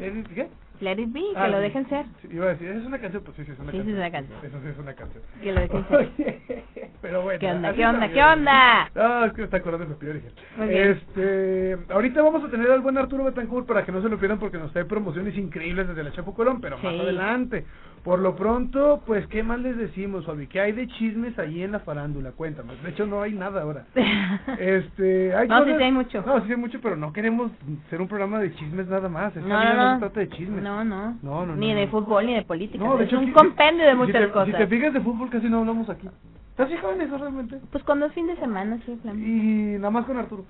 ¿Eh, 0.00 0.24
¿Qué? 0.34 0.48
Let 0.80 0.92
it 1.00 1.12
be, 1.12 1.20
que 1.20 1.36
Ah, 1.36 1.48
lo 1.48 1.56
sí. 1.56 1.62
dejen 1.64 1.88
ser. 1.88 2.06
Sí, 2.22 2.28
iba 2.30 2.46
a 2.46 2.48
decir, 2.50 2.68
¿es 2.70 2.84
una 2.84 2.98
canción? 3.00 3.24
Pues 3.24 3.36
sí, 3.36 3.44
sí, 3.44 3.50
es 3.52 3.58
una 3.58 3.72
Sí, 3.72 3.78
sí, 3.78 3.84
canción. 3.84 3.96
es 3.96 3.98
una 3.98 4.10
canción. 4.12 4.38
Eso 4.44 4.60
sí 4.62 4.68
es 4.68 4.78
una 4.78 4.94
canción. 4.94 5.22
Que 5.42 5.52
lo 5.52 5.60
dejen 5.60 5.88
ser. 5.88 6.62
Pero 7.02 7.22
bueno. 7.22 7.38
¿Qué 7.40 7.46
onda, 7.50 7.72
qué 7.74 7.86
onda, 7.86 8.08
qué 8.08 8.22
onda? 8.22 8.90
No, 8.94 9.24
es 9.24 9.32
que 9.32 9.38
me 9.38 9.44
está 9.44 9.56
acordando 9.58 9.86
de. 9.86 10.32
Muy 10.56 10.68
bien. 10.68 10.90
Este, 10.90 11.78
ahorita 11.90 12.22
vamos 12.22 12.44
a 12.44 12.48
tener 12.50 12.70
al 12.70 12.80
buen 12.80 12.96
Arturo 12.98 13.24
Betancourt 13.24 13.66
para 13.66 13.84
que 13.84 13.92
no 13.92 14.02
se 14.02 14.08
lo 14.08 14.18
pierdan 14.18 14.38
porque 14.38 14.58
nos 14.58 14.72
trae 14.72 14.84
promociones 14.84 15.36
increíbles 15.36 15.88
desde 15.88 16.02
la 16.04 16.12
Chapo 16.12 16.34
Colón, 16.34 16.60
pero 16.60 16.76
más 16.78 16.92
Sí. 16.92 17.00
adelante. 17.00 17.64
Por 18.04 18.20
lo 18.20 18.36
pronto, 18.36 19.02
pues, 19.06 19.26
¿qué 19.26 19.42
más 19.42 19.58
les 19.60 19.76
decimos, 19.76 20.24
Fabi? 20.24 20.46
¿Qué 20.46 20.60
hay 20.60 20.72
de 20.72 20.86
chismes 20.88 21.38
allí 21.38 21.62
en 21.62 21.72
la 21.72 21.80
farándula? 21.80 22.32
Cuéntame. 22.32 22.74
De 22.82 22.90
hecho, 22.90 23.06
no 23.06 23.20
hay 23.22 23.32
nada 23.32 23.62
ahora. 23.62 23.84
Este, 24.58 25.34
hay 25.34 25.48
No, 25.48 25.58
sí, 25.58 25.62
cosas- 25.64 25.76
sí 25.78 25.82
hay 25.84 25.92
mucho. 25.92 26.22
No, 26.26 26.44
sí 26.44 26.50
hay 26.52 26.56
mucho, 26.56 26.80
pero 26.80 26.96
no 26.96 27.12
queremos 27.12 27.50
ser 27.90 28.00
un 28.00 28.08
programa 28.08 28.38
de 28.38 28.54
chismes 28.54 28.86
nada 28.88 29.08
más. 29.08 29.36
Esta 29.36 29.46
No, 29.48 29.62
no, 29.62 29.74
no, 29.74 29.94
se 29.94 29.98
trata 30.00 30.20
de 30.20 30.28
chismes. 30.30 30.62
No, 30.62 30.84
no. 30.84 31.18
No, 31.22 31.46
no, 31.46 31.56
Ni 31.56 31.72
no, 31.72 31.78
de 31.80 31.88
fútbol 31.88 32.26
ni 32.26 32.34
de 32.34 32.42
política. 32.42 32.82
No, 32.82 32.96
de 32.96 33.04
es 33.04 33.08
hecho, 33.08 33.18
un 33.20 33.26
si- 33.26 33.32
compendio 33.32 33.84
de 33.84 33.92
si 33.92 33.96
muchas 33.98 34.22
te- 34.22 34.30
cosas. 34.30 34.46
Si 34.46 34.52
te 34.52 34.66
fijas 34.66 34.92
de 34.94 35.00
fútbol 35.00 35.30
casi 35.30 35.48
no 35.48 35.58
hablamos 35.58 35.88
aquí. 35.90 36.08
¿Estás 36.50 36.68
fijado 36.70 36.92
en 36.94 37.00
eso 37.02 37.18
realmente? 37.18 37.60
Pues 37.70 37.84
cuando 37.84 38.06
es 38.06 38.12
fin 38.14 38.26
de 38.26 38.36
semana, 38.36 38.78
sí, 38.86 38.98
Flam. 39.02 39.18
Y 39.22 39.76
nada 39.78 39.90
más 39.90 40.06
con 40.06 40.16
Arturo. 40.16 40.44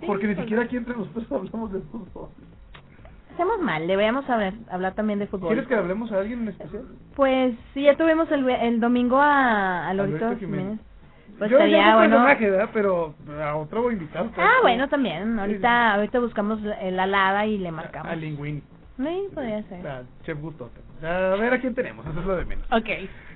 Sí, 0.00 0.06
Porque 0.06 0.26
ni 0.26 0.34
pues, 0.34 0.44
siquiera 0.44 0.64
aquí 0.64 0.76
entre 0.76 0.96
nosotros 0.96 1.24
hablamos 1.32 1.72
de 1.72 1.80
fútbol. 1.80 2.28
Hacemos 3.40 3.58
mal, 3.62 3.86
deberíamos 3.86 4.28
hablar, 4.28 4.52
hablar 4.70 4.94
también 4.94 5.18
de 5.18 5.26
fútbol. 5.26 5.48
¿Quieres 5.48 5.66
que 5.66 5.74
hablemos 5.74 6.12
a 6.12 6.18
alguien 6.18 6.42
en 6.42 6.48
especial? 6.48 6.82
Pues 7.16 7.54
sí, 7.72 7.84
ya 7.84 7.96
tuvimos 7.96 8.30
el, 8.30 8.46
el 8.50 8.80
domingo 8.80 9.18
a, 9.18 9.88
a 9.88 9.94
Lorito 9.94 10.36
Jiménez. 10.36 10.78
Pues 11.38 11.50
Yo 11.50 11.56
estaría 11.56 11.96
bueno. 11.96 12.16
personaje, 12.16 12.50
¿verdad? 12.50 12.68
Pero 12.74 13.14
a 13.42 13.56
otro 13.56 13.80
voy 13.80 13.94
a 13.94 13.96
invitar. 13.96 14.26
Ah, 14.36 14.56
bueno, 14.60 14.90
también. 14.90 15.38
Ahorita, 15.38 15.94
ahorita 15.94 16.18
buscamos 16.18 16.60
la 16.60 16.90
la 16.90 17.02
alada 17.04 17.46
y 17.46 17.56
le 17.56 17.72
marcamos. 17.72 18.12
A 18.12 18.14
Linguini. 18.14 18.62
Sí, 19.02 19.28
podría 19.34 19.62
ser. 19.64 19.86
A 19.86 20.02
Chef 20.24 20.38
Gustote. 20.40 20.80
A 21.02 21.36
ver 21.36 21.54
a 21.54 21.60
quién 21.60 21.74
tenemos, 21.74 22.06
eso 22.06 22.20
es 22.20 22.26
lo 22.26 22.36
de 22.36 22.44
menos. 22.44 22.66
Ok. 22.70 22.88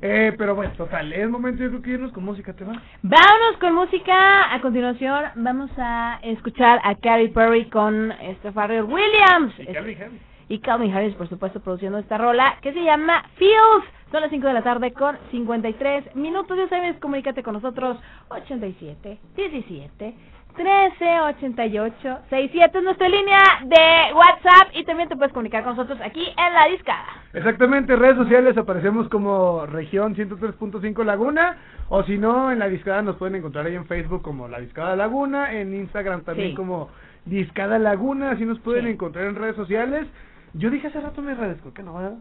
Eh, 0.03 0.35
pero 0.37 0.55
bueno, 0.55 0.73
total, 0.77 1.13
es 1.13 1.29
momento 1.31 1.63
yo 1.63 1.71
creo 1.71 1.83
que 1.83 1.91
irnos 1.93 2.13
con 2.13 2.25
música, 2.25 2.53
¿te 2.53 2.65
va? 2.65 2.75
Vámonos 3.03 3.57
con 3.59 3.75
música. 3.75 4.55
A 4.55 4.61
continuación 4.61 5.25
vamos 5.37 5.71
a 5.79 6.19
escuchar 6.23 6.81
a 6.85 6.95
Carrie 6.97 7.31
Perry 7.31 7.71
con 7.71 8.13
este 8.13 8.53
Pharrell 8.53 8.85
Williams. 8.85 9.59
Y 9.59 9.67
Calvin 9.67 10.03
Harris. 10.03 10.21
Y 10.49 10.59
Calvin 10.59 10.93
Harris, 10.93 11.15
por 11.15 11.29
supuesto, 11.29 11.61
produciendo 11.61 11.99
esta 11.99 12.19
rola 12.19 12.59
que 12.61 12.75
se 12.75 12.85
llama 12.85 13.25
Feels. 13.37 13.85
Son 14.13 14.21
las 14.21 14.31
5 14.31 14.47
de 14.47 14.53
la 14.53 14.63
tarde 14.63 14.93
con 14.93 15.17
53 15.31 16.15
minutos. 16.17 16.57
Ya 16.59 16.69
sabes, 16.69 16.99
comunícate 16.99 17.43
con 17.43 17.55
nosotros. 17.55 17.97
87 18.29 19.19
17 19.35 20.15
13 20.57 21.21
88 21.21 22.19
67 22.31 22.79
es 22.79 22.85
nuestra 22.85 23.09
línea 23.09 23.41
de 23.65 24.15
WhatsApp. 24.15 24.69
Y 24.75 24.85
también 24.85 25.09
te 25.09 25.17
puedes 25.17 25.33
comunicar 25.33 25.65
con 25.65 25.77
nosotros 25.77 25.99
aquí 26.05 26.23
en 26.25 26.53
la 26.55 26.67
discada. 26.69 27.07
Exactamente, 27.33 27.97
redes 27.97 28.17
sociales 28.17 28.57
aparecemos 28.57 29.09
como 29.09 29.67
región 29.67 30.15
103.5 30.15 31.05
Laguna 31.05 31.57
o 31.89 32.03
si 32.05 32.17
no 32.17 32.53
en 32.53 32.61
la 32.61 32.69
discada 32.69 33.03
nos 33.03 33.17
pueden 33.17 33.35
encontrar 33.35 33.67
ahí 33.67 33.75
en 33.75 33.87
Facebook 33.87 34.23
como 34.23 34.47
la 34.49 34.61
discada 34.61 34.95
Laguna, 34.97 35.53
en 35.53 35.75
Instagram 35.75 36.23
también 36.23 36.51
Sí. 36.51 36.55
como 36.55 36.91
discada 37.25 37.79
Laguna, 37.79 38.31
así 38.31 38.45
nos 38.45 38.59
pueden 38.61 38.85
Sí. 38.85 38.91
encontrar 38.93 39.27
en 39.27 39.35
redes 39.35 39.57
sociales. 39.57 40.07
Yo 40.53 40.71
dije 40.71 40.87
hace 40.87 41.01
rato 41.01 41.21
mis 41.23 41.37
redes, 41.37 41.59
creo 41.61 41.75
que 41.75 41.83
no, 41.83 41.95
¿verdad? 41.95 42.19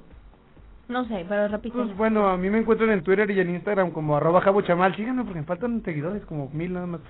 No 0.90 1.06
sé, 1.06 1.26
pero 1.30 1.48
repito. 1.48 1.76
Pues 1.78 1.96
bueno, 1.96 2.28
a 2.28 2.38
mí 2.38 2.50
me 2.50 2.60
encuentran 2.60 2.90
en 2.92 3.04
Twitter 3.04 3.30
y 3.32 3.40
en 3.40 3.50
Instagram 3.52 3.92
como 3.92 4.18
arroba 4.18 4.42
jabochamal, 4.42 4.96
síganme 4.96 5.24
porque 5.24 5.40
me 5.40 5.46
faltan 5.46 5.82
seguidores, 5.84 6.26
como 6.26 6.50
mil 6.50 6.74
nada 6.74 6.86
más, 6.86 7.02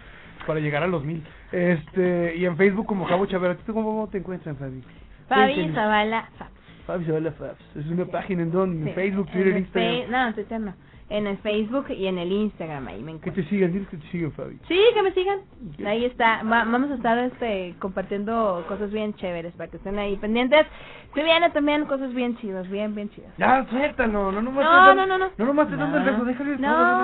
para 0.46 0.60
llegar 0.60 0.84
a 0.84 0.88
los 0.88 1.04
mil. 1.04 1.24
Este, 1.52 2.36
y 2.36 2.46
en 2.46 2.56
Facebook 2.56 2.86
como 2.86 3.06
Jabo 3.06 3.26
Chaval, 3.26 3.58
¿tú 3.66 3.74
cómo 3.74 4.08
te 4.12 4.20
encuentras, 4.20 4.58
Fabi? 4.58 4.84
Fabi. 5.28 5.72
Zavala 5.74 6.30
Fabs. 6.38 6.52
Fabi 6.86 7.06
Zavala 7.06 7.32
Fabs, 7.32 7.76
es 7.76 7.88
una 7.88 8.06
página 8.06 8.44
en 8.44 8.52
donde, 8.52 8.84
Sí. 8.84 8.90
en 8.90 8.96
Facebook, 8.96 9.28
En 9.28 9.34
Twitter, 9.34 9.48
el 9.54 9.58
Instagram. 9.60 10.12
No, 10.12 10.28
en 10.28 10.34
Twitter 10.34 10.60
no. 10.60 10.74
En 11.14 11.28
el 11.28 11.38
Facebook 11.38 11.92
y 11.92 12.08
en 12.08 12.18
el 12.18 12.32
Instagram, 12.32 12.88
ahí 12.88 13.04
me 13.04 13.12
Que 13.12 13.18
encuentro. 13.18 13.44
te 13.44 13.50
sigan, 13.50 13.72
diles 13.72 13.88
que 13.88 13.98
te 13.98 14.08
sigan, 14.08 14.32
Fabi. 14.32 14.58
Sí, 14.68 14.80
que 14.96 15.04
me 15.04 15.12
sigan. 15.14 15.42
Ahí 15.86 16.06
está. 16.06 16.42
Va- 16.42 16.66
vamos 16.66 16.90
a 16.90 16.96
estar 16.96 17.16
este 17.20 17.76
compartiendo 17.78 18.66
cosas 18.68 18.92
bien 18.92 19.14
chéveres 19.14 19.54
para 19.54 19.70
que 19.70 19.78
estén 19.78 20.00
ahí 20.00 20.16
pendientes. 20.18 20.66
Se 21.14 21.24
vienen 21.24 21.54
también 21.54 21.86
cosas 21.86 22.12
bien 22.16 22.36
chidas, 22.38 22.68
bien, 22.68 22.96
bien 22.96 23.12
chidas. 23.12 23.32
Ya, 23.38 23.64
suéltalo, 23.70 24.32
no 24.32 24.42
No, 24.42 24.50
te 24.60 24.96
no, 24.96 25.06
no, 25.06 25.18
no. 25.20 25.30
No 25.38 25.46
nomás 25.46 25.70
te 25.70 25.76
dando 25.76 26.00
el 26.00 26.04
beso, 26.04 26.26
déjale 26.26 26.54
el 26.56 26.62
No, 26.62 26.68
una 26.74 26.98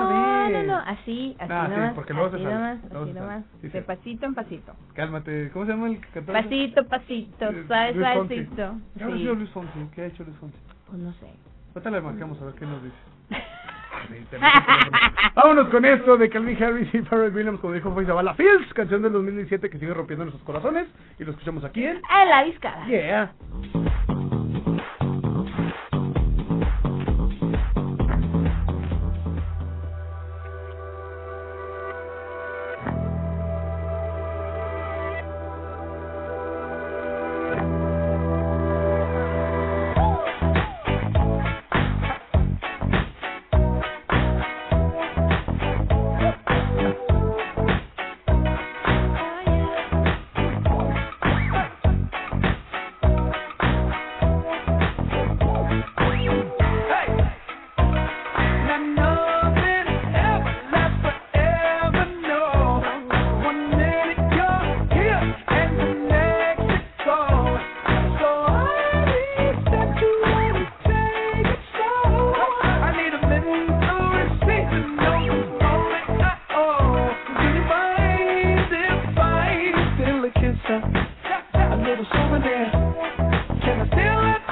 no, 0.48 0.58
vez. 0.58 0.66
no, 0.66 0.76
así, 0.78 1.36
así 1.38 1.52
Ah, 1.52 1.66
sí, 1.68 1.72
nomás. 1.76 1.94
porque 1.94 2.12
luego 2.12 2.30
se 2.30 2.34
así 2.36 2.44
sale, 2.44 2.54
nomás, 2.56 2.78
así 2.84 3.12
se 3.12 3.20
nomás. 3.20 3.44
Sí, 3.60 3.68
de 3.68 3.78
sí. 3.80 3.84
pasito 3.86 4.26
en 4.26 4.34
pasito. 4.34 4.72
Cálmate, 4.94 5.50
¿cómo 5.52 5.66
se 5.66 5.70
llama 5.70 5.86
el 5.86 6.00
cantante? 6.00 6.32
Pasito, 6.32 6.84
pasito, 6.88 7.44
Eh, 7.50 7.64
suave, 7.68 7.94
suavecito. 7.94 8.74
¿Qué 8.98 9.04
ha 9.04 9.06
Sí. 9.06 9.22
hecho 9.22 9.34
Luis 9.36 9.50
Fonsi? 9.50 9.78
¿Qué 9.94 10.02
ha 10.02 10.06
hecho 10.06 10.24
Luis 10.24 10.36
Fonsi? 10.38 10.58
Pues 10.88 10.98
no 10.98 11.12
sé. 11.12 11.26
Ahorita 11.76 11.90
le 11.92 12.00
marcamos 12.00 12.42
a 12.42 12.46
ver 12.46 12.54
qué 12.56 12.66
nos 12.66 12.82
dice. 12.82 12.96
Vámonos 15.34 15.68
con 15.68 15.84
esto 15.84 16.16
de 16.16 16.28
Calvin 16.28 16.62
Harris 16.62 16.94
y 16.94 17.02
Pharrell 17.02 17.34
Williams, 17.34 17.60
como 17.60 17.74
dijo 17.74 17.94
Zavala 18.04 18.34
Fields, 18.34 18.72
canción 18.74 19.02
del 19.02 19.12
2017 19.12 19.70
que 19.70 19.78
sigue 19.78 19.94
rompiendo 19.94 20.24
nuestros 20.24 20.44
corazones. 20.44 20.86
Y 21.18 21.24
lo 21.24 21.32
escuchamos 21.32 21.64
aquí 21.64 21.84
en... 21.84 21.96
En 21.96 22.28
la 22.28 22.44
discada. 22.44 22.86
Yeah. 22.86 23.32
Little 81.90 82.04
souvenir. 82.04 82.70
Can 83.64 83.80
I 83.80 83.86
steal 83.90 84.20
it 84.30 84.49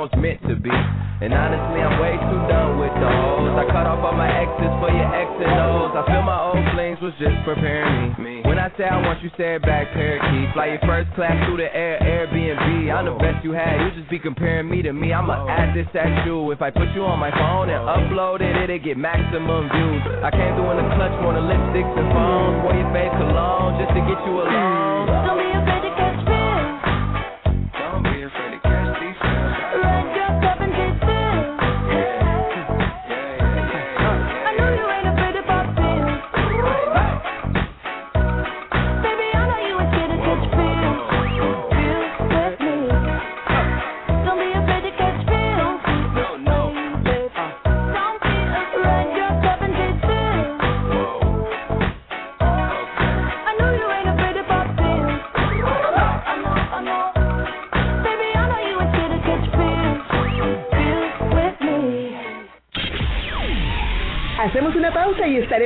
what's 0.00 0.16
meant 0.16 0.40
to 0.48 0.56
be. 0.56 0.72
And 0.72 1.36
honestly, 1.36 1.84
I'm 1.84 2.00
way 2.00 2.16
too 2.16 2.40
done 2.48 2.80
with 2.80 2.96
hoes. 2.96 3.52
I 3.52 3.68
cut 3.68 3.84
off 3.84 4.00
all 4.00 4.16
my 4.16 4.32
exes 4.32 4.72
for 4.80 4.88
your 4.88 5.04
X 5.12 5.28
and 5.36 5.52
O's. 5.60 5.92
I 5.92 6.02
feel 6.08 6.24
my 6.24 6.40
old 6.40 6.64
flings 6.72 6.96
was 7.04 7.12
just 7.20 7.36
preparing 7.44 8.16
me. 8.16 8.40
When 8.48 8.56
I 8.56 8.72
say 8.80 8.88
I 8.88 8.96
want 9.04 9.20
you, 9.20 9.28
say 9.36 9.60
it 9.60 9.62
back, 9.62 9.92
parakeet. 9.92 10.56
Fly 10.56 10.80
your 10.80 10.82
first 10.88 11.12
class 11.12 11.36
through 11.44 11.60
the 11.60 11.68
air, 11.68 12.00
Airbnb. 12.00 12.88
I'm 12.88 13.04
the 13.04 13.20
best 13.20 13.44
you 13.44 13.52
had. 13.52 13.76
You 13.84 14.00
just 14.00 14.08
be 14.08 14.16
comparing 14.16 14.72
me 14.72 14.80
to 14.80 14.96
me. 14.96 15.12
I'ma 15.12 15.44
add 15.44 15.76
this 15.76 15.92
at 15.92 16.24
you. 16.24 16.50
If 16.56 16.64
I 16.64 16.72
put 16.72 16.88
you 16.96 17.04
on 17.04 17.20
my 17.20 17.30
phone 17.36 17.68
and 17.68 17.84
upload 17.84 18.40
it, 18.40 18.56
it'll 18.56 18.80
get 18.80 18.96
maximum 18.96 19.68
views. 19.68 20.02
I 20.24 20.32
came 20.32 20.56
through 20.56 20.72
in 20.72 20.80
the 20.80 20.88
clutch 20.96 21.12
more 21.20 21.36
than 21.36 21.44
lipsticks 21.44 21.92
and 22.00 22.08
phones. 22.16 22.64
Wore 22.64 22.72
your 22.72 22.88
face 22.96 23.12
cologne 23.20 23.76
just 23.76 23.92
to 23.92 24.00
get 24.08 24.16
you 24.24 24.40
alone. 24.40 24.89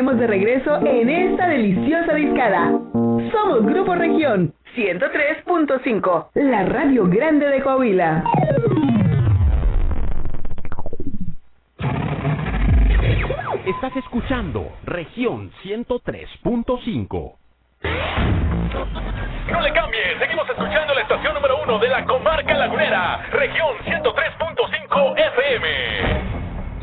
Estaremos 0.05 0.19
de 0.19 0.27
regreso 0.27 0.77
en 0.87 1.09
esta 1.09 1.49
deliciosa 1.49 2.15
discada. 2.15 2.73
Somos 2.93 3.65
Grupo 3.65 3.95
Región 3.95 4.53
103.5, 4.77 6.29
la 6.35 6.65
radio 6.65 7.07
grande 7.09 7.47
de 7.47 7.63
Coahuila. 7.63 8.25
Estás 13.65 13.97
escuchando 13.97 14.73
región 14.85 15.51
103.5. 15.63 17.35
No 19.53 19.61
le 19.61 19.73
cambies, 19.73 20.19
seguimos 20.19 20.49
escuchando 20.51 20.95
la 20.95 21.01
estación 21.01 21.35
número 21.35 21.63
uno 21.63 21.79
de 21.79 21.89
la 21.89 22.05
comarca 22.05 22.55
lagunera, 22.55 23.27
región 23.31 23.75
103.5 23.87 25.19
FM. 25.19 26.24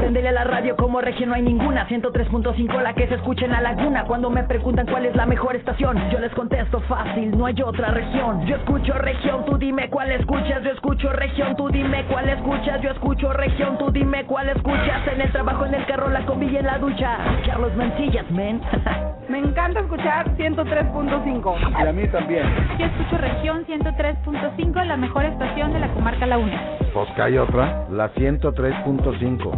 Préndele 0.00 0.30
a 0.30 0.32
la 0.32 0.44
radio 0.44 0.76
como 0.76 1.02
región 1.02 1.28
no 1.28 1.34
hay 1.34 1.42
ninguna. 1.42 1.86
103.5 1.86 2.80
la 2.80 2.94
que 2.94 3.06
se 3.06 3.16
escucha 3.16 3.44
en 3.44 3.50
la 3.50 3.60
laguna. 3.60 4.04
Cuando 4.04 4.30
me 4.30 4.42
preguntan 4.44 4.86
cuál 4.86 5.04
es 5.04 5.14
la 5.14 5.26
mejor 5.26 5.56
estación 5.56 5.98
Yo 6.10 6.18
les 6.18 6.32
contesto 6.32 6.80
fácil, 6.88 7.36
no 7.36 7.44
hay 7.44 7.60
otra 7.62 7.90
región. 7.90 8.46
Yo 8.46 8.56
escucho 8.56 8.94
región, 8.94 9.44
tú 9.44 9.58
dime 9.58 9.90
cuál 9.90 10.10
escuchas. 10.12 10.62
Yo 10.64 10.70
escucho 10.70 11.12
región, 11.12 11.54
tú 11.54 11.68
dime 11.68 12.06
cuál 12.06 12.30
escuchas. 12.30 12.80
Yo 12.80 12.90
escucho 12.92 13.30
región, 13.34 13.76
tú 13.76 13.90
dime 13.90 14.24
cuál 14.24 14.48
escuchas. 14.48 15.06
En 15.12 15.20
el 15.20 15.30
trabajo, 15.32 15.66
en 15.66 15.74
el 15.74 15.84
carro, 15.84 16.08
la 16.08 16.24
combi 16.24 16.46
y 16.46 16.56
en 16.56 16.64
la 16.64 16.78
ducha. 16.78 17.18
Carlos 17.44 17.76
Mencillas, 17.76 18.30
men. 18.30 18.62
Me 19.28 19.38
encanta 19.38 19.80
escuchar 19.80 20.34
103.5. 20.36 21.84
Y 21.84 21.86
a 21.86 21.92
mí 21.92 22.08
también. 22.08 22.46
Yo 22.78 22.86
escucho 22.86 23.18
región 23.18 23.64
103.5, 23.66 24.84
la 24.84 24.96
mejor 24.96 25.26
estación 25.26 25.72
de 25.72 25.78
la 25.78 25.88
comarca 25.92 26.26
Laguna. 26.26 26.60
Pues 26.78 26.89
que 27.14 27.22
hay 27.22 27.38
otra, 27.38 27.86
la 27.90 28.12
103.5. 28.14 29.50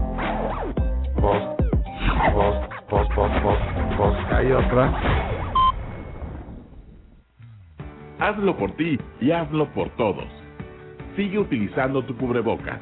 Pues, 1.21 1.43
pues, 2.35 2.55
pues, 2.89 3.09
pues, 3.15 3.33
pues, 3.43 3.59
pues 3.97 4.27
que 4.29 4.35
hay 4.35 4.53
otra. 4.53 4.93
Hazlo 8.19 8.57
por 8.57 8.73
ti 8.73 8.99
y 9.21 9.31
hazlo 9.31 9.67
por 9.73 9.89
todos. 9.97 10.27
Sigue 11.17 11.39
utilizando 11.39 12.03
tu 12.05 12.17
cubrebocas. 12.17 12.79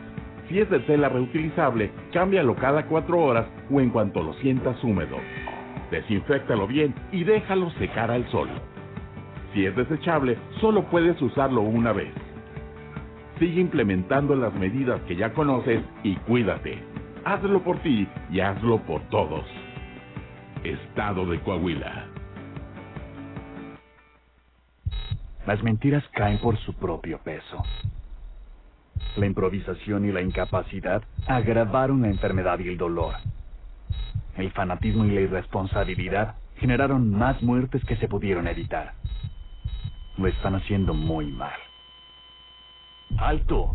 Si 0.49 0.59
es 0.59 0.69
de 0.69 0.81
tela 0.81 1.09
reutilizable, 1.09 1.93
cámbialo 2.13 2.57
cada 2.57 2.87
cuatro 2.87 3.21
horas 3.21 3.47
o 3.71 3.81
en 3.81 3.91
cuanto 3.91 4.23
lo 4.23 4.35
sientas 4.35 4.83
húmedo. 4.83 5.17
Desinféctalo 5.93 6.67
bien 6.67 6.93
y 7.13 7.23
déjalo 7.23 7.71
secar 7.73 8.11
al 8.11 8.29
sol. 8.31 8.49
Si 9.55 9.65
es 9.65 9.75
desechable, 9.77 10.39
solo 10.61 10.85
puedes 10.91 11.21
usarlo 11.23 11.61
una 11.63 11.93
vez. 11.93 12.13
Sigue 13.41 13.63
implementando 13.63 14.37
las 14.37 14.53
medidas 14.53 15.01
que 15.09 15.17
ya 15.17 15.33
conoces 15.33 15.83
y 16.03 16.15
cuídate. 16.15 16.79
Hazlo 17.25 17.65
por 17.65 17.79
ti 17.79 18.07
y 18.31 18.41
hazlo 18.41 18.83
por 18.83 19.01
todos. 19.09 19.47
Estado 20.63 21.25
de 21.25 21.41
Coahuila. 21.41 22.05
Las 25.47 25.63
mentiras 25.63 26.05
caen 26.13 26.39
por 26.39 26.59
su 26.59 26.75
propio 26.75 27.19
peso. 27.25 27.65
La 29.17 29.25
improvisación 29.25 30.05
y 30.05 30.13
la 30.13 30.21
incapacidad 30.21 31.03
agravaron 31.27 32.03
la 32.03 32.09
enfermedad 32.09 32.59
y 32.59 32.69
el 32.69 32.77
dolor. 32.77 33.15
El 34.37 34.51
fanatismo 34.51 35.07
y 35.07 35.13
la 35.13 35.23
irresponsabilidad 35.23 36.35
generaron 36.57 37.11
más 37.11 37.43
muertes 37.43 37.83
que 37.87 37.97
se 37.97 38.07
pudieron 38.07 38.47
evitar. 38.47 38.93
Lo 40.19 40.27
están 40.27 40.57
haciendo 40.57 40.93
muy 40.93 41.33
mal. 41.33 41.70
¡Alto! 43.19 43.75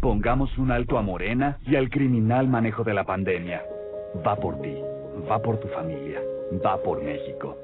Pongamos 0.00 0.56
un 0.58 0.70
alto 0.70 0.98
a 0.98 1.02
Morena 1.02 1.58
y 1.66 1.76
al 1.76 1.88
criminal 1.88 2.48
manejo 2.48 2.84
de 2.84 2.94
la 2.94 3.04
pandemia. 3.04 3.62
Va 4.26 4.36
por 4.36 4.60
ti, 4.60 4.74
va 5.30 5.40
por 5.40 5.58
tu 5.58 5.68
familia, 5.68 6.20
va 6.64 6.82
por 6.82 7.02
México. 7.02 7.56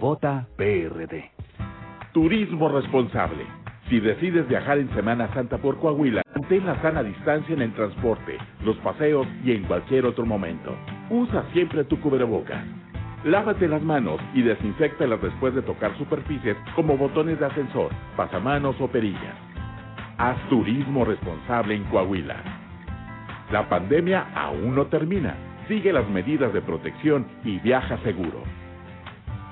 Vota 0.00 0.46
PRD. 0.56 1.30
Turismo 2.12 2.68
responsable. 2.68 3.44
Si 3.88 4.00
decides 4.00 4.46
viajar 4.48 4.78
en 4.78 4.92
Semana 4.94 5.32
Santa 5.34 5.58
por 5.58 5.78
Coahuila, 5.78 6.22
mantén 6.34 6.66
la 6.66 6.80
sana 6.82 7.02
distancia 7.02 7.54
en 7.54 7.62
el 7.62 7.72
transporte, 7.74 8.38
los 8.64 8.76
paseos 8.78 9.26
y 9.44 9.52
en 9.52 9.64
cualquier 9.64 10.06
otro 10.06 10.24
momento. 10.24 10.74
Usa 11.10 11.44
siempre 11.52 11.84
tu 11.84 12.00
cubrebocas. 12.00 12.64
Lávate 13.24 13.66
las 13.66 13.82
manos 13.82 14.20
y 14.32 14.42
desinfectalas 14.42 15.20
después 15.20 15.52
de 15.52 15.62
tocar 15.62 15.96
superficies 15.98 16.56
como 16.76 16.96
botones 16.96 17.40
de 17.40 17.46
ascensor, 17.46 17.90
pasamanos 18.16 18.80
o 18.80 18.86
perillas. 18.86 19.34
Haz 20.18 20.36
turismo 20.48 21.04
responsable 21.04 21.74
en 21.74 21.84
Coahuila. 21.84 22.36
La 23.50 23.68
pandemia 23.68 24.28
aún 24.34 24.76
no 24.76 24.86
termina. 24.86 25.34
Sigue 25.66 25.92
las 25.92 26.08
medidas 26.08 26.52
de 26.52 26.62
protección 26.62 27.26
y 27.44 27.58
viaja 27.58 27.98
seguro. 28.04 28.44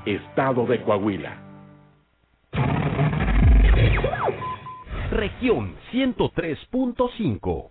Estado 0.05 0.65
de 0.67 0.83
Coahuila. 0.83 1.43
Región 5.11 5.75
103.5. 5.93 7.71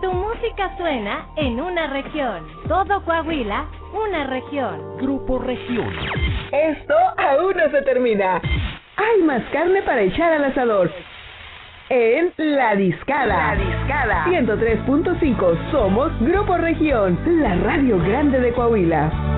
Tu 0.00 0.10
música 0.10 0.74
suena 0.78 1.26
en 1.36 1.60
una 1.60 1.86
región. 1.88 2.46
Todo 2.66 3.04
Coahuila, 3.04 3.66
una 3.92 4.26
región. 4.28 4.96
Grupo 4.96 5.38
Región. 5.38 5.92
Esto 6.52 6.94
aún 7.18 7.54
no 7.54 7.70
se 7.70 7.82
termina. 7.82 8.40
Hay 8.96 9.22
más 9.24 9.42
carne 9.52 9.82
para 9.82 10.00
echar 10.00 10.32
al 10.32 10.44
asador. 10.46 10.90
En 11.90 12.32
La 12.38 12.76
Discada. 12.76 13.54
La 13.54 13.62
Discada. 13.62 14.24
103.5. 14.24 15.70
Somos 15.70 16.18
Grupo 16.20 16.56
Región, 16.56 17.18
la 17.26 17.56
radio 17.56 17.98
grande 17.98 18.40
de 18.40 18.52
Coahuila. 18.52 19.29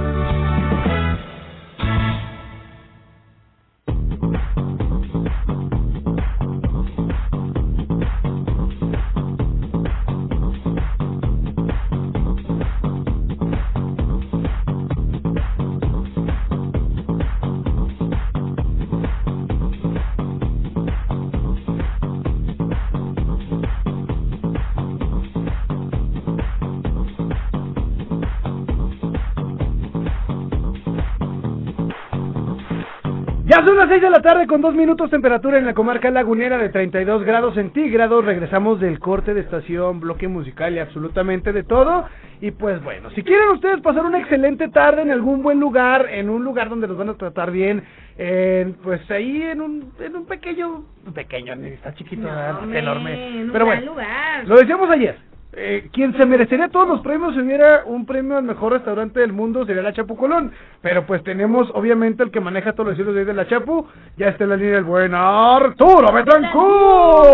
Las 33.83 33.91
6 33.91 34.01
de 34.03 34.11
la 34.11 34.23
tarde 34.23 34.47
con 34.47 34.61
dos 34.61 34.77
minutos 34.77 35.11
temperatura 35.11 35.59
en 35.59 35.67
la 35.67 35.75
comarca 35.75 36.09
lagunera 36.09 36.57
de 36.57 36.69
32 36.69 37.25
grados 37.25 37.55
centígrados. 37.57 38.25
Regresamos 38.25 38.79
del 38.79 39.01
corte 39.01 39.35
de 39.35 39.41
estación, 39.41 39.99
bloque 39.99 40.29
musical 40.29 40.73
y 40.73 40.79
absolutamente 40.79 41.53
de 41.53 41.65
todo. 41.65 42.05
Y 42.41 42.53
pues 42.53 42.81
bueno, 42.85 43.11
si 43.11 43.25
quieren 43.25 43.49
ustedes 43.49 43.81
pasar 43.81 44.05
una 44.05 44.21
excelente 44.21 44.69
tarde 44.69 45.03
en 45.03 45.11
algún 45.11 45.43
buen 45.43 45.59
lugar, 45.59 46.07
en 46.11 46.31
un 46.31 46.45
lugar 46.45 46.69
donde 46.69 46.87
los 46.87 46.97
van 46.97 47.09
a 47.09 47.15
tratar 47.15 47.51
bien, 47.51 47.83
en, 48.19 48.75
pues 48.75 49.11
ahí 49.11 49.43
en 49.43 49.61
un, 49.61 49.93
en 49.99 50.15
un 50.15 50.27
pequeño, 50.27 50.85
pequeño, 51.13 51.55
está 51.55 51.93
chiquito, 51.95 52.29
hombre, 52.61 52.79
enorme. 52.79 53.29
en 53.41 53.47
un 53.47 53.53
Pero 53.53 53.67
bueno, 53.67 53.85
lugar. 53.87 54.47
lo 54.47 54.59
decíamos 54.59 54.89
ayer. 54.91 55.17
Eh, 55.55 55.91
quien 55.93 56.17
se 56.17 56.25
merecería 56.25 56.69
todos 56.71 56.89
los 56.89 57.03
premios 57.03 57.35
si 57.35 57.41
hubiera 57.41 57.83
un 57.85 58.07
premio 58.07 58.39
al 58.39 58.43
mejor 58.43 58.73
restaurante 58.73 59.21
del 59.21 59.35
mundo 59.35 59.67
sería 59.67 59.83
la 59.83 59.93
Chapu 59.93 60.17
Colón. 60.17 60.51
Pero 60.81 61.05
pues 61.05 61.23
tenemos 61.25 61.69
obviamente 61.75 62.23
el 62.23 62.31
que 62.31 62.41
maneja 62.41 62.73
todos 62.73 62.89
los 62.91 62.99
hilos 62.99 63.13
de 63.15 63.21
ahí 63.21 63.27
de 63.27 63.35
la 63.35 63.47
Chapu. 63.47 63.87
Ya 64.17 64.29
está 64.29 64.45
en 64.45 64.51
la 64.51 64.57
línea 64.57 64.79
el 64.79 64.85
buen 64.85 65.15
Arturo 65.15 66.11
Betancourt. 66.13 67.29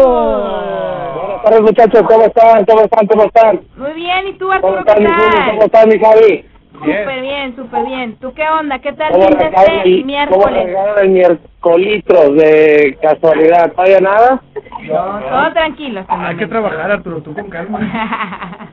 Buenas 1.15 1.43
tardes 1.45 1.61
muchachos, 1.63 2.03
¿cómo 2.09 2.25
están? 2.25 2.65
¿Cómo 2.65 2.81
están? 2.83 3.07
¿Cómo 3.07 3.23
están? 3.25 3.61
Muy 3.77 3.93
bien, 3.93 4.29
¿y 4.29 4.33
tú, 4.33 4.47
¿Cómo 4.47 4.53
Arturo, 4.55 4.79
están 4.81 4.97
qué 4.97 5.07
Juli? 5.07 5.31
tal? 5.37 5.51
¿Cómo 5.51 5.63
están 5.63 5.89
mi 5.89 5.99
Javi? 5.99 6.45
Súper 6.79 7.21
bien, 7.21 7.57
súper 7.57 7.85
bien. 7.87 8.17
¿Tú 8.17 8.33
qué 8.35 8.45
onda? 8.49 8.79
¿Qué 8.79 8.93
tal 8.93 9.13
¿Cómo 9.13 9.27
fin 9.29 9.39
de 9.39 9.45
este 9.45 9.73
el, 9.83 9.83
¿Cómo 9.95 10.07
miércoles? 10.07 10.65
regaron 10.67 10.99
el 11.05 11.09
miércolitros 11.11 12.37
de 12.37 12.99
casualidad? 13.03 13.73
¿Todavía 13.73 14.01
nada? 14.01 14.41
Todo 14.87 15.53
tranquilo. 15.53 16.01
el 16.01 16.07
Hay 16.09 16.37
que 16.37 16.47
trabajar, 16.47 16.91
Arturo, 16.91 17.21
tú 17.23 17.35
con 17.35 17.51
calma. 17.51 17.81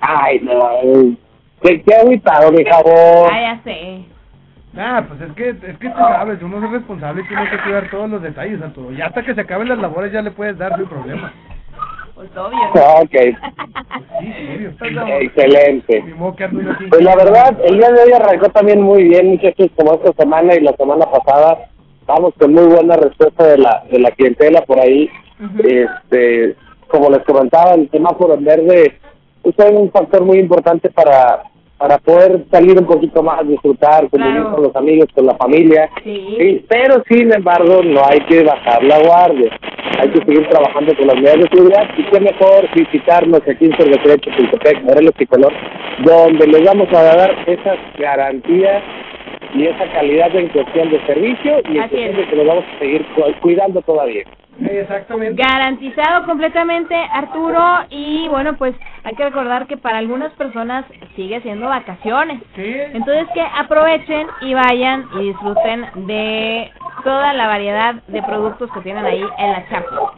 Ay, 0.00 0.40
no. 0.40 0.70
eh, 0.82 1.14
¿Qué, 1.62 1.82
qué 1.82 1.94
agüitado, 1.94 2.50
mi 2.52 2.64
favor? 2.64 3.30
Ah, 3.32 3.40
ya 3.40 3.60
sé. 3.62 4.04
Ah, 4.76 5.04
pues 5.06 5.20
es 5.20 5.32
que, 5.36 5.50
es 5.50 5.78
que 5.78 5.90
tú 5.90 5.98
sabes, 5.98 6.42
uno 6.42 6.64
es 6.64 6.70
responsable 6.72 7.22
y 7.22 7.28
tiene 7.28 7.50
que 7.50 7.58
cuidar 7.58 7.90
todos 7.90 8.08
los 8.10 8.22
detalles, 8.22 8.60
Arturo. 8.62 8.90
Ya 8.92 9.06
hasta 9.06 9.22
que 9.22 9.34
se 9.34 9.42
acaben 9.42 9.68
las 9.68 9.78
labores 9.78 10.10
ya 10.12 10.22
le 10.22 10.30
puedes 10.30 10.56
dar 10.56 10.74
sin 10.76 10.86
problema. 10.86 11.30
Pues 12.14 12.30
obvio. 12.36 12.58
Excelente. 15.20 16.04
Pues 16.88 17.02
la 17.02 17.16
verdad, 17.16 17.58
el 17.64 17.78
día 17.78 17.90
de 17.90 18.02
hoy 18.02 18.12
arrancó 18.12 18.48
también 18.50 18.80
muy 18.80 19.04
bien, 19.04 19.30
muchachos, 19.30 19.70
como 19.76 19.94
esta 19.94 20.12
semana 20.12 20.54
y 20.54 20.60
la 20.60 20.72
semana 20.76 21.06
pasada. 21.06 21.68
Vamos 22.06 22.34
con 22.38 22.52
muy 22.52 22.66
buena 22.66 22.96
respuesta 22.96 23.46
de 23.46 23.58
la, 23.58 23.84
de 23.90 23.98
la 23.98 24.10
clientela 24.10 24.62
por 24.62 24.78
ahí. 24.78 25.08
Este, 25.64 26.56
como 26.88 27.10
les 27.10 27.24
comentaba, 27.24 27.74
el 27.74 27.90
semáforo 27.90 28.34
en 28.34 28.44
verde 28.44 28.98
es 29.44 29.72
un 29.72 29.90
factor 29.90 30.24
muy 30.24 30.38
importante 30.38 30.90
para, 30.90 31.42
para 31.82 31.98
poder 31.98 32.44
salir 32.52 32.78
un 32.78 32.86
poquito 32.86 33.24
más, 33.24 33.44
disfrutar, 33.48 34.08
convivir 34.08 34.34
Claro. 34.36 34.54
con 34.54 34.62
los 34.62 34.76
amigos, 34.76 35.08
con 35.16 35.26
la 35.26 35.34
familia. 35.34 35.90
Sí. 36.04 36.64
pero 36.68 37.02
sin 37.08 37.34
embargo 37.34 37.82
no 37.82 38.02
hay 38.08 38.20
que 38.20 38.44
bajar 38.44 38.84
la 38.84 39.00
guardia. 39.00 39.50
Hay 40.00 40.08
que 40.10 40.18
seguir 40.24 40.48
trabajando 40.48 40.94
con 40.96 41.08
las 41.08 41.16
medidas 41.16 41.38
de 41.40 41.48
seguridad 41.48 41.88
y 41.98 42.04
qué 42.04 42.20
mejor 42.20 42.68
visitarnos 42.76 43.40
aquí 43.48 43.64
en 43.64 43.76
Cervecería 43.76 44.16
Chapultepec, 44.18 44.84
Morelos 44.84 45.12
y 45.18 45.26
Color, 45.26 45.52
donde 46.04 46.46
les 46.46 46.64
vamos 46.64 46.88
a 46.92 47.02
dar 47.02 47.34
esa 47.48 47.74
garantía 47.98 48.80
y 49.54 49.66
esa 49.66 49.84
calidad 49.92 50.34
en 50.36 50.48
cuestión 50.50 50.88
de 50.88 51.04
servicio 51.04 51.52
y 51.68 51.78
en 51.78 51.88
cuestión 51.88 52.10
es. 52.10 52.16
de 52.16 52.26
que 52.28 52.36
nos 52.36 52.46
vamos 52.46 52.64
a 52.74 52.78
seguir 52.78 53.04
cu- 53.16 53.32
cuidando 53.40 53.82
todavía. 53.82 54.22
Exactamente. 54.60 55.42
Garantizado 55.42 56.26
completamente, 56.26 56.94
Arturo. 56.94 57.62
Y 57.90 58.28
bueno, 58.28 58.56
pues 58.56 58.74
hay 59.04 59.14
que 59.14 59.24
recordar 59.24 59.66
que 59.66 59.76
para 59.76 59.98
algunas 59.98 60.32
personas 60.34 60.84
sigue 61.16 61.40
siendo 61.40 61.68
vacaciones. 61.68 62.42
Entonces 62.56 63.26
que 63.34 63.40
aprovechen 63.40 64.26
y 64.42 64.54
vayan 64.54 65.08
y 65.14 65.28
disfruten 65.28 66.06
de 66.06 66.70
toda 67.04 67.32
la 67.32 67.46
variedad 67.46 67.94
de 68.06 68.22
productos 68.22 68.70
que 68.72 68.80
tienen 68.80 69.04
ahí 69.04 69.24
en 69.38 69.52
la 69.52 69.68
Chapo. 69.68 70.12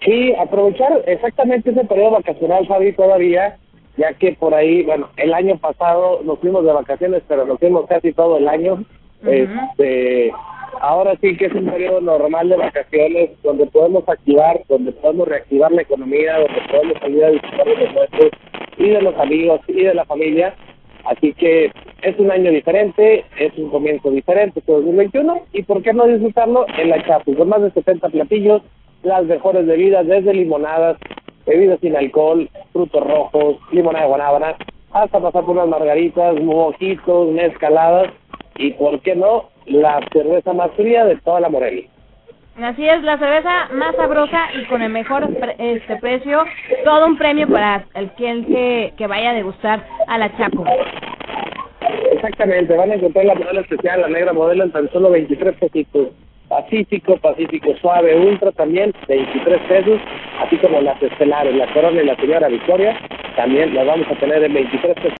Sí, 0.00 0.34
aprovechar 0.34 0.90
exactamente 1.06 1.70
ese 1.70 1.84
periodo 1.84 2.12
vacacional, 2.12 2.66
Fabi, 2.66 2.92
todavía, 2.92 3.56
ya 3.96 4.12
que 4.14 4.32
por 4.32 4.54
ahí, 4.54 4.82
bueno, 4.82 5.10
el 5.16 5.32
año 5.32 5.56
pasado 5.58 6.20
nos 6.24 6.40
fuimos 6.40 6.64
de 6.64 6.72
vacaciones, 6.72 7.22
pero 7.28 7.44
nos 7.46 7.58
fuimos 7.60 7.86
casi 7.86 8.12
todo 8.12 8.38
el 8.38 8.48
año. 8.48 8.84
Este, 9.24 10.32
ahora 10.82 11.16
sí 11.20 11.36
que 11.36 11.46
es 11.46 11.54
un 11.54 11.66
periodo 11.66 12.00
normal 12.00 12.48
de 12.48 12.56
vacaciones 12.56 13.30
donde 13.44 13.66
podemos 13.66 14.06
activar, 14.08 14.60
donde 14.68 14.90
podemos 14.90 15.28
reactivar 15.28 15.70
la 15.70 15.82
economía, 15.82 16.38
donde 16.38 16.60
podemos 16.70 16.98
salir 17.00 17.24
a 17.24 17.30
disfrutar 17.30 17.66
de 17.66 17.76
los 17.76 17.94
nuestros 17.94 18.30
y 18.78 18.88
de 18.90 19.02
los 19.02 19.16
amigos 19.16 19.60
y 19.68 19.84
de 19.84 19.94
la 19.94 20.04
familia. 20.04 20.54
Así 21.04 21.32
que 21.34 21.70
es 22.02 22.18
un 22.18 22.32
año 22.32 22.50
diferente, 22.50 23.24
es 23.38 23.56
un 23.58 23.70
comienzo 23.70 24.10
diferente 24.10 24.58
este 24.58 24.72
2021 24.72 25.42
y 25.52 25.62
por 25.62 25.82
qué 25.82 25.92
no 25.92 26.06
disfrutarlo 26.06 26.66
en 26.76 26.90
la 26.90 27.04
Chapu, 27.06 27.36
con 27.36 27.48
más 27.48 27.62
de 27.62 27.70
70 27.70 28.08
platillos, 28.08 28.62
las 29.04 29.24
mejores 29.24 29.64
bebidas 29.64 30.04
desde 30.06 30.34
limonadas, 30.34 30.96
bebidas 31.46 31.78
sin 31.80 31.96
alcohol, 31.96 32.50
frutos 32.72 33.06
rojos, 33.06 33.56
limonada 33.70 34.04
de 34.04 34.08
guanábana, 34.08 34.56
hasta 34.92 35.20
pasar 35.20 35.44
por 35.44 35.56
unas 35.56 35.68
margaritas, 35.68 36.40
mojitos, 36.42 37.30
mezcaladas 37.30 38.12
y 38.56 38.72
por 38.72 39.00
qué 39.00 39.14
no 39.14 39.51
la 39.66 40.00
cerveza 40.12 40.52
más 40.52 40.70
fría 40.72 41.04
de 41.04 41.16
toda 41.16 41.40
la 41.40 41.48
Morelia. 41.48 41.84
Así 42.62 42.86
es, 42.86 43.02
la 43.02 43.16
cerveza 43.18 43.68
más 43.72 43.96
sabrosa 43.96 44.48
y 44.60 44.64
con 44.66 44.82
el 44.82 44.90
mejor 44.90 45.26
pre- 45.36 45.56
este 45.58 45.96
precio. 45.96 46.44
Todo 46.84 47.06
un 47.06 47.16
premio 47.16 47.48
para 47.48 47.84
el 47.94 48.10
que, 48.12 48.30
el 48.30 48.46
que, 48.46 48.92
que 48.98 49.06
vaya 49.06 49.30
a 49.30 49.34
degustar 49.34 49.82
a 50.06 50.18
la 50.18 50.36
Chapo. 50.36 50.64
Exactamente, 52.12 52.76
van 52.76 52.90
a 52.90 52.94
encontrar 52.94 53.24
la 53.24 53.34
modelo 53.34 53.60
especial, 53.60 54.02
la 54.02 54.08
negra 54.08 54.32
modelo 54.32 54.64
en 54.64 54.72
tan 54.72 54.90
solo 54.92 55.10
23 55.10 55.54
pesitos. 55.56 56.08
Pacífico, 56.48 57.16
Pacífico 57.16 57.74
Suave, 57.80 58.14
Ultra 58.14 58.52
también, 58.52 58.92
23 59.08 59.58
pesos, 59.62 59.98
así 60.38 60.58
como 60.58 60.82
las 60.82 61.02
estelares, 61.02 61.54
la 61.56 61.66
Corona 61.72 62.02
y 62.02 62.04
la 62.06 62.16
Señora 62.16 62.48
Victoria, 62.48 62.94
también 63.36 63.74
las 63.74 63.86
vamos 63.86 64.06
a 64.10 64.14
tener 64.16 64.44
en 64.44 64.52
23 64.52 64.94
pesos. 64.96 65.10